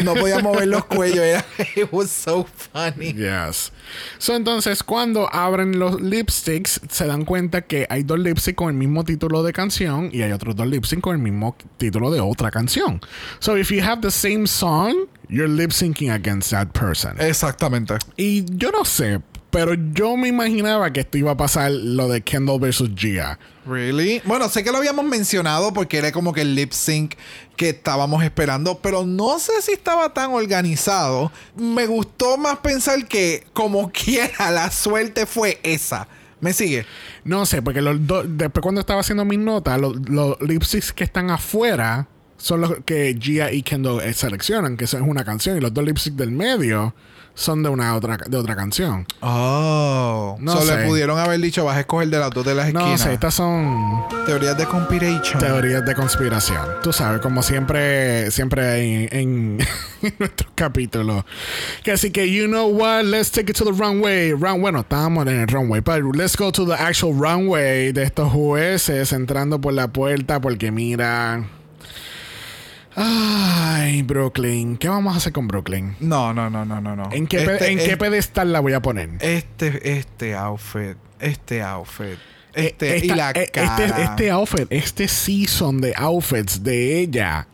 No 0.04 0.14
podían 0.16 0.44
mover 0.44 0.68
los 0.68 0.86
cuellos. 0.86 1.20
Era, 1.20 1.46
it 1.76 1.88
was 1.92 2.10
so 2.10 2.46
funny. 2.74 3.14
Yes. 3.14 3.72
So, 4.18 4.36
entonces, 4.36 4.84
cuando 4.84 5.30
abren 5.34 5.80
los 5.80 6.02
lipsticks, 6.02 6.82
se 6.90 7.06
dan 7.08 7.26
cuenta 7.26 7.62
que 7.62 7.86
hay 7.90 8.04
dos 8.04 8.20
lipsticks 8.20 8.56
con 8.58 8.70
el 8.70 8.76
mismo 8.76 9.04
título 9.04 9.44
de 9.44 9.54
canción 9.54 10.10
y 10.12 10.22
hay 10.22 10.32
otros 10.32 10.56
dos 10.56 10.68
lipsticks 10.68 11.02
con 11.02 11.16
el 11.16 11.22
mismo 11.22 11.56
título 11.78 12.12
de 12.12 12.20
otra 12.22 12.52
canción. 12.52 13.02
So, 13.40 13.55
if 13.58 13.70
you 13.72 13.82
have 13.82 14.02
the 14.02 14.12
same 14.12 14.46
song, 14.48 15.08
you're 15.30 15.48
lip 15.48 15.72
syncing 15.72 16.12
against 16.12 16.52
that 16.52 16.68
person. 16.74 17.16
Exactamente. 17.20 17.96
Y 18.18 18.46
yo 18.58 18.72
no 18.72 18.84
sé, 18.86 19.22
pero 19.52 19.74
yo 19.94 20.18
me 20.18 20.28
imaginaba 20.28 20.92
que 20.92 21.02
esto 21.02 21.18
iba 21.18 21.32
a 21.32 21.38
pasar 21.38 21.72
lo 21.72 22.08
de 22.10 22.22
Kendall 22.22 22.60
versus 22.60 22.90
Gia. 22.96 23.40
Really? 23.66 24.22
Bueno, 24.26 24.48
sé 24.50 24.64
que 24.64 24.72
lo 24.72 24.78
habíamos 24.78 25.06
mencionado 25.06 25.74
porque 25.74 25.98
era 25.98 26.12
como 26.12 26.34
que 26.34 26.42
el 26.42 26.54
lip 26.56 26.72
sync 26.72 27.16
que 27.56 27.70
estábamos 27.70 28.24
esperando, 28.24 28.80
pero 28.80 29.06
no 29.06 29.40
sé 29.40 29.54
si 29.62 29.72
estaba 29.72 30.14
tan 30.14 30.32
organizado. 30.34 31.32
Me 31.56 31.88
gustó 31.88 32.38
más 32.38 32.58
pensar 32.60 33.08
que 33.08 33.46
como 33.54 33.92
quiera 33.94 34.52
la 34.52 34.70
suerte 34.72 35.26
fue 35.26 35.60
esa. 35.64 36.08
¿Me 36.42 36.54
sigue? 36.54 36.86
No 37.24 37.46
sé, 37.48 37.62
porque 37.64 37.82
los 37.82 38.06
dos- 38.06 38.26
después 38.28 38.62
cuando 38.62 38.82
estaba 38.82 39.00
haciendo 39.00 39.26
mis 39.26 39.40
notas, 39.40 39.80
los, 39.80 39.96
los 40.10 40.40
lipsticks 40.42 40.92
que 40.94 41.06
están 41.06 41.32
afuera 41.32 42.08
son 42.46 42.62
los 42.62 42.76
que 42.86 43.18
Gia 43.20 43.52
y 43.52 43.64
Kendall 43.64 44.02
eh, 44.02 44.14
seleccionan, 44.14 44.78
que 44.78 44.86
eso 44.86 44.98
es 44.98 45.04
una 45.04 45.24
canción, 45.24 45.58
y 45.58 45.62
los 45.62 45.74
dos 45.74 45.84
lipsticks 45.84 46.16
del 46.16 46.30
medio 46.30 46.94
son 47.34 47.64
de 47.64 47.70
una 47.70 47.96
otra 47.96 48.18
de 48.28 48.38
otra 48.38 48.56
canción. 48.56 49.08
Oh. 49.22 50.38
No 50.40 50.52
Solo 50.54 50.66
sé. 50.68 50.78
le 50.78 50.86
pudieron 50.88 51.18
haber 51.18 51.40
dicho, 51.42 51.66
vas 51.66 51.76
a 51.78 51.80
escoger 51.80 52.08
de 52.10 52.20
las 52.20 52.30
dos 52.30 52.46
de 52.46 52.54
las 52.54 52.72
No 52.72 52.82
esquinas. 52.82 53.02
sé, 53.02 53.14
estas 53.14 53.34
son 53.34 54.04
Teorías 54.28 54.56
de 54.60 54.66
conspiration. 54.68 55.40
teorías 55.40 55.84
de 55.84 55.96
conspiración. 55.96 56.62
Tú 56.84 56.94
sabes, 56.94 57.20
como 57.22 57.42
siempre, 57.42 58.30
siempre 58.30 58.68
hay 58.68 59.08
en, 59.12 59.58
en 60.04 60.16
nuestros 60.20 60.52
capítulos. 60.54 61.26
Que 61.84 61.94
así 61.94 62.12
que, 62.12 62.32
you 62.32 62.46
know 62.46 62.68
what, 62.68 63.06
let's 63.06 63.32
take 63.32 63.50
it 63.50 63.58
to 63.58 63.66
the 63.66 63.72
runway. 63.72 64.34
Run, 64.34 64.62
bueno, 64.62 64.82
estábamos 64.82 65.26
en 65.26 65.40
el 65.42 65.48
runway, 65.48 65.82
pero 65.82 66.12
let's 66.14 66.38
go 66.38 66.52
to 66.52 66.64
the 66.68 66.74
actual 66.76 67.16
runway 67.20 67.92
de 67.92 68.04
estos 68.04 68.32
jueces 68.32 69.12
entrando 69.14 69.60
por 69.60 69.74
la 69.74 69.88
puerta 69.88 70.40
porque 70.40 70.72
mira... 70.72 71.44
Ay, 72.96 74.02
Brooklyn. 74.04 74.78
¿Qué 74.78 74.88
vamos 74.90 75.14
a 75.14 75.18
hacer 75.18 75.34
con 75.34 75.48
Brooklyn? 75.48 75.96
No, 76.00 76.34
no, 76.34 76.50
no, 76.50 76.66
no, 76.66 76.80
no, 76.82 76.96
no. 76.96 77.10
¿En 77.12 77.28
qué, 77.28 77.38
Este- 77.44 77.72
¿en 77.72 77.78
qué 77.78 77.92
es- 77.92 77.98
pedestal 77.98 78.52
la 78.54 78.60
voy 78.62 78.74
a 78.74 78.82
poner? 78.82 79.10
Este, 79.20 79.98
este 79.98 80.36
outfit, 80.36 80.96
este 81.20 81.62
outfit, 81.62 82.18
Eh, 82.54 82.68
este 82.80 83.06
y 83.06 83.10
la 83.10 83.32
eh, 83.32 83.50
cara. 83.52 83.86
Este, 83.86 84.02
este 84.04 84.32
outfit, 84.32 84.68
este 84.70 85.08
season 85.08 85.82
de 85.82 85.94
outfits 85.98 86.64
de 86.64 87.00
ella. 87.00 87.48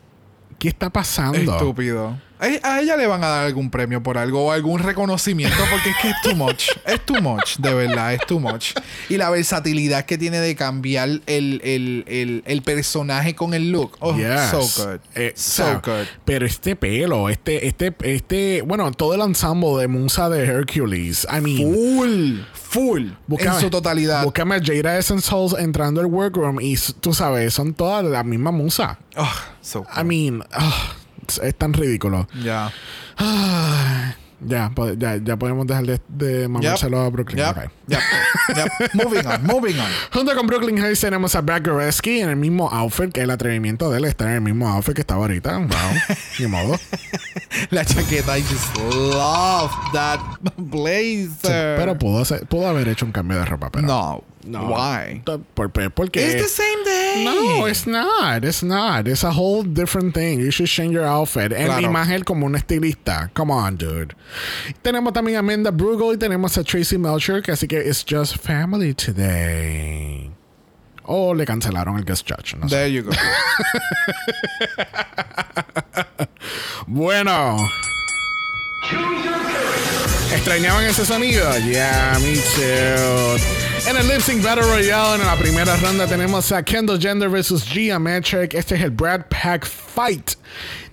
¿Qué 0.60 0.67
está 0.69 0.91
pasando? 0.91 1.39
Estúpido. 1.58 2.19
A, 2.41 2.73
a 2.73 2.82
ella 2.82 2.97
le 2.97 3.06
van 3.08 3.23
a 3.23 3.27
dar 3.27 3.45
algún 3.45 3.69
premio 3.69 4.01
por 4.01 4.17
algo 4.17 4.45
o 4.47 4.51
algún 4.51 4.80
reconocimiento 4.80 5.58
porque 5.69 5.91
es 5.91 5.95
que 6.01 6.10
es 6.10 6.15
too 6.23 6.36
much. 6.36 6.65
Es 6.86 7.06
too 7.06 7.21
much, 7.21 7.58
de 7.60 7.73
verdad, 7.73 8.13
es 8.15 8.21
too 8.25 8.39
much. 8.39 8.71
Y 9.10 9.17
la 9.17 9.30
versatilidad 9.30 10.06
que 10.06 10.17
tiene 10.17 10.39
de 10.39 10.56
cambiar 10.56 11.08
el, 11.27 11.62
el, 11.63 12.04
el, 12.08 12.43
el 12.47 12.62
personaje 12.63 13.36
con 13.36 13.54
el 13.54 13.71
look. 13.71 13.95
Oh, 13.99 14.15
Yes. 14.15 14.49
so 14.49 14.60
good. 14.86 14.99
Eh, 15.15 15.34
so 15.36 15.63
o 15.63 15.65
sea, 15.67 15.82
good. 15.86 16.08
Pero 16.25 16.45
este 16.45 16.75
pelo, 16.75 17.30
este, 17.30 17.67
este, 17.67 17.95
este, 18.04 18.63
bueno, 18.63 18.91
todo 18.91 19.13
el 19.13 19.21
ensamble 19.21 19.80
de 19.80 19.88
Musa 19.88 20.27
de 20.30 20.43
Hercules. 20.45 21.27
I 21.32 21.41
mean, 21.41 21.58
Full, 21.73 22.39
full. 22.54 23.10
búscame- 23.27 23.56
en 23.56 23.62
su 23.62 23.69
totalidad. 23.69 24.23
Búscame 24.23 24.56
a 24.56 24.60
Jada 24.63 24.97
Essence 24.97 25.30
Halls 25.32 25.54
entrando 25.60 26.01
al 26.01 26.08
workroom 26.08 26.60
y 26.60 26.75
tú 26.99 27.13
sabes, 27.13 27.54
son 27.54 27.73
todas 27.75 28.04
la 28.04 28.23
misma 28.23 28.51
Musa. 28.51 28.97
Oh, 29.15 29.30
so 29.62 29.86
I 29.95 30.04
mean, 30.04 30.43
ah, 30.54 30.95
es, 31.31 31.39
es 31.43 31.55
tan 31.55 31.73
ridículo. 31.73 32.27
Ya. 32.43 32.71
Ah, 33.17 34.15
ya, 34.43 34.71
ya, 34.97 35.17
ya 35.17 35.37
podemos 35.37 35.67
dejar 35.67 35.85
de, 35.85 36.01
de 36.07 36.47
mamárselo 36.47 36.99
a 37.01 37.09
Brooklyn. 37.09 37.37
Yep. 37.37 37.49
Ok. 37.49 37.57
Yep. 37.87 37.99
Yep. 38.55 38.93
moving 38.93 39.25
on, 39.27 39.43
moving 39.45 39.79
on. 39.79 39.87
Junto 40.11 40.35
con 40.35 40.47
Brooklyn 40.47 40.77
Heights 40.79 41.01
tenemos 41.01 41.35
a 41.35 41.41
Brad 41.41 41.63
Goreski 41.63 42.19
en 42.21 42.29
el 42.29 42.35
mismo 42.37 42.67
outfit 42.71 43.11
que 43.13 43.21
el 43.21 43.29
atrevimiento 43.29 43.91
de 43.91 43.99
él 43.99 44.05
estar 44.05 44.27
en 44.29 44.35
el 44.35 44.41
mismo 44.41 44.67
outfit 44.67 44.95
que 44.95 45.01
estaba 45.01 45.21
ahorita. 45.21 45.57
Wow, 45.57 45.67
ni 46.39 46.47
modo. 46.47 46.79
La 47.69 47.85
chaqueta, 47.85 48.37
I 48.37 48.41
just 48.41 48.75
love 48.77 49.71
that 49.93 50.19
blazer. 50.57 51.29
Sí, 51.41 51.77
pero 51.77 51.97
pudo, 51.97 52.21
hacer- 52.21 52.47
pudo 52.47 52.67
haber 52.67 52.87
hecho 52.87 53.05
un 53.05 53.11
cambio 53.11 53.37
de 53.37 53.45
ropa, 53.45 53.69
pero 53.71 53.85
no. 53.87 54.23
No. 54.45 54.67
Why? 54.71 55.21
Por, 55.25 55.69
por- 55.69 55.89
porque 55.91 56.17
It's 56.17 56.41
the 56.41 56.47
same 56.49 56.84
day. 56.84 57.23
No, 57.25 57.65
it's 57.67 57.86
not. 57.86 58.43
It's 58.43 58.63
not. 58.63 59.08
It's 59.08 59.23
a 59.23 59.32
whole 59.32 59.63
different 59.63 60.13
thing. 60.13 60.39
You 60.39 60.51
should 60.51 60.69
change 60.69 60.93
your 60.93 61.06
outfit. 61.06 61.51
En 61.54 61.67
la 61.67 61.77
Claro. 61.80 61.88
imagen 61.93 62.23
como 62.23 62.45
un 62.47 62.56
estilista. 62.56 63.30
Come 63.34 63.51
on, 63.51 63.77
dude. 63.77 64.15
Tenemos 64.84 65.13
también 65.13 65.36
a 65.38 65.39
Amanda 65.39 65.71
Brugel 65.71 66.13
y 66.13 66.17
tenemos 66.17 66.58
a 66.58 66.63
Tracy 66.63 66.97
Melcher, 66.97 67.41
que 67.41 67.51
así 67.51 67.67
que 67.67 67.77
it's 67.88 68.04
just 68.04 68.38
family 68.38 68.93
today. 68.93 70.32
O 71.04 71.34
le 71.34 71.45
cancelaron 71.45 71.97
el 71.97 72.04
guest 72.06 72.27
judge. 72.27 72.56
No 72.56 72.67
sé. 72.67 72.69
There 72.69 72.88
you 72.91 73.04
go. 73.04 73.12
Bueno. 76.88 77.58
¿Extrañaban 80.33 80.85
ese 80.85 81.05
sonido? 81.05 81.43
Yeah, 81.59 82.17
me 82.21 82.35
too. 82.35 83.89
En 83.89 83.97
el 83.97 84.07
Lip 84.07 84.21
Sync 84.21 84.41
Battle 84.43 84.63
Royale, 84.63 85.21
en 85.21 85.27
la 85.27 85.35
primera 85.35 85.75
ronda, 85.77 86.07
tenemos 86.07 86.51
a 86.51 86.63
Kendall 86.63 86.99
Gender 86.99 87.29
vs. 87.29 87.63
Gia 87.65 87.99
Metric. 87.99 88.53
Este 88.53 88.75
es 88.75 88.81
el 88.81 88.91
Brad 88.91 89.25
Pack 89.29 89.65
Fight. 89.65 90.31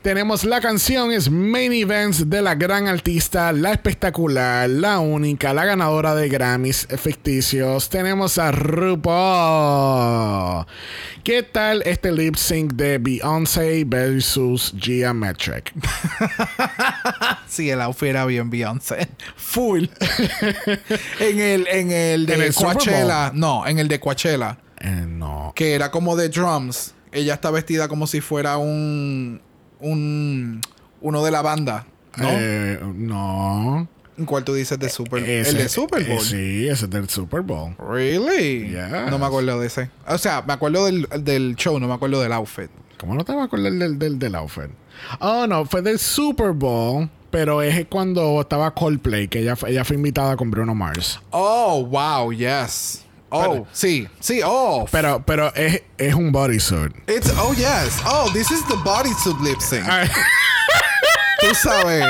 Tenemos 0.02 0.44
la 0.44 0.60
canción, 0.60 1.10
es 1.10 1.28
Main 1.28 1.72
Events 1.72 2.30
de 2.30 2.40
la 2.40 2.54
gran 2.54 2.86
artista, 2.86 3.52
la 3.52 3.72
espectacular, 3.72 4.70
la 4.70 5.00
única, 5.00 5.52
la 5.52 5.64
ganadora 5.64 6.14
de 6.14 6.28
Grammys 6.28 6.86
ficticios. 6.96 7.88
Tenemos 7.88 8.38
a 8.38 8.52
RuPaul. 8.52 10.66
¿Qué 11.24 11.42
tal 11.42 11.82
este 11.82 12.12
lip 12.12 12.36
sync 12.36 12.74
de 12.74 12.98
Beyoncé 12.98 13.82
versus 13.84 14.72
Gia 14.78 15.12
Metric? 15.12 15.72
sí, 17.48 17.68
el 17.68 17.80
outfit 17.80 18.10
era 18.10 18.24
bien 18.24 18.50
Beyoncé. 18.50 19.08
Full. 19.34 19.84
en 21.18 21.40
el, 21.40 21.66
en 21.66 21.90
el 21.90 22.26
de 22.26 22.34
¿En 22.34 22.42
el? 22.42 22.54
Coachella. 22.54 23.32
No, 23.34 23.66
en 23.66 23.80
el 23.80 23.88
de 23.88 23.98
Coachella. 23.98 24.58
Eh, 24.78 25.06
no. 25.08 25.52
Que 25.56 25.74
era 25.74 25.90
como 25.90 26.14
de 26.14 26.28
drums. 26.28 26.94
Ella 27.10 27.34
está 27.34 27.50
vestida 27.50 27.88
como 27.88 28.06
si 28.06 28.20
fuera 28.20 28.58
un. 28.58 29.40
Un. 29.80 30.60
uno 31.00 31.24
de 31.24 31.30
la 31.30 31.42
banda. 31.42 31.86
¿No? 32.16 32.28
Eh, 32.30 32.80
no. 32.94 33.88
¿Cuál 34.26 34.42
tú 34.42 34.52
dices 34.54 34.76
de 34.80 34.88
Super 34.88 35.22
Ese- 35.22 35.50
El 35.50 35.56
de 35.58 35.68
Super 35.68 36.02
Bowl. 36.04 36.18
eh, 36.18 36.20
sí, 36.20 36.68
ese 36.68 36.86
es 36.86 36.90
del 36.90 37.08
Super 37.08 37.42
Bowl. 37.42 37.76
Really? 37.78 38.70
Yes. 38.70 39.10
No 39.10 39.18
me 39.20 39.26
acuerdo 39.26 39.60
de 39.60 39.68
ese. 39.68 39.90
O 40.08 40.18
sea, 40.18 40.42
me 40.42 40.54
acuerdo 40.54 40.86
del, 40.86 41.06
del 41.20 41.54
show, 41.54 41.78
no 41.78 41.86
me 41.86 41.94
acuerdo 41.94 42.20
del 42.20 42.32
outfit. 42.32 42.68
¿Cómo 42.98 43.14
no 43.14 43.24
te 43.24 43.32
vas 43.32 43.42
a 43.42 43.44
acordar 43.44 43.70
del, 43.72 43.96
del, 43.96 44.18
del 44.18 44.34
outfit? 44.34 44.70
Oh, 45.20 45.46
no, 45.46 45.64
fue 45.66 45.82
del 45.82 46.00
Super 46.00 46.50
Bowl, 46.50 47.08
pero 47.30 47.62
es 47.62 47.86
cuando 47.86 48.40
estaba 48.40 48.74
Coldplay, 48.74 49.28
que 49.28 49.38
ella, 49.42 49.54
ella 49.68 49.84
fue 49.84 49.94
invitada 49.94 50.36
con 50.36 50.50
Bruno 50.50 50.74
Mars. 50.74 51.20
Oh, 51.30 51.84
wow, 51.88 52.32
yes. 52.32 53.04
Oh, 53.30 53.40
Pero- 53.42 53.66
sí, 53.72 54.08
sí, 54.20 54.40
oh. 54.44 54.86
Pero, 54.90 55.22
pero 55.26 55.52
es, 55.54 55.82
es 55.98 56.14
un 56.14 56.32
bodysuit. 56.32 56.92
It's, 57.08 57.30
oh, 57.38 57.52
yes. 57.54 58.00
Oh, 58.06 58.30
this 58.32 58.50
is 58.50 58.64
the 58.68 58.76
bodysuit 58.84 59.38
lip 59.40 59.60
sync. 59.60 59.86
Ay, 59.88 60.08
Tú 61.40 61.54
sabes. 61.54 62.04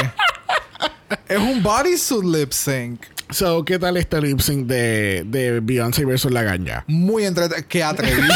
es 1.29 1.39
un 1.39 1.63
bodysuit 1.63 2.25
lip 2.25 2.53
sync. 2.53 3.01
So, 3.31 3.65
¿qué 3.65 3.79
tal 3.79 3.97
este 3.97 4.21
lip 4.23 4.41
sync 4.41 4.67
de, 4.67 5.23
de 5.27 5.61
Beyoncé 5.61 6.05
versus 6.05 6.31
La 6.33 6.43
Ganja? 6.45 6.85
Muy 6.87 7.25
entretenido. 7.27 7.67
Qué 7.69 7.83
atrevido. 7.83 8.25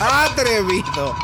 atrevido. 0.00 1.16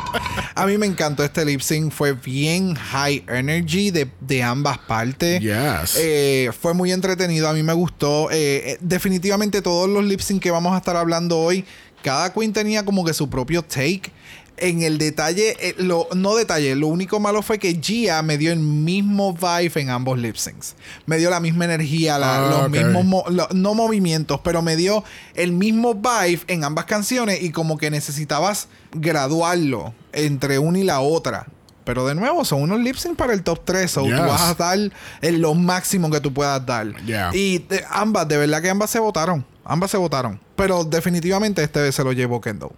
A 0.57 0.65
mí 0.65 0.77
me 0.77 0.85
encantó 0.85 1.23
este 1.23 1.43
lip 1.45 1.59
sync. 1.61 1.91
Fue 1.91 2.13
bien 2.13 2.75
high 2.75 3.23
energy 3.27 3.91
de, 3.91 4.09
de 4.21 4.41
ambas 4.41 4.77
partes. 4.77 5.41
Yes. 5.41 5.97
Eh, 5.99 6.49
fue 6.59 6.73
muy 6.73 6.91
entretenido. 6.93 7.49
A 7.49 7.53
mí 7.53 7.61
me 7.61 7.73
gustó. 7.73 8.31
Eh, 8.31 8.71
eh, 8.71 8.77
definitivamente 8.79 9.61
todos 9.61 9.89
los 9.89 10.03
lip 10.05 10.21
sync 10.21 10.41
que 10.41 10.51
vamos 10.51 10.73
a 10.73 10.77
estar 10.77 10.95
hablando 10.95 11.37
hoy, 11.39 11.65
cada 12.03 12.31
queen 12.31 12.53
tenía 12.53 12.85
como 12.85 13.03
que 13.03 13.13
su 13.13 13.29
propio 13.29 13.63
take. 13.63 14.11
En 14.57 14.83
el 14.83 14.97
detalle, 14.97 15.57
eh, 15.59 15.75
lo, 15.79 16.07
no 16.15 16.33
detalle, 16.33 16.75
lo 16.77 16.87
único 16.87 17.19
malo 17.19 17.41
fue 17.41 17.59
que 17.59 17.77
Gia 17.81 18.21
me 18.21 18.37
dio 18.37 18.53
el 18.53 18.59
mismo 18.59 19.33
vibe 19.33 19.81
en 19.81 19.89
ambos 19.89 20.17
lip 20.17 20.37
syncs. 20.37 20.75
Me 21.05 21.17
dio 21.17 21.29
la 21.29 21.41
misma 21.41 21.65
energía, 21.65 22.17
la- 22.17 22.37
Ah, 22.37 22.49
los 22.61 22.69
mismos, 22.71 23.03
mo- 23.03 23.25
lo- 23.29 23.49
no 23.53 23.73
movimientos, 23.73 24.39
pero 24.45 24.61
me 24.61 24.77
dio 24.77 25.03
el 25.33 25.51
mismo 25.51 25.93
vibe 25.95 26.39
en 26.47 26.63
ambas 26.63 26.85
canciones 26.85 27.43
y 27.43 27.49
como 27.49 27.77
que 27.77 27.91
necesitabas 27.91 28.69
graduarlo 28.93 29.93
entre 30.15 30.57
una 30.59 30.79
y 30.79 30.83
la 30.83 30.99
otra. 31.01 31.47
Pero 31.83 32.07
de 32.07 32.15
nuevo, 32.15 32.43
son 32.45 32.63
unos 32.63 32.79
lip 32.79 32.95
sync 32.95 33.15
para 33.15 33.33
el 33.33 33.43
top 33.43 33.61
3. 33.63 33.91
So 33.91 34.05
Yes. 34.05 34.15
tú 34.15 34.21
vas 34.23 34.41
a 34.41 34.53
dar 34.55 34.79
el- 35.21 35.39
lo 35.41 35.53
máximo 35.53 36.09
que 36.09 36.19
tú 36.19 36.33
puedas 36.33 36.65
dar. 36.65 36.95
Yeah. 37.05 37.29
Y 37.33 37.59
de- 37.59 37.83
ambas, 37.91 38.27
de 38.27 38.37
verdad 38.37 38.61
que 38.61 38.69
ambas 38.71 38.89
se 38.89 38.97
votaron. 38.99 39.45
Ambas 39.63 39.91
se 39.91 39.97
votaron. 39.97 40.39
Pero 40.55 40.83
definitivamente 40.83 41.61
este 41.61 41.81
vez 41.81 41.93
se 41.93 42.03
lo 42.03 42.11
llevó 42.11 42.41
Kendall. 42.41 42.71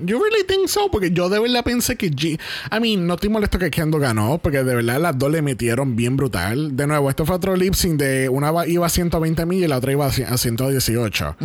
Yo 0.00 0.18
really 0.22 0.46
think 0.46 0.68
so, 0.68 0.90
porque 0.92 1.10
yo 1.10 1.28
de 1.28 1.40
verdad 1.40 1.64
pensé 1.64 1.96
que 1.96 2.08
G. 2.10 2.38
I 2.70 2.80
mean, 2.80 3.06
no 3.06 3.14
estoy 3.14 3.30
molesto 3.30 3.58
que 3.58 3.68
Kendo 3.68 3.98
ganó, 3.98 4.38
porque 4.38 4.62
de 4.62 4.74
verdad 4.76 5.00
las 5.00 5.18
dos 5.18 5.30
le 5.32 5.42
metieron 5.42 5.96
bien 5.96 6.16
brutal. 6.16 6.76
De 6.76 6.86
nuevo, 6.86 7.10
esto 7.10 7.26
fue 7.26 7.34
otro 7.34 7.56
lip 7.56 7.74
sync 7.74 7.98
de 7.98 8.28
una 8.28 8.52
iba 8.66 8.86
a 8.86 8.88
120 8.90 9.44
mil 9.44 9.64
y 9.64 9.66
la 9.66 9.78
otra 9.78 9.90
iba 9.90 10.06
a 10.06 10.10
ci- 10.10 10.24
a 10.26 10.38
118. 10.38 11.36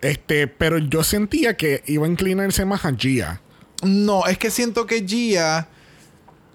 Este, 0.00 0.48
pero 0.48 0.78
yo 0.78 1.04
sentía 1.04 1.56
que 1.56 1.82
iba 1.86 2.04
a 2.06 2.08
inclinarse 2.10 2.64
más 2.64 2.84
a 2.84 2.92
Gia. 2.96 3.40
No, 3.82 4.26
es 4.26 4.38
que 4.38 4.50
siento 4.50 4.86
que 4.86 5.06
Gia 5.06 5.68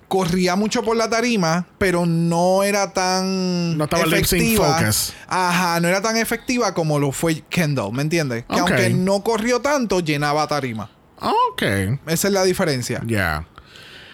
corría 0.07 0.55
mucho 0.55 0.83
por 0.83 0.95
la 0.95 1.09
tarima, 1.09 1.67
pero 1.77 2.05
no 2.05 2.63
era 2.63 2.93
tan 2.93 3.77
No 3.77 3.83
estaba 3.83 4.03
efectiva. 4.03 4.79
focus. 4.79 5.13
Ajá, 5.27 5.79
no 5.81 5.87
era 5.89 6.01
tan 6.01 6.15
efectiva 6.17 6.73
como 6.73 6.97
lo 6.99 7.11
fue 7.11 7.41
Kendall, 7.49 7.91
¿me 7.91 8.03
entiendes? 8.03 8.45
Que 8.49 8.59
aunque 8.59 8.89
no 8.89 9.21
corrió 9.23 9.59
tanto, 9.59 9.99
llenaba 9.99 10.47
tarima. 10.47 10.89
Ok. 11.19 11.61
Esa 12.07 12.27
es 12.27 12.33
la 12.33 12.43
diferencia. 12.43 13.01
Yeah. 13.05 13.45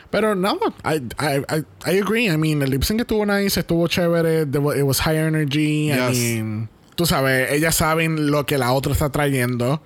Pero 0.09 0.35
no, 0.35 0.57
I, 0.85 0.97
I, 1.19 1.41
I, 1.49 1.63
I 1.91 1.99
agree. 1.99 2.27
I 2.27 2.37
mean, 2.37 2.61
el 2.61 2.69
lip 2.69 2.83
sync 2.83 3.01
estuvo 3.01 3.25
nice, 3.25 3.59
estuvo 3.59 3.87
chévere. 3.87 4.43
It 4.43 4.83
was 4.83 4.99
high 4.99 5.17
energy. 5.17 5.91
I 5.91 5.95
Yes. 5.95 6.17
mean, 6.17 6.69
tú 6.95 7.05
sabes, 7.07 7.51
ellas 7.51 7.75
saben 7.75 8.29
lo 8.31 8.45
que 8.45 8.57
la 8.59 8.71
otra 8.73 8.93
está 8.93 9.09
trayendo. 9.11 9.81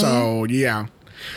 So, 0.00 0.46
yeah. 0.46 0.88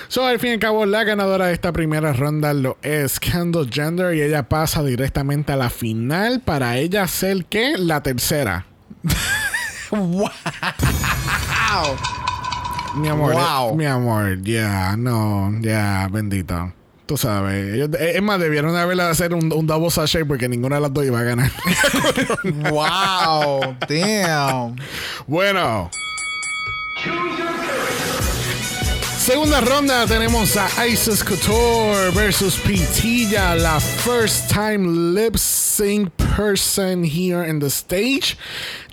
So, 0.07 0.25
al 0.25 0.39
fin 0.39 0.51
y 0.51 0.53
al 0.53 0.59
cabo, 0.59 0.85
la 0.85 1.03
ganadora 1.03 1.47
de 1.47 1.53
esta 1.53 1.71
primera 1.71 2.13
ronda 2.13 2.53
lo 2.53 2.77
es 2.81 3.19
Kendall 3.19 3.69
Gender 3.71 4.15
y 4.15 4.21
ella 4.21 4.43
pasa 4.49 4.83
directamente 4.83 5.51
a 5.51 5.55
la 5.55 5.69
final 5.69 6.41
para 6.41 6.77
ella 6.77 7.07
ser, 7.07 7.45
¿qué? 7.45 7.73
La 7.77 8.01
tercera. 8.03 8.65
¡Wow! 9.91 10.29
Mi 12.95 13.07
amor. 13.09 13.33
Wow. 13.33 13.69
eh, 13.71 13.75
Mi 13.75 13.85
amor, 13.85 14.41
ya, 14.41 14.95
no, 14.97 15.51
ya, 15.61 16.07
bendito. 16.11 16.73
Tú 17.05 17.15
sabes. 17.15 17.73
Ellos- 17.75 17.89
eh, 17.99 18.13
es 18.15 18.21
más, 18.21 18.39
debieron 18.39 18.73
de 18.73 18.79
haberle 18.81 19.03
hacer 19.03 19.33
un, 19.33 19.51
un 19.53 19.65
double 19.67 19.89
sachet 19.89 20.27
porque 20.27 20.49
ninguna 20.49 20.75
de 20.75 20.81
las 20.81 20.93
dos 20.93 21.05
iba 21.05 21.19
a 21.19 21.23
ganar. 21.23 21.51
¡Wow! 22.43 23.75
¡Damn! 23.87 24.75
bueno. 25.27 25.89
Segunda 29.27 29.59
ronda 29.59 30.07
tenemos 30.07 30.55
a 30.55 30.87
Isis 30.87 31.21
Couture 31.21 32.11
versus 32.11 32.55
Pitilla, 32.55 33.55
la 33.61 33.77
first 33.77 34.49
time 34.49 35.13
lip 35.13 35.37
sync 35.37 36.15
person 36.15 37.03
here 37.03 37.43
in 37.43 37.59
the 37.59 37.69
stage. 37.69 38.37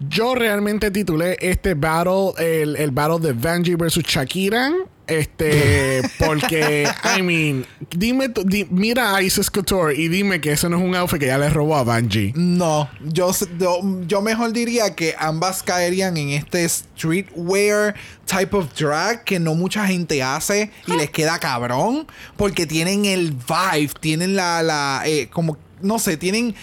Yo 0.01 0.35
realmente 0.35 0.91
titulé 0.91 1.37
este 1.41 1.75
battle 1.77 2.35
el, 2.37 2.75
el 2.75 2.91
battle 2.91 3.21
de 3.21 3.33
Vanjie 3.33 3.77
versus 3.77 4.03
Shakira. 4.03 4.73
Este, 5.07 6.01
porque, 6.19 6.89
I 7.17 7.23
mean, 7.23 7.67
dime, 7.91 8.29
di- 8.29 8.67
mira 8.71 9.15
a 9.15 9.23
Isis 9.23 9.51
Couture 9.51 9.95
y 9.95 10.09
dime 10.09 10.41
que 10.41 10.53
eso 10.53 10.69
no 10.69 10.79
es 10.79 10.83
un 10.83 10.95
outfit 10.95 11.21
que 11.21 11.27
ya 11.27 11.37
le 11.39 11.51
robó 11.51 11.77
a 11.77 11.85
Vanjie. 11.85 12.33
No, 12.35 12.89
yo, 13.05 13.31
yo, 13.59 13.81
yo 14.07 14.23
mejor 14.23 14.53
diría 14.53 14.95
que 14.95 15.15
ambas 15.19 15.63
caerían 15.63 16.17
en 16.17 16.31
este 16.31 16.67
streetwear 16.69 17.95
type 18.27 18.57
of 18.57 18.73
drag 18.75 19.25
que 19.25 19.39
no 19.39 19.55
mucha 19.55 19.87
gente 19.87 20.23
hace 20.23 20.71
y 20.87 20.93
les 20.97 21.11
queda 21.11 21.39
cabrón 21.39 22.07
porque 22.37 22.67
tienen 22.67 23.05
el 23.05 23.33
vibe, 23.33 23.91
tienen 24.01 24.35
la, 24.37 24.63
la 24.63 25.03
eh, 25.05 25.29
como, 25.31 25.59
no 25.83 25.99
sé, 25.99 26.17
tienen, 26.17 26.55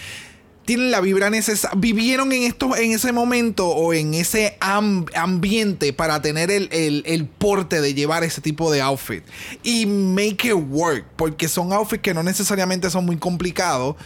tienen 0.64 0.90
la 0.90 1.00
vibra 1.00 1.28
necesaria, 1.30 1.76
vivieron 1.78 2.32
en 2.32 2.44
esto, 2.44 2.76
en 2.76 2.92
ese 2.92 3.12
momento 3.12 3.68
o 3.68 3.92
en 3.92 4.14
ese 4.14 4.56
am- 4.60 5.06
ambiente 5.14 5.92
para 5.92 6.22
tener 6.22 6.50
el, 6.50 6.68
el- 6.72 7.02
el 7.06 7.26
porte 7.26 7.80
de 7.80 7.94
llevar 7.94 8.22
ese 8.24 8.40
tipo 8.40 8.70
de 8.70 8.80
outfit 8.80 9.24
y 9.62 9.86
make 9.86 10.48
it 10.48 10.54
work 10.70 11.04
porque 11.16 11.48
son 11.48 11.72
outfits 11.72 12.02
que 12.02 12.14
no 12.14 12.22
necesariamente 12.22 12.90
son 12.90 13.04
muy 13.06 13.16
complicados. 13.16 13.96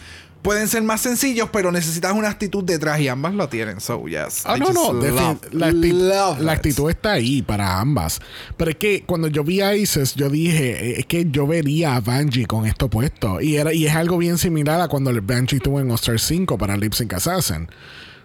Pueden 0.47 0.69
ser 0.69 0.81
más 0.81 1.01
sencillos, 1.01 1.49
pero 1.51 1.73
necesitas 1.73 2.13
una 2.13 2.29
actitud 2.29 2.63
detrás 2.63 3.01
y 3.01 3.09
ambas 3.09 3.33
lo 3.33 3.49
tienen. 3.49 3.81
So, 3.81 4.07
yes. 4.07 4.43
Ah, 4.45 4.55
I 4.55 4.59
no, 4.61 4.71
no. 4.71 4.93
love- 4.93 5.39
la, 5.51 5.71
acti- 5.71 5.91
love 5.91 6.39
la 6.39 6.53
it. 6.53 6.57
actitud 6.57 6.89
está 6.89 7.11
ahí 7.11 7.41
para 7.41 7.79
ambas. 7.81 8.21
Pero 8.55 8.71
es 8.71 8.77
que 8.77 9.03
cuando 9.05 9.27
yo 9.27 9.43
vi 9.43 9.59
a 9.59 9.75
Isis, 9.75 10.15
yo 10.15 10.29
dije, 10.29 10.91
eh, 10.91 10.99
es 10.99 11.05
que 11.05 11.27
yo 11.29 11.47
vería 11.47 11.97
a 11.97 11.99
Banji 11.99 12.45
con 12.45 12.65
esto 12.65 12.89
puesto. 12.89 13.41
Y, 13.41 13.57
era, 13.57 13.73
y 13.73 13.85
es 13.87 13.93
algo 13.93 14.17
bien 14.17 14.37
similar 14.37 14.79
a 14.79 14.87
cuando 14.87 15.09
el 15.09 15.19
Banji 15.19 15.57
estuvo 15.57 15.81
en 15.81 15.91
All-Star 15.91 16.17
5 16.19 16.57
para 16.57 16.77
Lip 16.77 16.93
Sync 16.93 17.13
Assassin. 17.13 17.67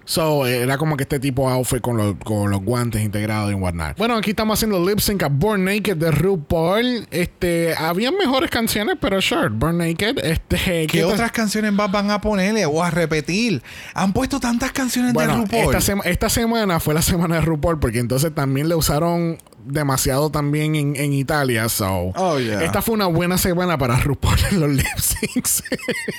So, 0.05 0.46
eh, 0.46 0.62
era 0.62 0.78
como 0.78 0.96
que 0.96 1.05
este 1.05 1.20
tipo 1.20 1.48
de 1.48 1.55
outfit 1.55 1.80
con, 1.80 1.96
los- 1.96 2.16
con 2.24 2.50
los 2.50 2.61
guantes 2.62 3.03
integrados 3.03 3.50
y 3.53 3.55
whatnot. 3.55 3.96
Bueno, 3.98 4.16
aquí 4.16 4.30
estamos 4.30 4.59
haciendo 4.59 4.84
lip 4.88 4.98
sync 4.98 5.22
a 5.22 5.28
Born 5.28 5.64
Naked 5.64 5.96
de 5.96 6.11
RuPaul. 6.11 7.07
Este, 7.11 7.74
habían 7.76 8.16
mejores 8.16 8.50
canciones, 8.50 8.96
pero 9.00 9.20
sure, 9.20 9.48
Born 9.48 9.78
Naked. 9.78 10.18
Este, 10.24 10.86
¿Qué 10.86 11.05
otras 11.05 11.30
canciones 11.32 11.72
más 11.72 11.90
van 11.90 12.11
a 12.11 12.20
ponerle 12.20 12.66
o 12.66 12.82
a 12.82 12.90
repetir? 12.90 13.62
Han 13.94 14.12
puesto 14.12 14.40
tantas 14.40 14.72
canciones 14.72 15.12
de 15.12 15.14
Bueno, 15.14 15.36
RuPaul. 15.36 15.62
esta, 15.74 15.80
sema- 15.80 16.05
esta 16.05 16.28
semana 16.28 16.80
fue 16.80 16.94
la 16.94 17.03
semana 17.03 17.36
de 17.36 17.40
RuPaul 17.42 17.78
porque 17.78 17.98
entonces 18.00 18.34
también 18.34 18.68
le 18.68 18.74
usaron 18.74 19.38
demasiado 19.64 20.30
también 20.30 20.74
en, 20.76 20.96
en 20.96 21.12
Italia. 21.12 21.68
So, 21.68 22.12
Oh, 22.14 22.38
yeah. 22.38 22.62
esta 22.64 22.82
fue 22.82 22.94
una 22.94 23.06
buena 23.06 23.38
semana 23.38 23.78
para 23.78 23.96
RuPaul 23.98 24.38
en 24.50 24.60
los 24.60 24.70
lip 24.76 24.98
syncs. 24.98 25.62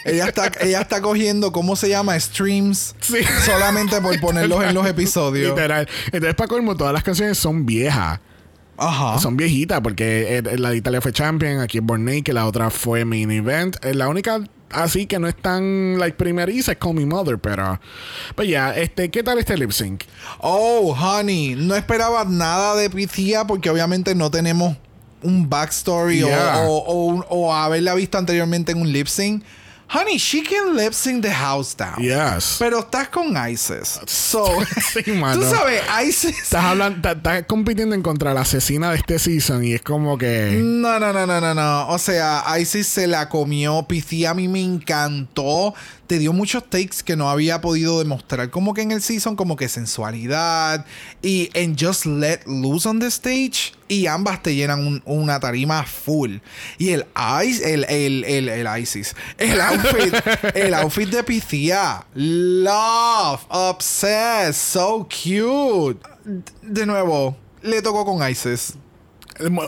ella, 0.06 0.26
está, 0.28 0.52
ella 0.62 0.82
está 0.82 1.02
cogiendo, 1.02 1.52
¿cómo 1.52 1.76
se 1.76 1.90
llama? 1.90 2.20
Streams. 2.20 2.96
Sí. 3.00 3.18
Solamente 3.46 4.00
por 4.02 4.20
ponerlos 4.22 4.64
en 4.64 4.74
los 4.74 4.86
episodios. 4.88 5.50
Literal. 5.50 5.88
Entonces, 6.06 6.36
para 6.36 6.48
colmo, 6.48 6.76
todas 6.76 6.94
las 6.94 7.04
canciones 7.04 7.38
son 7.38 7.66
viejas. 7.66 8.20
Ajá. 8.76 9.20
Son 9.20 9.38
viejitas 9.38 9.82
porque 9.82 10.38
eh, 10.40 10.58
la 10.58 10.72
de 10.72 10.78
Italia 10.78 11.00
fue 11.00 11.14
Champion, 11.14 11.60
aquí 11.60 11.78
es 11.78 11.84
Born 11.84 12.04
Naked, 12.06 12.34
la 12.34 12.48
otra 12.48 12.70
fue 12.72 13.06
Main 13.06 13.30
Event. 13.30 13.78
Eh, 13.86 13.94
La 13.94 14.08
única 14.10 14.40
así 14.74 15.06
que 15.06 15.20
no 15.20 15.28
es 15.28 15.36
tan 15.36 15.98
like 16.00 16.18
primeriza 16.18 16.72
es 16.74 16.78
Call 16.78 16.94
Me 16.96 17.06
Mother, 17.06 17.38
pero 17.40 17.80
pero 18.36 18.50
ya, 18.50 18.72
este, 18.76 19.10
¿qué 19.10 19.24
tal 19.24 19.38
este 19.40 19.58
lip 19.58 19.72
sync? 19.72 20.04
Oh, 20.40 20.96
honey. 20.98 21.56
No 21.56 21.76
esperaba 21.76 22.26
nada 22.26 22.76
de 22.76 22.90
Pitía 22.90 23.46
porque 23.46 23.70
obviamente 23.70 24.16
no 24.16 24.30
tenemos 24.32 24.76
un 25.22 25.50
backstory 25.50 26.24
o- 26.24 26.28
Yeah. 26.28 26.66
o, 26.68 26.78
o, 26.78 27.26
o 27.30 27.54
haberla 27.54 27.94
visto 27.96 28.18
anteriormente 28.18 28.72
en 28.74 28.82
un 28.82 28.92
lip 28.92 29.08
sync. 29.08 29.44
Honey, 29.88 30.18
she 30.18 30.42
can 30.44 30.76
lip 30.76 30.94
sync 30.94 31.22
the 31.24 31.32
house 31.32 31.76
down. 31.76 31.96
Yes. 32.02 32.56
Pero 32.60 32.80
estás 32.80 33.10
con 33.10 33.36
ISIS. 33.50 34.00
So, 34.08 34.46
Sí, 34.94 35.12
mano. 35.12 35.40
tú 35.42 35.50
sabes, 35.50 35.82
ISIS. 36.06 36.38
Estás 36.44 36.64
hablando, 36.66 37.10
estás- 37.10 37.46
compitiendo 37.48 37.94
en 37.96 38.02
contra 38.02 38.34
la 38.34 38.42
asesina 38.42 38.92
de 38.92 38.98
este 38.98 39.20
season 39.20 39.64
y 39.64 39.74
es 39.74 39.82
como 39.82 40.18
que. 40.18 40.60
No, 40.64 41.00
no, 41.00 41.14
no, 41.14 41.26
no, 41.26 41.40
no, 41.40 41.54
no. 41.54 41.88
O 41.90 41.98
sea, 41.98 42.44
Isis 42.60 42.88
se 42.88 43.08
la 43.08 43.30
comió. 43.30 43.84
PC 43.88 44.28
a 44.28 44.34
mí 44.34 44.48
me 44.48 44.62
encantó. 44.64 45.74
Te 46.08 46.20
dio 46.20 46.34
muchos 46.34 46.70
takes 46.70 46.98
que 47.04 47.16
no 47.16 47.30
había 47.30 47.62
podido 47.62 47.98
demostrar. 48.00 48.50
Como 48.50 48.74
que 48.74 48.82
en 48.82 48.92
el 48.92 49.02
season, 49.02 49.36
como 49.36 49.56
que 49.56 49.70
sensualidad. 49.70 50.86
Y 51.22 51.50
en 51.54 51.78
Just 51.80 52.06
Let 52.06 52.42
Loose 52.46 52.88
on 52.90 53.00
the 53.00 53.08
Stage. 53.08 53.74
Y 53.88 54.08
ambas 54.08 54.44
te 54.44 54.54
llenan 54.54 54.86
un- 54.86 55.02
una 55.06 55.40
tarima 55.40 55.84
full. 55.84 56.38
Y 56.78 56.90
el 56.90 57.06
Ice, 57.46 57.74
el, 57.74 57.86
el, 57.86 58.24
el, 58.26 58.50
el 58.50 58.80
Isis. 58.82 59.16
El 59.38 59.62
outfit. 59.62 60.14
el 60.56 60.74
outfit 60.74 61.10
de 61.10 61.24
Pythia. 61.24 62.06
Love. 62.14 63.42
Obsessed. 63.50 64.54
So 64.56 65.08
cute. 65.08 66.00
De 66.62 66.86
nuevo, 66.86 67.36
le 67.62 67.82
tocó 67.82 68.04
con 68.06 68.30
Isis. 68.30 68.74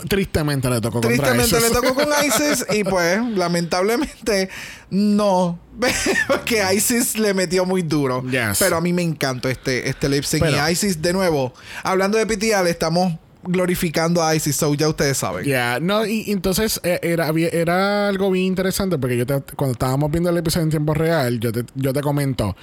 Tristemente 0.08 0.70
le 0.70 0.80
tocó 0.82 1.02
contra 1.02 1.10
Tristemente 1.10 1.58
esos. 1.58 1.64
le 1.64 1.76
tocó 1.76 1.96
con 1.96 2.08
ISIS 2.26 2.66
y 2.74 2.84
pues 2.84 3.20
lamentablemente 3.22 4.50
no. 4.90 5.60
Porque 6.28 6.64
ISIS 6.74 7.18
le 7.18 7.34
metió 7.34 7.66
muy 7.66 7.82
duro. 7.82 8.24
Yes. 8.30 8.58
Pero 8.60 8.78
a 8.78 8.82
mí 8.82 8.94
me 8.94 9.02
encantó 9.02 9.50
este, 9.50 9.90
este 9.90 10.08
lip 10.10 10.24
sync. 10.24 10.44
Pero- 10.44 10.58
y 10.70 10.72
ISIS, 10.72 11.02
de 11.02 11.14
nuevo, 11.14 11.54
hablando 11.84 12.18
de 12.18 12.26
PTA, 12.26 12.64
le 12.64 12.70
estamos 12.70 13.14
glorificando 13.46 14.24
a 14.24 14.36
ISIS. 14.36 14.56
So 14.56 14.74
ya 14.74 14.90
ustedes 14.90 15.18
saben. 15.18 15.46
Ya, 15.46 15.80
no, 15.80 16.06
y, 16.06 16.24
y 16.28 16.32
entonces 16.32 16.80
eh, 16.84 17.00
era, 17.02 17.30
era 17.30 18.08
algo 18.10 18.32
bien 18.32 18.46
interesante 18.46 18.98
porque 18.98 19.18
yo 19.18 19.26
te- 19.26 19.42
cuando 19.56 19.74
estábamos 19.74 20.12
viendo 20.12 20.30
el 20.30 20.38
episodio 20.38 20.64
en 20.66 20.70
tiempo 20.72 20.94
real, 20.94 21.40
yo 21.40 21.52
te, 21.52 21.66
yo 21.76 21.94
te 21.94 22.02
comento, 22.02 22.56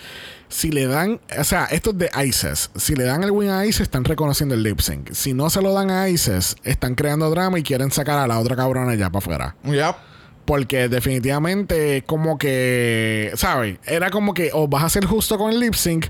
si 0.48 0.70
le 0.70 0.86
dan, 0.86 1.20
o 1.38 1.44
sea, 1.44 1.64
esto 1.66 1.90
es 1.90 1.98
de 1.98 2.10
ISIS, 2.24 2.70
si 2.76 2.94
le 2.94 3.04
dan 3.04 3.22
el 3.24 3.30
win 3.30 3.50
a 3.50 3.64
ISIS, 3.66 3.80
están 3.82 4.04
reconociendo 4.04 4.54
el 4.54 4.62
lip 4.62 4.80
sync. 4.80 5.12
Si 5.12 5.32
no 5.34 5.48
se 5.50 5.62
lo 5.62 5.72
dan 5.72 5.90
a 5.90 6.08
ISIS, 6.08 6.56
están 6.64 6.94
creando 6.94 7.30
drama 7.30 7.58
y 7.58 7.62
quieren 7.62 7.90
sacar 7.90 8.18
a 8.18 8.26
la 8.26 8.38
otra 8.38 8.56
cabrona 8.56 8.94
ya 8.94 9.08
para 9.10 9.18
afuera. 9.18 9.56
Yep. 9.64 9.96
Porque 10.44 10.88
definitivamente 10.88 12.02
como 12.04 12.36
que, 12.36 13.30
¿sabes? 13.36 13.78
Era 13.86 14.10
como 14.10 14.34
que 14.34 14.50
o 14.52 14.66
vas 14.66 14.82
a 14.82 14.88
ser 14.88 15.04
justo 15.04 15.38
con 15.38 15.52
el 15.52 15.60
lip 15.60 15.74
sync 15.74 16.06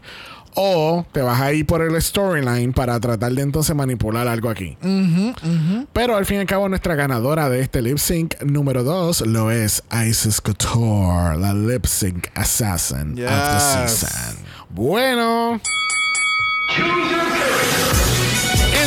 o 0.55 1.07
te 1.12 1.22
vas 1.22 1.40
a 1.40 1.53
ir 1.53 1.66
por 1.66 1.82
el 1.82 2.00
storyline 2.00 2.72
para 2.72 2.98
tratar 3.00 3.32
de 3.32 3.42
entonces 3.42 3.74
manipular 3.74 4.28
algo 4.28 4.50
aquí. 4.50 4.76
Pero 5.92 6.16
al 6.16 6.26
fin 6.26 6.38
y 6.38 6.40
al 6.40 6.46
cabo 6.46 6.68
nuestra 6.68 6.94
ganadora 6.94 7.48
de 7.48 7.61
este 7.61 7.82
lip 7.82 7.98
sync 7.98 8.40
número 8.42 8.84
2 8.84 9.26
lo 9.26 9.50
es 9.50 9.82
Isis 10.09 10.40
Couture, 10.40 11.36
la 11.38 11.55
lip 11.55 11.86
sync 11.86 12.28
assassin 12.34 13.12
of 13.12 13.86
the 13.86 13.88
season. 13.88 14.36
Bueno. 14.70 15.61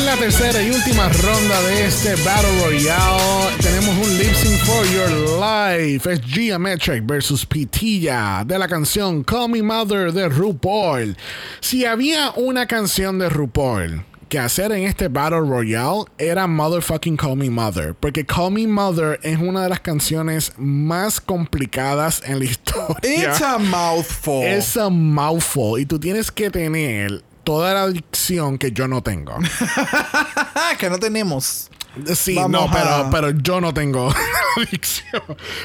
En 0.06 0.12
la 0.12 0.18
tercera 0.18 0.62
y 0.62 0.70
última 0.70 1.10
ronda 1.10 1.60
de 1.64 1.86
este 1.88 2.14
Battle 2.24 2.64
Royale 2.64 3.56
tenemos 3.60 3.90
un 4.06 4.18
lip 4.20 4.36
sync 4.36 4.60
for 4.60 4.86
your 4.86 5.10
life. 5.40 6.08
Es 6.08 6.22
Geometric 6.22 7.04
versus 7.08 7.44
Pitilla 7.44 8.44
de 8.46 8.60
la 8.60 8.68
canción 8.68 9.24
Call 9.24 9.50
Me 9.50 9.64
Mother 9.64 10.14
de 10.14 10.30
RuPaul. 10.30 11.18
Si 11.60 11.86
había 11.86 12.32
una 12.36 12.68
canción 12.68 13.18
de 13.18 13.30
RuPaul 13.30 14.06
que 14.30 14.38
hacer 14.38 14.72
en 14.74 14.84
este 14.84 15.08
Battle 15.08 15.40
Royale 15.40 16.04
era 16.20 16.46
Motherfucking 16.46 17.18
Call 17.18 17.38
Me 17.38 17.50
Mother. 17.50 17.96
Porque 17.96 18.28
Call 18.28 18.52
Me 18.52 18.68
Mother 18.68 19.20
es 19.24 19.40
una 19.40 19.64
de 19.64 19.70
las 19.70 19.80
canciones 19.80 20.54
más 20.58 21.20
complicadas 21.20 22.22
en 22.28 22.38
la 22.38 22.46
historia. 22.52 23.32
It's 23.32 23.42
a 23.42 23.58
mouthful. 23.58 24.44
Es 24.44 24.78
a 24.78 24.88
mouthful. 24.88 25.82
Y 25.82 25.88
tú 25.88 26.00
tienes 26.00 26.30
que 26.30 26.52
tener 26.52 27.24
toda 27.46 27.74
la 27.74 27.88
dicción 27.88 28.58
que 28.58 28.74
yo 28.74 28.90
no 28.90 29.02
tengo. 29.02 29.38
Que 30.80 30.90
no 30.90 31.00
tenemos. 31.00 31.70
Sí, 32.16 32.36
Vamos 32.36 32.52
no, 32.52 32.70
pero, 32.72 32.90
a- 32.90 33.10
pero 33.10 33.30
yo 33.32 33.62
no 33.62 33.74
tengo 33.74 34.10
adicción. 34.58 35.22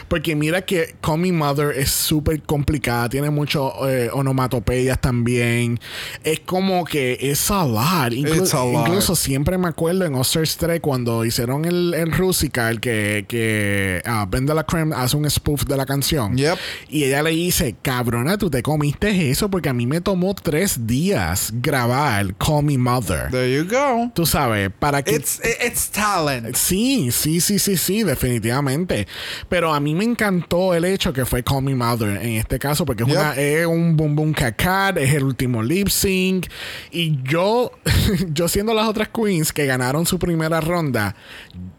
Porque 0.08 0.34
mira 0.36 0.62
que 0.62 0.94
Call 1.00 1.18
Me 1.18 1.32
Mother 1.32 1.76
es 1.76 1.90
súper 1.90 2.42
complicada. 2.42 3.08
Tiene 3.08 3.30
mucho 3.30 3.88
eh, 3.88 4.10
onomatopeyas 4.12 5.00
también. 5.00 5.78
Es 6.24 6.40
como 6.40 6.84
que 6.84 7.18
es 7.20 7.50
a 7.50 7.64
lot. 7.64 8.12
Inclu- 8.12 8.36
It's 8.42 8.54
a 8.54 8.64
lot. 8.64 8.86
Incluso 8.86 9.16
siempre 9.16 9.58
me 9.58 9.68
acuerdo 9.68 10.04
en 10.04 10.14
Oscars 10.14 10.56
3 10.56 10.80
cuando 10.80 11.24
hicieron 11.24 11.64
el, 11.64 11.94
el 11.94 12.12
Rusica, 12.12 12.70
el 12.70 12.80
que, 12.80 13.24
que 13.28 14.02
ah, 14.06 14.26
Ben 14.28 14.46
de 14.46 14.54
la 14.54 14.64
Creme 14.64 14.94
hace 14.96 15.16
un 15.16 15.28
spoof 15.28 15.64
de 15.64 15.76
la 15.76 15.86
canción. 15.86 16.36
Yep. 16.36 16.58
Y 16.88 17.04
ella 17.04 17.22
le 17.22 17.30
dice, 17.30 17.76
cabrona, 17.82 18.38
tú 18.38 18.50
te 18.50 18.62
comiste 18.62 19.30
eso 19.30 19.50
porque 19.50 19.68
a 19.68 19.72
mí 19.72 19.86
me 19.86 20.00
tomó 20.00 20.34
tres 20.34 20.86
días 20.86 21.50
grabar 21.54 22.34
Call 22.36 22.64
Me 22.64 22.78
Mother. 22.78 23.30
There 23.30 23.52
you 23.52 23.64
go. 23.68 24.10
Tú 24.14 24.26
sabes, 24.26 24.70
para 24.78 25.02
que... 25.02 25.14
It's, 25.16 25.40
it's 25.64 25.90
talent. 25.90 26.19
Sí, 26.54 27.10
sí, 27.10 27.40
sí, 27.40 27.58
sí, 27.58 27.76
sí, 27.76 28.02
definitivamente. 28.02 29.06
Pero 29.48 29.72
a 29.74 29.80
mí 29.80 29.94
me 29.94 30.04
encantó 30.04 30.74
el 30.74 30.84
hecho 30.84 31.12
que 31.12 31.24
fue 31.24 31.42
Call 31.42 31.62
Me 31.62 31.74
Mother 31.74 32.16
en 32.22 32.36
este 32.36 32.58
caso, 32.58 32.84
porque 32.84 33.02
es, 33.02 33.08
Yep. 33.08 33.18
una- 33.18 33.34
es 33.36 33.66
un 33.66 33.96
boom 33.96 34.14
boom 34.16 34.32
cacat, 34.32 34.96
es 34.98 35.12
el 35.14 35.24
último 35.24 35.62
lip 35.62 35.88
sync. 35.88 36.46
Y 36.90 37.18
yo, 37.22 37.72
yo 38.32 38.48
siendo 38.48 38.74
las 38.74 38.88
otras 38.88 39.08
queens 39.08 39.52
que 39.52 39.66
ganaron 39.66 40.06
su 40.06 40.18
primera 40.18 40.60
ronda, 40.60 41.14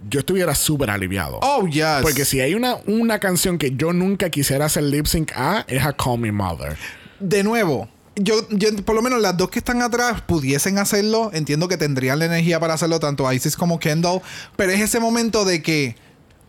yo 0.09 0.19
estuviera 0.19 0.55
súper 0.55 0.89
aliviado. 0.89 1.39
Oh, 1.41 1.65
yes. 1.67 2.01
Porque 2.01 2.25
si 2.25 2.39
hay 2.41 2.53
una, 2.55 2.75
una 2.87 3.19
canción 3.19 3.57
que 3.57 3.75
yo 3.75 3.93
nunca 3.93 4.29
quisiera 4.29 4.65
hacer 4.65 4.83
lip 4.83 5.05
sync 5.05 5.31
a, 5.35 5.65
es 5.67 5.85
a 5.85 5.93
Call 5.93 6.19
Me 6.19 6.31
Mother. 6.31 6.75
de 7.19 7.43
nuevo, 7.43 7.87
yo, 8.15 8.47
yo, 8.49 8.75
por 8.83 8.95
lo 8.95 9.01
menos 9.01 9.21
las 9.21 9.37
dos 9.37 9.49
que 9.49 9.59
están 9.59 9.81
atrás 9.81 10.21
pudiesen 10.21 10.77
hacerlo. 10.77 11.31
Entiendo 11.33 11.67
que 11.67 11.77
tendrían 11.77 12.19
la 12.19 12.25
energía 12.25 12.59
para 12.59 12.73
hacerlo, 12.73 12.99
tanto 12.99 13.31
Isis 13.31 13.55
como 13.55 13.79
Kendall. 13.79 14.21
Pero 14.55 14.71
es 14.71 14.81
ese 14.81 14.99
momento 14.99 15.45
de 15.45 15.61
que 15.61 15.95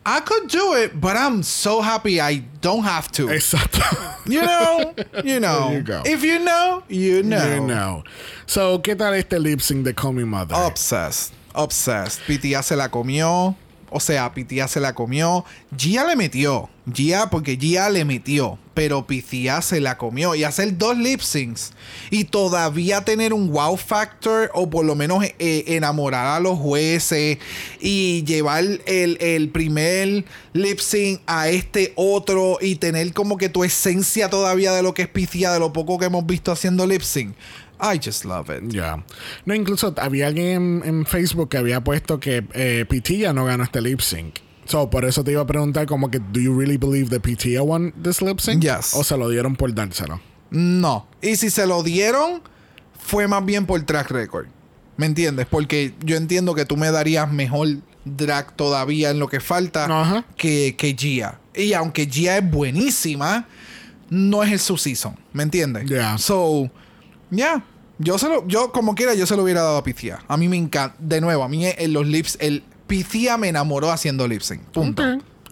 I 0.04 0.20
could 0.24 0.50
do 0.50 0.76
it, 0.76 0.92
but 0.94 1.14
I'm 1.14 1.44
so 1.44 1.80
happy 1.80 2.20
I 2.20 2.44
don't 2.60 2.84
have 2.84 3.08
to. 3.12 3.30
Exacto. 3.30 3.80
You 4.26 4.42
know, 4.42 4.94
you 5.24 5.38
know. 5.38 5.70
You. 5.70 5.84
If 6.04 6.24
you 6.24 6.40
know, 6.40 6.82
you 6.88 7.22
know. 7.22 7.54
You 7.54 7.60
know. 7.60 8.04
So, 8.46 8.80
¿qué 8.82 8.96
tal 8.96 9.14
este 9.14 9.38
lip 9.38 9.60
sync 9.60 9.84
de 9.84 9.94
Call 9.94 10.14
Me 10.14 10.24
Mother? 10.24 10.56
Obsessed. 10.56 11.32
Obsessed. 11.54 12.20
Pitia 12.26 12.62
se 12.62 12.74
la 12.74 12.88
comió. 12.88 13.56
O 13.92 14.00
sea, 14.00 14.32
Pitia 14.32 14.68
se 14.68 14.80
la 14.80 14.94
comió. 14.94 15.44
Gia 15.76 16.04
le 16.04 16.16
metió. 16.16 16.68
Gia, 16.92 17.30
porque 17.30 17.56
Gia 17.56 17.90
le 17.90 18.04
metió. 18.04 18.58
Pero 18.74 19.06
Pitia 19.06 19.60
se 19.62 19.80
la 19.80 19.98
comió. 19.98 20.34
Y 20.34 20.44
hacer 20.44 20.78
dos 20.78 20.96
lip 20.96 21.20
syncs. 21.20 21.72
Y 22.10 22.24
todavía 22.24 23.04
tener 23.04 23.32
un 23.32 23.50
wow 23.50 23.76
factor. 23.76 24.50
O 24.54 24.70
por 24.70 24.84
lo 24.84 24.94
menos 24.94 25.24
eh, 25.24 25.64
enamorar 25.68 26.26
a 26.26 26.40
los 26.40 26.58
jueces. 26.58 27.38
Y 27.80 28.24
llevar 28.24 28.64
el, 28.86 29.16
el 29.20 29.50
primer 29.50 30.24
lip 30.52 30.78
sync 30.78 31.20
a 31.26 31.48
este 31.48 31.92
otro. 31.96 32.58
Y 32.60 32.76
tener 32.76 33.12
como 33.12 33.36
que 33.36 33.48
tu 33.48 33.64
esencia 33.64 34.30
todavía 34.30 34.72
de 34.72 34.82
lo 34.82 34.94
que 34.94 35.02
es 35.02 35.08
Pitia. 35.08 35.52
De 35.52 35.58
lo 35.58 35.72
poco 35.72 35.98
que 35.98 36.06
hemos 36.06 36.26
visto 36.26 36.50
haciendo 36.50 36.86
lip 36.86 37.02
sync. 37.02 37.34
I 37.82 37.98
just 38.02 38.24
love 38.24 38.48
it. 38.48 38.72
Ya. 38.72 39.04
No, 39.44 39.54
incluso 39.54 39.92
había 39.98 40.28
alguien 40.28 40.82
en, 40.84 40.88
en 40.88 41.06
Facebook 41.06 41.48
que 41.48 41.58
había 41.58 41.82
puesto 41.82 42.20
que 42.20 42.46
eh, 42.54 42.86
Pitilla 42.88 43.32
no 43.32 43.44
ganó 43.44 43.64
este 43.64 43.80
lip 43.80 44.00
sync. 44.00 44.36
So, 44.64 44.88
por 44.88 45.04
eso 45.04 45.24
te 45.24 45.32
iba 45.32 45.42
a 45.42 45.46
preguntar 45.46 45.86
como 45.86 46.10
que, 46.10 46.20
¿do 46.20 46.40
you 46.40 46.56
really 46.56 46.76
believe 46.76 47.10
that 47.10 47.22
Pitilla 47.22 47.62
won 47.62 47.92
this 48.00 48.22
lip 48.22 48.38
sync? 48.38 48.62
Yes. 48.62 48.94
¿O 48.94 49.02
se 49.02 49.16
lo 49.16 49.28
dieron 49.28 49.56
por 49.56 49.74
dárselo? 49.74 50.20
No. 50.50 51.08
Y 51.20 51.36
si 51.36 51.50
se 51.50 51.66
lo 51.66 51.82
dieron, 51.82 52.42
fue 52.98 53.26
más 53.26 53.44
bien 53.44 53.66
por 53.66 53.82
track 53.82 54.10
record. 54.10 54.46
¿Me 54.96 55.06
entiendes? 55.06 55.46
Porque 55.50 55.94
yo 56.04 56.16
entiendo 56.16 56.54
que 56.54 56.64
tú 56.64 56.76
me 56.76 56.90
darías 56.90 57.32
mejor 57.32 57.68
drag 58.04 58.54
todavía 58.54 59.10
en 59.10 59.18
lo 59.18 59.28
que 59.28 59.40
falta 59.40 60.24
que, 60.36 60.76
que 60.76 60.94
Gia. 60.94 61.40
Y 61.54 61.72
aunque 61.72 62.06
Gia 62.06 62.38
es 62.38 62.50
buenísima, 62.50 63.48
no 64.10 64.42
es 64.42 64.52
el 64.52 64.58
su 64.58 64.76
season. 64.76 65.16
¿Me 65.32 65.42
entiendes? 65.42 65.88
Yeah. 65.88 66.18
So, 66.18 66.70
yeah. 67.30 67.64
Yo 68.02 68.18
se 68.18 68.28
lo, 68.28 68.46
yo 68.46 68.72
como 68.72 68.94
quiera, 68.94 69.14
yo 69.14 69.26
se 69.26 69.36
lo 69.36 69.44
hubiera 69.44 69.62
dado 69.62 69.78
a 69.78 69.84
Picia. 69.84 70.20
A 70.28 70.36
mí 70.36 70.48
me 70.48 70.56
encanta. 70.56 70.96
De 70.98 71.20
nuevo, 71.20 71.44
a 71.44 71.48
mí 71.48 71.66
en 71.66 71.92
los 71.92 72.06
lips, 72.06 72.36
el 72.40 72.62
Picia 72.86 73.38
me 73.38 73.48
enamoró 73.48 73.90
haciendo 73.90 74.26
lip 74.26 74.42
sync. 74.42 74.62
Punto. 74.64 75.02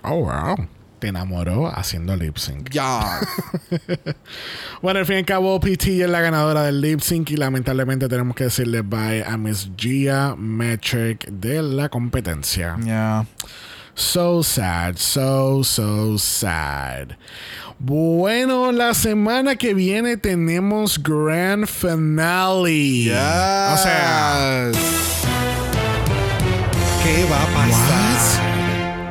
Oh, 0.03 0.25
wow. 0.25 0.57
Te 0.99 1.09
enamoró 1.09 1.69
haciendo 1.69 2.17
lip 2.17 2.37
sync. 2.37 2.71
Ya. 2.71 3.21
Bueno, 4.83 5.01
al 5.01 5.07
fin 5.07 5.17
y 5.17 5.19
al 5.19 5.25
cabo, 5.27 5.61
Pitilla 5.61 6.07
es 6.07 6.11
la 6.11 6.21
ganadora 6.23 6.63
del 6.63 6.81
lip 6.81 7.01
sync 7.01 7.31
y 7.31 7.37
lamentablemente 7.37 8.09
tenemos 8.09 8.35
que 8.35 8.45
decirle 8.45 8.81
bye 8.81 9.23
a 9.25 9.37
Miss 9.37 9.71
Gia 9.77 10.35
Metric 10.37 11.27
de 11.29 11.63
la 11.63 11.91
competencia. 11.91 12.79
Ya. 12.83 13.27
So 13.95 14.43
sad, 14.43 14.97
so, 14.97 15.63
so 15.63 16.17
sad. 16.17 17.17
Bueno, 17.83 18.73
la 18.73 18.93
semana 18.93 19.57
que 19.57 19.73
viene 19.73 20.19
tenemos 20.19 21.03
Grand 21.03 21.67
Finale. 21.67 23.11
O 23.11 23.77
sea, 23.79 24.71
¿qué 27.03 27.25
va 27.25 27.43
a 27.43 27.47
pasar? 27.47 28.11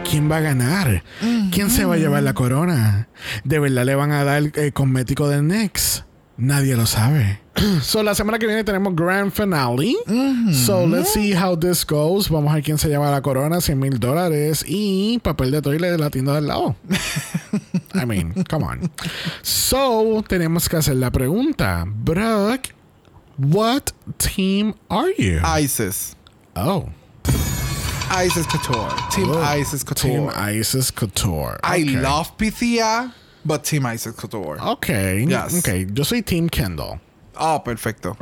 ¿quién 0.10 0.30
va 0.30 0.38
a 0.38 0.42
ganar? 0.42 1.04
¿Quién 1.52 1.70
se 1.70 1.86
va 1.86 1.96
a 1.96 1.98
llevar 1.98 2.24
la 2.24 2.34
corona? 2.34 3.10
¿De 3.44 3.60
verdad 3.60 3.86
le 3.86 3.96
van 3.96 4.12
a 4.12 4.24
dar 4.24 4.44
el 4.54 4.74
cosmético 4.74 5.28
de 5.30 5.42
Next? 5.42 6.09
Nadie 6.40 6.76
lo 6.78 6.86
sabe. 6.86 7.40
so, 7.82 8.02
la 8.02 8.16
semana 8.16 8.40
que 8.40 8.48
viene 8.48 8.64
tenemos 8.64 8.96
Grand 8.96 9.32
Finale. 9.32 9.96
So, 10.54 10.86
let's 10.86 11.12
see 11.12 11.34
how 11.34 11.56
this 11.58 11.86
goes. 11.86 12.30
Vamos 12.30 12.52
a 12.52 12.56
ver 12.56 12.64
quién 12.64 12.78
se 12.78 12.88
lleva 12.88 13.12
la 13.12 13.22
corona, 13.22 13.60
100 13.60 13.78
mil 13.78 14.00
dólares 14.00 14.64
y 14.66 15.20
papel 15.20 15.52
de 15.52 15.62
toilet 15.62 15.92
de 15.92 15.98
la 15.98 16.10
tienda 16.10 16.34
del 16.36 16.48
lado. 16.48 16.76
I 17.94 18.06
mean, 18.06 18.34
come 18.50 18.64
on. 18.64 18.90
So, 19.42 20.24
tenemos 20.28 20.70
que 20.70 20.78
hacer 20.78 20.96
la 20.96 21.12
pregunta. 21.12 21.84
Brock, 21.86 22.70
what 23.38 23.92
team 24.18 24.76
are 24.90 25.12
you? 25.18 25.40
ISIS. 25.44 26.16
oh. 26.56 26.88
ISIS 28.12 28.48
Couture. 28.48 28.90
Team 29.12 29.30
Oh, 29.30 29.40
ISIS 29.44 29.84
Couture. 29.84 30.02
Team 30.10 30.30
ISIS 30.36 30.90
Couture. 30.92 31.60
I 31.64 31.84
love 31.84 32.36
Pythia, 32.38 33.14
but 33.44 33.64
Team 33.64 33.86
ISIS 33.94 34.14
Couture. 34.14 34.60
Ok. 34.62 34.88
Yes. 35.28 35.60
Ok. 35.60 35.70
Yo 35.94 36.04
soy 36.04 36.22
Team 36.22 36.50
Kendall. 36.50 37.00
Oh, 37.42 37.64
perfecto. 37.64 38.18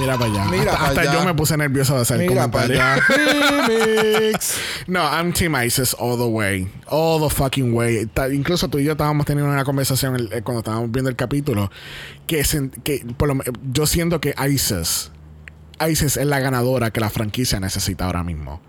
Mira 0.00 0.16
para 0.16 0.30
allá. 0.30 0.44
Mira 0.46 0.72
hasta 0.72 0.78
pa' 0.78 0.86
hasta 0.88 1.00
allá. 1.02 1.12
yo 1.14 1.24
me 1.24 1.34
puse 1.34 1.56
nervioso 1.56 1.94
de 1.96 2.02
hacer 2.02 2.18
Mira 2.18 2.48
para 2.50 2.64
allá. 2.64 3.00
No, 4.86 5.00
I'm 5.02 5.32
Team 5.32 5.54
ISIS 5.56 5.94
all 5.98 6.16
the 6.16 6.26
way. 6.26 6.68
All 6.86 7.20
the 7.20 7.34
fucking 7.34 7.74
way. 7.74 8.06
Ta- 8.06 8.28
incluso 8.32 8.68
tú 8.68 8.78
y 8.78 8.84
yo 8.84 8.92
estábamos 8.92 9.26
teniendo 9.26 9.52
una 9.52 9.64
conversación 9.64 10.14
el- 10.16 10.32
eh, 10.32 10.42
cuando 10.42 10.60
estábamos 10.60 10.90
viendo 10.90 11.10
el 11.10 11.16
capítulo. 11.16 11.70
Que, 12.26 12.42
que 12.84 13.04
por 13.16 13.28
lo 13.28 13.42
yo 13.72 13.86
siento 13.86 14.20
que 14.20 14.34
ISIS. 14.48 15.10
ISIS 15.86 16.16
es 16.16 16.26
la 16.26 16.40
ganadora 16.40 16.90
que 16.90 17.00
la 17.00 17.10
franquicia 17.10 17.60
necesita 17.60 18.06
ahora 18.06 18.24
mismo. 18.24 18.60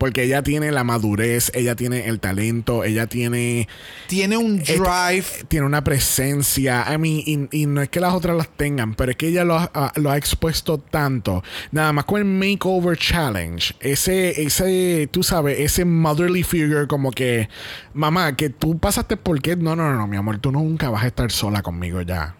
Porque 0.00 0.22
ella 0.22 0.42
tiene 0.42 0.72
la 0.72 0.82
madurez, 0.82 1.52
ella 1.54 1.76
tiene 1.76 2.08
el 2.08 2.20
talento, 2.20 2.84
ella 2.84 3.06
tiene. 3.06 3.68
Tiene 4.06 4.38
un 4.38 4.60
Este- 4.60 4.78
drive. 4.78 5.26
tiene 5.46 5.66
una 5.66 5.84
presencia. 5.84 6.86
I 6.90 6.96
mean, 6.96 7.22
y, 7.52 7.62
y 7.62 7.66
no 7.66 7.82
es 7.82 7.90
que 7.90 8.00
las 8.00 8.14
otras 8.14 8.34
las 8.34 8.48
tengan, 8.48 8.94
pero 8.94 9.10
es 9.10 9.18
que 9.18 9.28
ella 9.28 9.44
lo 9.44 9.56
ha, 9.58 9.70
ah, 9.74 9.92
lo 9.96 10.10
ha 10.10 10.16
expuesto 10.16 10.78
tanto. 10.78 11.44
Nada 11.70 11.92
más 11.92 12.06
con 12.06 12.18
el 12.18 12.24
Makeover 12.24 12.96
Challenge. 12.96 13.74
Ese, 13.78 14.40
ese, 14.42 15.06
tú 15.10 15.22
sabes, 15.22 15.60
ese 15.60 15.84
motherly 15.84 16.44
figure 16.44 16.86
como 16.86 17.10
que, 17.10 17.50
mamá, 17.92 18.34
que 18.36 18.48
tú 18.48 18.78
pasaste 18.78 19.18
por 19.18 19.42
qué. 19.42 19.54
No, 19.54 19.76
no, 19.76 19.90
no, 19.90 19.98
no, 19.98 20.06
mi 20.06 20.16
amor, 20.16 20.38
tú 20.38 20.50
nunca 20.50 20.88
vas 20.88 21.04
a 21.04 21.08
estar 21.08 21.30
sola 21.30 21.60
conmigo 21.60 22.00
ya. 22.00 22.36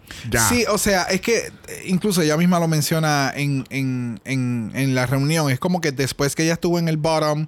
Sí, 0.49 0.65
o 0.69 0.77
sea, 0.77 1.03
es 1.03 1.21
que 1.21 1.37
eh, 1.37 1.83
incluso 1.85 2.21
ella 2.21 2.37
misma 2.37 2.59
lo 2.59 2.67
menciona 2.67 3.31
en, 3.35 3.65
en, 3.69 4.19
en, 4.25 4.71
en 4.73 4.95
la 4.95 5.05
reunión. 5.05 5.49
Es 5.51 5.59
como 5.59 5.81
que 5.81 5.91
después 5.91 6.35
que 6.35 6.43
ella 6.43 6.53
estuvo 6.53 6.79
en 6.79 6.87
el 6.87 6.97
bottom, 6.97 7.47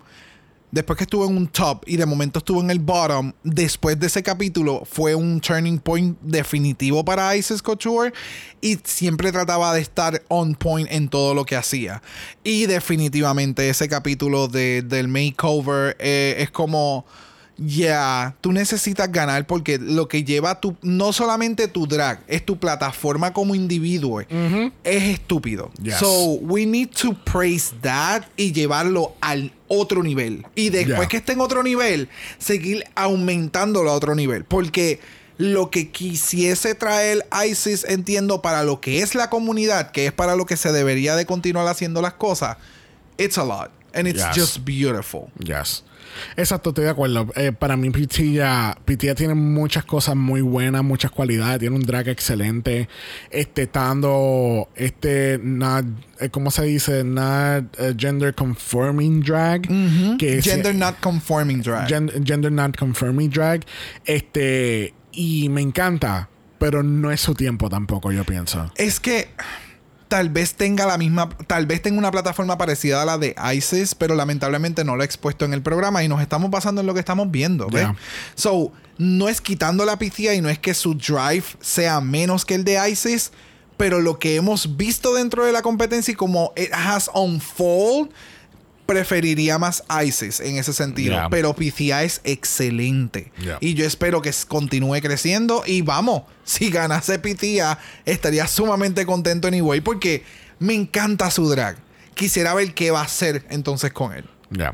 después 0.71 0.97
que 0.97 1.03
estuvo 1.03 1.27
en 1.27 1.37
un 1.37 1.47
top 1.47 1.83
y 1.85 1.97
de 1.97 2.05
momento 2.05 2.39
estuvo 2.39 2.59
en 2.59 2.71
el 2.71 2.79
bottom, 2.79 3.33
después 3.43 3.99
de 3.99 4.07
ese 4.07 4.23
capítulo 4.23 4.83
fue 4.89 5.13
un 5.13 5.39
turning 5.39 5.77
point 5.77 6.17
definitivo 6.21 7.05
para 7.05 7.35
Isis 7.35 7.61
Couture 7.61 8.11
y 8.59 8.79
siempre 8.83 9.31
trataba 9.31 9.73
de 9.73 9.81
estar 9.81 10.23
on 10.29 10.55
point 10.55 10.87
en 10.91 11.09
todo 11.09 11.33
lo 11.35 11.45
que 11.45 11.55
hacía. 11.55 12.01
Y 12.43 12.65
definitivamente 12.65 13.69
ese 13.69 13.87
capítulo 13.87 14.47
de, 14.47 14.81
del 14.81 15.07
makeover 15.07 15.95
eh, 15.99 16.35
es 16.39 16.49
como... 16.49 17.05
Ya, 17.57 18.35
tú 18.41 18.51
necesitas 18.51 19.11
ganar 19.11 19.45
porque 19.45 19.77
lo 19.77 20.07
que 20.07 20.23
lleva 20.23 20.59
tu, 20.59 20.75
no 20.81 21.13
solamente 21.13 21.67
tu 21.67 21.85
drag, 21.85 22.19
es 22.27 22.43
tu 22.43 22.57
plataforma 22.57 23.31
como 23.31 23.53
individuo, 23.53 24.21
es 24.21 25.03
estúpido. 25.03 25.71
Yes. 25.81 25.97
So, 25.97 26.31
we 26.41 26.65
need 26.65 26.89
to 27.01 27.13
praise 27.13 27.71
that 27.81 28.23
y 28.37 28.51
llevarlo 28.53 29.13
al 29.21 29.53
otro 29.67 30.01
nivel. 30.01 30.45
Y 30.55 30.69
después 30.69 30.97
Yeah. 30.97 31.07
que 31.07 31.17
esté 31.17 31.33
en 31.33 31.41
otro 31.41 31.61
nivel, 31.61 32.09
seguir 32.39 32.83
aumentándolo 32.95 33.91
a 33.91 33.93
otro 33.93 34.15
nivel. 34.15 34.45
Porque 34.45 34.99
lo 35.37 35.69
que 35.69 35.89
quisiese 35.89 36.73
traer 36.73 37.25
ISIS, 37.47 37.85
entiendo, 37.87 38.41
para 38.41 38.63
lo 38.63 38.81
que 38.81 39.03
es 39.03 39.13
la 39.13 39.29
comunidad, 39.29 39.91
que 39.91 40.07
es 40.07 40.11
para 40.11 40.35
lo 40.35 40.45
que 40.47 40.57
se 40.57 40.71
debería 40.71 41.15
de 41.15 41.25
continuar 41.27 41.67
haciendo 41.67 42.01
las 42.01 42.13
cosas, 42.13 42.57
it's 43.19 43.37
a 43.37 43.43
lot. 43.43 43.69
And 43.93 44.07
it's 44.07 44.23
Yes. 44.23 44.35
just 44.35 44.57
beautiful. 44.65 45.27
Yes. 45.37 45.83
Exacto, 46.37 46.69
estoy 46.69 46.85
de 46.85 46.89
acuerdo. 46.91 47.27
Eh, 47.35 47.51
para 47.51 47.77
mí, 47.77 47.89
Pitilla, 47.89 48.77
Pitilla 48.85 49.15
tiene 49.15 49.33
muchas 49.33 49.85
cosas 49.85 50.15
muy 50.15 50.41
buenas, 50.41 50.83
muchas 50.83 51.11
cualidades. 51.11 51.59
Tiene 51.59 51.75
un 51.75 51.81
drag 51.83 52.07
excelente. 52.09 52.87
Este, 53.31 53.63
está 53.63 53.81
dando, 53.85 54.69
este, 54.75 55.39
not, 55.43 55.85
eh, 56.19 56.29
¿cómo 56.29 56.51
se 56.51 56.63
dice? 56.63 57.03
Not 57.03 57.79
eh, 57.79 57.93
gender 57.97 58.33
conforming 58.33 59.21
drag. 59.21 59.61
que 60.17 60.37
es- 60.37 60.43
Gender 60.45 60.75
not 60.75 60.99
conforming 61.01 61.61
drag. 61.61 61.87
gen- 61.87 62.11
gender 62.25 62.51
not 62.51 62.77
conforming 62.77 63.29
drag. 63.29 63.61
Este, 64.05 64.93
y 65.11 65.49
me 65.49 65.61
encanta, 65.61 66.29
pero 66.59 66.83
no 66.83 67.11
es 67.11 67.19
su 67.21 67.33
tiempo 67.33 67.69
tampoco, 67.69 68.11
yo 68.11 68.23
pienso. 68.23 68.71
es 68.77 68.99
que 68.99 69.27
tal 70.13 70.29
vez 70.29 70.53
tenga 70.53 70.85
la 70.85 70.99
misma, 70.99 71.27
tal 71.47 71.65
vez 71.65 71.81
tenga 71.81 71.97
una 71.97 72.11
plataforma 72.11 72.55
parecida 72.55 73.01
a 73.01 73.05
la 73.05 73.17
de 73.17 73.35
ISIS, 73.55 73.95
pero 73.95 74.13
lamentablemente 74.13 74.83
no 74.83 74.95
lo 74.95 75.01
ha 75.01 75.05
expuesto 75.05 75.43
en 75.43 75.55
el 75.55 75.63
programa 75.63 76.03
y 76.03 76.07
nos 76.07 76.21
estamos 76.21 76.51
basando 76.51 76.81
en 76.81 76.85
lo 76.85 76.93
que 76.93 76.99
estamos 76.99 77.31
viendo, 77.31 77.65
¿ves? 77.65 77.81
Yeah. 77.81 77.95
So, 78.35 78.71
no 78.99 79.27
es 79.27 79.41
quitando 79.41 79.85
la 79.85 79.97
PCA 79.97 80.35
y 80.35 80.41
no 80.41 80.49
es 80.49 80.59
que 80.59 80.75
su 80.75 80.93
drive 80.93 81.45
sea 81.61 81.99
menos 81.99 82.45
que 82.45 82.53
el 82.53 82.63
de 82.63 82.77
ISIS, 82.91 83.31
pero 83.75 84.01
lo 84.01 84.19
que 84.19 84.35
hemos 84.35 84.77
visto 84.77 85.15
dentro 85.15 85.47
de 85.47 85.51
la 85.51 85.63
competencia 85.63 86.11
y 86.11 86.15
como 86.15 86.53
it 86.55 86.69
has 86.71 87.09
unfold, 87.15 88.11
preferiría 88.85 89.57
más 89.57 89.83
ISIS 90.03 90.39
en 90.39 90.57
ese 90.57 90.73
sentido. 90.73 91.13
Yeah. 91.13 91.29
Pero 91.29 91.53
PCA 91.53 92.03
es 92.03 92.21
excelente. 92.23 93.31
Yeah. 93.39 93.57
Y 93.61 93.73
yo 93.73 93.85
espero 93.85 94.21
que 94.21 94.31
continúe 94.47 94.99
creciendo. 95.01 95.63
Y 95.65 95.81
vamos, 95.81 96.23
si 96.43 96.69
ganase 96.69 97.19
PCA, 97.19 97.79
estaría 98.05 98.47
sumamente 98.47 99.05
contento 99.05 99.47
anyway. 99.47 99.81
Porque 99.81 100.23
me 100.59 100.73
encanta 100.73 101.31
su 101.31 101.49
drag. 101.49 101.77
Quisiera 102.15 102.53
ver 102.53 102.73
qué 102.73 102.91
va 102.91 103.01
a 103.01 103.05
hacer 103.05 103.45
entonces 103.49 103.91
con 103.91 104.13
él. 104.13 104.25
Yeah. 104.51 104.73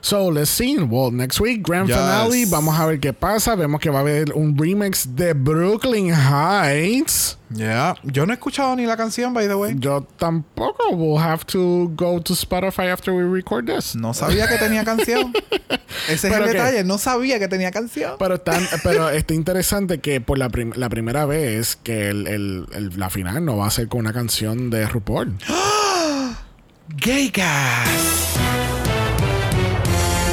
So, 0.00 0.30
let's 0.30 0.50
see. 0.50 0.78
Well, 0.78 1.10
next 1.12 1.40
week, 1.40 1.62
grand 1.62 1.88
Yes. 1.88 1.96
finale. 1.96 2.46
Vamos 2.46 2.78
a 2.78 2.86
ver 2.86 3.00
qué 3.00 3.12
pasa. 3.12 3.54
Vemos 3.56 3.80
que 3.80 3.90
va 3.90 3.98
a 3.98 4.02
haber 4.02 4.32
un 4.34 4.56
remix 4.56 5.14
de 5.16 5.32
Brooklyn 5.34 6.12
Heights. 6.14 7.36
Yeah. 7.54 7.94
Yo 8.04 8.26
no 8.26 8.32
he 8.32 8.36
escuchado 8.36 8.76
ni 8.76 8.84
la 8.84 8.96
canción, 8.96 9.32
by 9.32 9.48
the 9.48 9.54
way. 9.54 9.74
Yo 9.78 10.02
tampoco. 10.18 10.90
We'll 10.92 11.18
have 11.22 11.44
to 11.46 11.90
go 11.96 12.20
to 12.20 12.34
Spotify 12.34 12.90
after 12.92 13.12
we 13.14 13.24
record 13.24 13.66
this. 13.66 13.94
No 13.96 14.12
sabía 14.14 14.46
que 14.48 14.56
tenía 14.58 14.84
canción. 14.84 15.32
Ese 16.08 16.28
es 16.28 16.34
el 16.34 16.44
detalle. 16.44 16.84
No 16.84 16.98
sabía 16.98 17.38
que 17.38 17.48
tenía 17.48 17.70
canción. 17.70 18.16
Pero, 18.18 18.38
tan, 18.40 18.66
pero 18.84 19.08
está 19.10 19.34
interesante 19.34 19.98
que 20.00 20.20
por 20.20 20.38
la, 20.38 20.48
prim- 20.50 20.72
la 20.76 20.88
primera 20.90 21.24
vez 21.26 21.76
que 21.76 22.08
el, 22.10 22.26
el- 22.26 22.66
el- 22.72 22.98
la 22.98 23.08
final 23.10 23.44
no 23.44 23.56
va 23.56 23.66
a 23.66 23.70
ser 23.70 23.88
con 23.88 24.00
una 24.00 24.12
canción 24.12 24.68
de 24.70 24.86
RuPaul. 24.86 25.36
Gay 27.04 27.30
gas. 27.30 28.67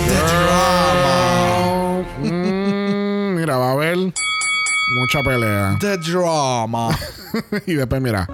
The 0.08 0.20
drama. 0.32 2.06
Mm, 2.22 3.36
mira, 3.36 3.58
va 3.58 3.70
a 3.70 3.72
haber 3.74 3.97
mucha 3.97 5.24
pelea. 5.24 5.78
The 5.80 5.97
drama. 5.97 6.97
y 7.66 7.74
después, 7.74 8.01
mira. 8.01 8.28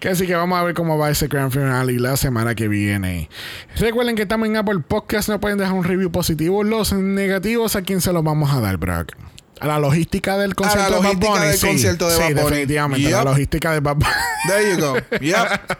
Que 0.00 0.10
así 0.10 0.26
que 0.26 0.34
vamos 0.34 0.58
a 0.58 0.62
ver 0.62 0.74
cómo 0.74 0.96
va 0.96 1.10
ese 1.10 1.26
grand 1.26 1.50
final 1.50 1.90
y 1.90 1.98
la 1.98 2.16
semana 2.16 2.54
que 2.54 2.68
viene. 2.68 3.28
Recuerden 3.76 4.14
que 4.14 4.22
estamos 4.22 4.46
en 4.46 4.56
Apple 4.56 4.80
Podcast, 4.86 5.28
no 5.28 5.40
pueden 5.40 5.58
dejar 5.58 5.74
un 5.74 5.82
review 5.82 6.12
positivo. 6.12 6.62
Los 6.62 6.92
negativos, 6.92 7.74
¿a 7.74 7.82
quién 7.82 8.00
se 8.00 8.12
los 8.12 8.22
vamos 8.22 8.52
a 8.52 8.60
dar, 8.60 8.76
Brock? 8.76 9.12
A 9.60 9.66
la 9.66 9.78
logística 9.78 10.36
del 10.38 10.54
concierto 10.54 10.84
de 10.94 10.96
Bad 10.98 11.02
logística 11.04 11.30
Bunny. 11.32 11.46
del 11.46 11.58
sí, 11.58 11.66
concierto 11.66 12.08
de 12.08 12.14
sí, 12.14 12.20
Bad 12.20 12.28
Bunny. 12.28 12.42
definitivamente. 12.44 13.10
La 13.10 13.24
logística 13.24 13.72
de 13.72 13.80
Bad 13.80 13.96
Bunny. 13.96 14.12
There 14.46 14.70
you 14.70 14.80
go. 14.80 14.94
Yep. 15.20 15.78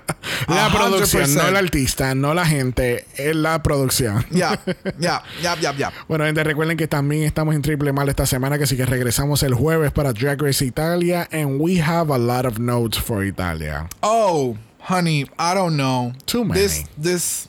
La 0.49 0.67
A 0.67 0.71
producción, 0.73 1.35
no 1.35 1.47
el 1.49 1.57
artista, 1.57 2.15
no 2.15 2.35
la 2.35 2.45
gente, 2.47 3.07
es 3.17 3.35
la 3.37 3.63
producción. 3.63 4.25
Ya, 4.31 4.59
ya, 4.99 5.23
ya, 5.43 5.57
ya, 5.61 5.75
ya. 5.77 5.93
Bueno, 6.09 6.25
gente, 6.25 6.43
recuerden 6.45 6.77
que 6.77 6.89
también 6.89 7.23
estamos 7.25 7.55
en 7.55 7.63
Triple 7.63 7.93
Mal 7.93 8.09
esta 8.09 8.27
semana, 8.27 8.59
que 8.59 8.67
sí 8.67 8.77
que 8.77 8.85
regresamos 8.87 9.43
el 9.43 9.55
jueves 9.55 9.93
para 9.93 10.13
Drag 10.13 10.41
Race 10.43 10.65
Italia, 10.65 11.29
and 11.33 11.61
we 11.61 11.81
have 11.81 12.13
a 12.13 12.19
lot 12.19 12.45
of 12.47 12.59
notes 12.59 12.99
for 12.99 13.25
Italia. 13.25 13.89
Oh, 14.03 14.57
honey, 14.81 15.23
I 15.39 15.55
don't 15.55 15.77
know. 15.77 16.13
Too 16.27 16.45
many. 16.45 16.61
This, 16.61 16.85
this. 17.01 17.49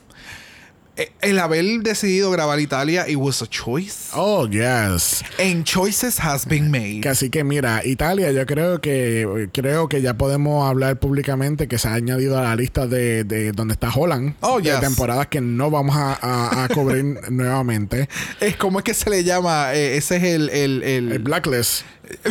Eh, 1.00 1.12
El 1.20 1.38
haber 1.38 1.64
decidido 1.82 2.30
grabar 2.30 2.60
Italia, 2.60 3.06
it 3.08 3.16
was 3.16 3.42
a 3.42 3.46
choice. 3.46 4.10
Oh, 4.14 4.46
yes. 4.48 5.22
And 5.38 5.64
choices 5.64 6.18
has 6.20 6.46
been 6.46 6.70
made. 6.70 7.08
Así 7.08 7.30
que 7.30 7.42
mira, 7.44 7.82
Italia, 7.84 8.30
yo 8.32 8.44
creo 8.46 8.80
que 8.80 9.48
creo 9.52 9.88
que 9.88 10.02
ya 10.02 10.14
podemos 10.14 10.68
hablar 10.68 10.98
públicamente 10.98 11.68
que 11.68 11.78
se 11.78 11.88
ha 11.88 11.94
añadido 11.94 12.38
a 12.38 12.42
la 12.42 12.56
lista 12.56 12.86
de, 12.86 13.24
de 13.24 13.52
donde 13.52 13.74
está 13.74 13.90
Holland. 13.94 14.34
Oh, 14.40 14.58
de 14.60 14.70
yes. 14.70 14.80
temporadas 14.80 15.26
que 15.28 15.40
no 15.40 15.70
vamos 15.70 15.96
a, 15.96 16.18
a- 16.20 16.64
a 16.64 16.68
cubrir 16.68 17.04
nuevamente. 17.30 18.08
Es 18.40 18.56
como 18.56 18.78
es 18.78 18.84
que 18.84 18.94
se 18.94 19.08
le 19.10 19.24
llama, 19.24 19.74
Eh, 19.74 19.96
ese 19.96 20.16
es 20.16 20.22
el, 20.24 20.48
el, 20.50 20.82
el- 20.82 21.12
El 21.12 21.18
Blacklist. 21.20 21.82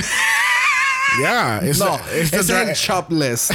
Yeah, 1.20 1.60
it's 1.64 1.80
No, 1.80 1.98
the- 2.12 2.22
it's 2.22 2.34
ese 2.34 2.48
the 2.48 2.54
list. 3.10 3.52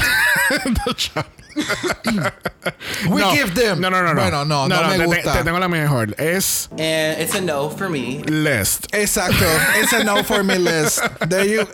the 0.51 0.95
shop. 0.97 1.27
We 3.11 3.21
No, 3.21 3.33
give 3.33 3.55
them. 3.55 3.81
No, 3.81 3.91
no, 3.91 4.03
no, 4.03 4.15
no. 4.15 4.21
Bueno, 4.23 4.45
no, 4.45 4.67
no, 4.69 4.89
me 4.89 4.99
te, 4.99 5.05
gusta. 5.05 5.33
Te, 5.35 5.45
tengo 5.45 5.59
la 5.59 5.69
mejor. 5.69 6.15
Es 6.19 6.69
And 6.73 7.21
it's 7.21 7.35
a 7.35 7.41
no 7.41 7.69
for 7.71 7.89
me. 7.91 8.23
list. 8.27 8.89
Exacto. 8.93 9.47
It's 9.81 9.93
a 9.93 10.03
no 10.05 10.23
for 10.25 10.43
me 10.43 10.59
list. 10.59 11.01
There 11.29 11.45
you. 11.47 11.67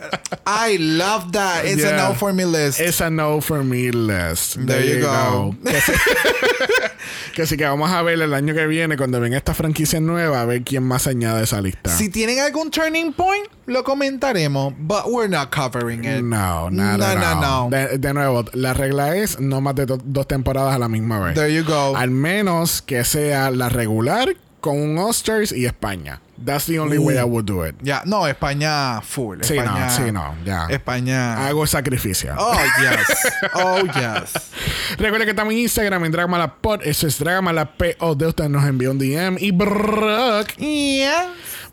I 0.45 0.77
love 0.77 1.31
that. 1.33 1.65
It's 1.65 1.81
Yeah. 1.81 1.93
a 2.05 2.09
no 2.09 2.13
for 2.15 2.33
me 2.33 2.45
list. 2.45 2.79
It's 2.79 2.99
a 3.01 3.09
no 3.09 3.41
for 3.41 3.63
me 3.63 3.91
list. 3.91 4.57
There 4.65 4.83
you 4.85 5.01
go. 5.01 5.55
Que 5.63 5.79
sí, 5.81 5.93
que 7.35 7.45
sí 7.45 7.57
que 7.57 7.65
vamos 7.65 7.89
a 7.91 8.01
ver 8.01 8.21
el 8.21 8.33
año 8.33 8.53
que 8.53 8.67
viene 8.67 8.97
cuando 8.97 9.19
ven 9.19 9.33
esta 9.33 9.53
franquicia 9.53 9.99
nueva 9.99 10.41
a 10.41 10.45
ver 10.45 10.63
quién 10.63 10.83
más 10.83 11.07
añade 11.07 11.39
a 11.41 11.43
esa 11.43 11.61
lista. 11.61 11.89
Si 11.89 12.09
tienen 12.09 12.39
algún 12.39 12.69
turning 12.71 13.13
point, 13.13 13.47
lo 13.65 13.83
comentaremos. 13.83 14.73
But 14.77 15.05
we're 15.07 15.29
not 15.29 15.51
covering 15.55 16.03
it. 16.03 16.21
No, 16.23 16.69
nada, 16.69 17.15
No, 17.15 17.15
no, 17.15 17.41
no. 17.41 17.69
no. 17.69 17.69
De, 17.69 17.97
de 17.97 18.13
nuevo, 18.13 18.45
la 18.53 18.73
regla 18.73 19.15
es 19.15 19.39
no 19.39 19.61
más 19.61 19.70
de 19.75 19.85
do- 19.85 20.01
dos 20.03 20.27
temporadas 20.27 20.75
a 20.75 20.79
la 20.79 20.87
misma 20.87 21.19
vez. 21.19 21.35
There 21.35 21.53
you 21.53 21.63
go. 21.63 21.95
Al 21.95 22.11
menos 22.11 22.81
que 22.81 23.03
sea 23.03 23.51
la 23.51 23.69
regular 23.69 24.29
con 24.59 24.77
un 24.79 24.97
Oscars 24.97 25.51
y 25.51 25.65
España. 25.65 26.21
That's 26.43 26.65
the 26.65 26.79
only 26.79 26.97
way 26.97 27.17
I 27.19 27.23
would 27.23 27.45
do 27.45 27.63
it. 27.67 27.75
Ya, 27.83 28.01
no, 28.05 28.27
España 28.27 28.99
full. 29.03 29.37
Sí, 29.43 29.55
no, 29.57 29.61
España, 29.63 29.89
sí, 29.91 30.11
no, 30.11 30.35
ya. 30.43 30.65
España. 30.71 31.45
Hago 31.47 31.67
sacrificio. 31.67 32.33
Oh, 32.35 32.55
yes. 32.81 33.33
Oh, 33.53 33.81
yes. 33.85 34.33
Recuerda 34.97 35.25
que 35.25 35.31
estamos 35.31 35.53
en 35.53 35.59
Instagram 35.59 36.03
en 36.05 36.11
Dragamalapod. 36.11 36.81
Eso 36.83 37.05
es 37.05 37.19
Dragamalapod. 37.19 38.19
Usted 38.23 38.49
nos 38.49 38.65
envió 38.65 38.89
un 38.89 38.97
DM. 38.97 39.37
Y 39.39 39.51
Brock. 39.51 40.47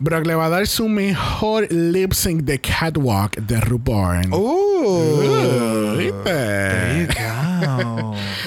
Brock 0.01 0.25
le 0.27 0.35
va 0.35 0.45
a 0.45 0.49
dar 0.49 0.67
su 0.67 0.87
mejor 0.87 1.71
lip 1.73 2.13
sync 2.13 2.43
de 2.43 2.61
Catwalk 2.61 3.37
de 3.37 3.59
RuPaul. 3.61 4.31
Ooh. 4.33 5.95
¿Viste? 5.97 7.07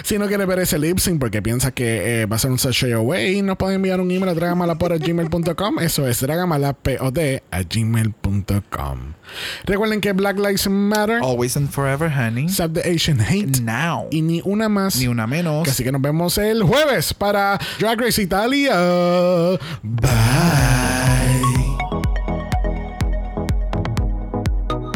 Si 0.03 0.19
no 0.19 0.27
quiere 0.27 0.45
ver 0.47 0.59
ese 0.61 0.79
lip 0.79 0.99
sync 0.99 1.19
porque 1.21 1.43
piensa 1.43 1.71
que 1.73 2.23
eh, 2.23 2.27
va 2.27 2.37
a 2.37 2.39
ser 2.39 2.51
un 2.51 2.59
sashay 2.59 2.93
away, 2.93 3.43
nos 3.43 3.57
puede 3.57 3.75
enviar 3.77 4.01
un 4.01 4.11
email 4.11 4.31
a 4.31 4.35
dragamalapod.gmail.com. 4.35 5.79
Eso 5.81 6.07
es 6.07 6.21
dragamalapod 6.21 7.19
a 7.51 7.63
gmail.com. 7.63 8.99
Recuerden 9.65 10.01
que 10.01 10.13
Black 10.13 10.37
Lives 10.39 10.69
Matter, 10.69 11.21
Always 11.23 11.57
and 11.57 11.71
forever, 11.71 12.11
honey. 12.11 12.49
Stop 12.49 12.75
the 12.75 12.83
Asian 12.89 13.21
Hate 13.21 13.61
Now. 13.63 14.09
y 14.11 14.23
ni 14.23 14.41
una 14.45 14.69
más. 14.69 14.97
Ni 14.97 15.07
una 15.07 15.27
menos. 15.27 15.69
Así 15.69 15.85
que 15.85 15.93
nos 15.93 16.03
vemos 16.03 16.37
el 16.39 16.63
jueves 16.63 17.15
para 17.15 17.59
Drag 17.79 18.01
Race 18.01 18.21
Italia. 18.21 18.75
Bye. 19.83 21.52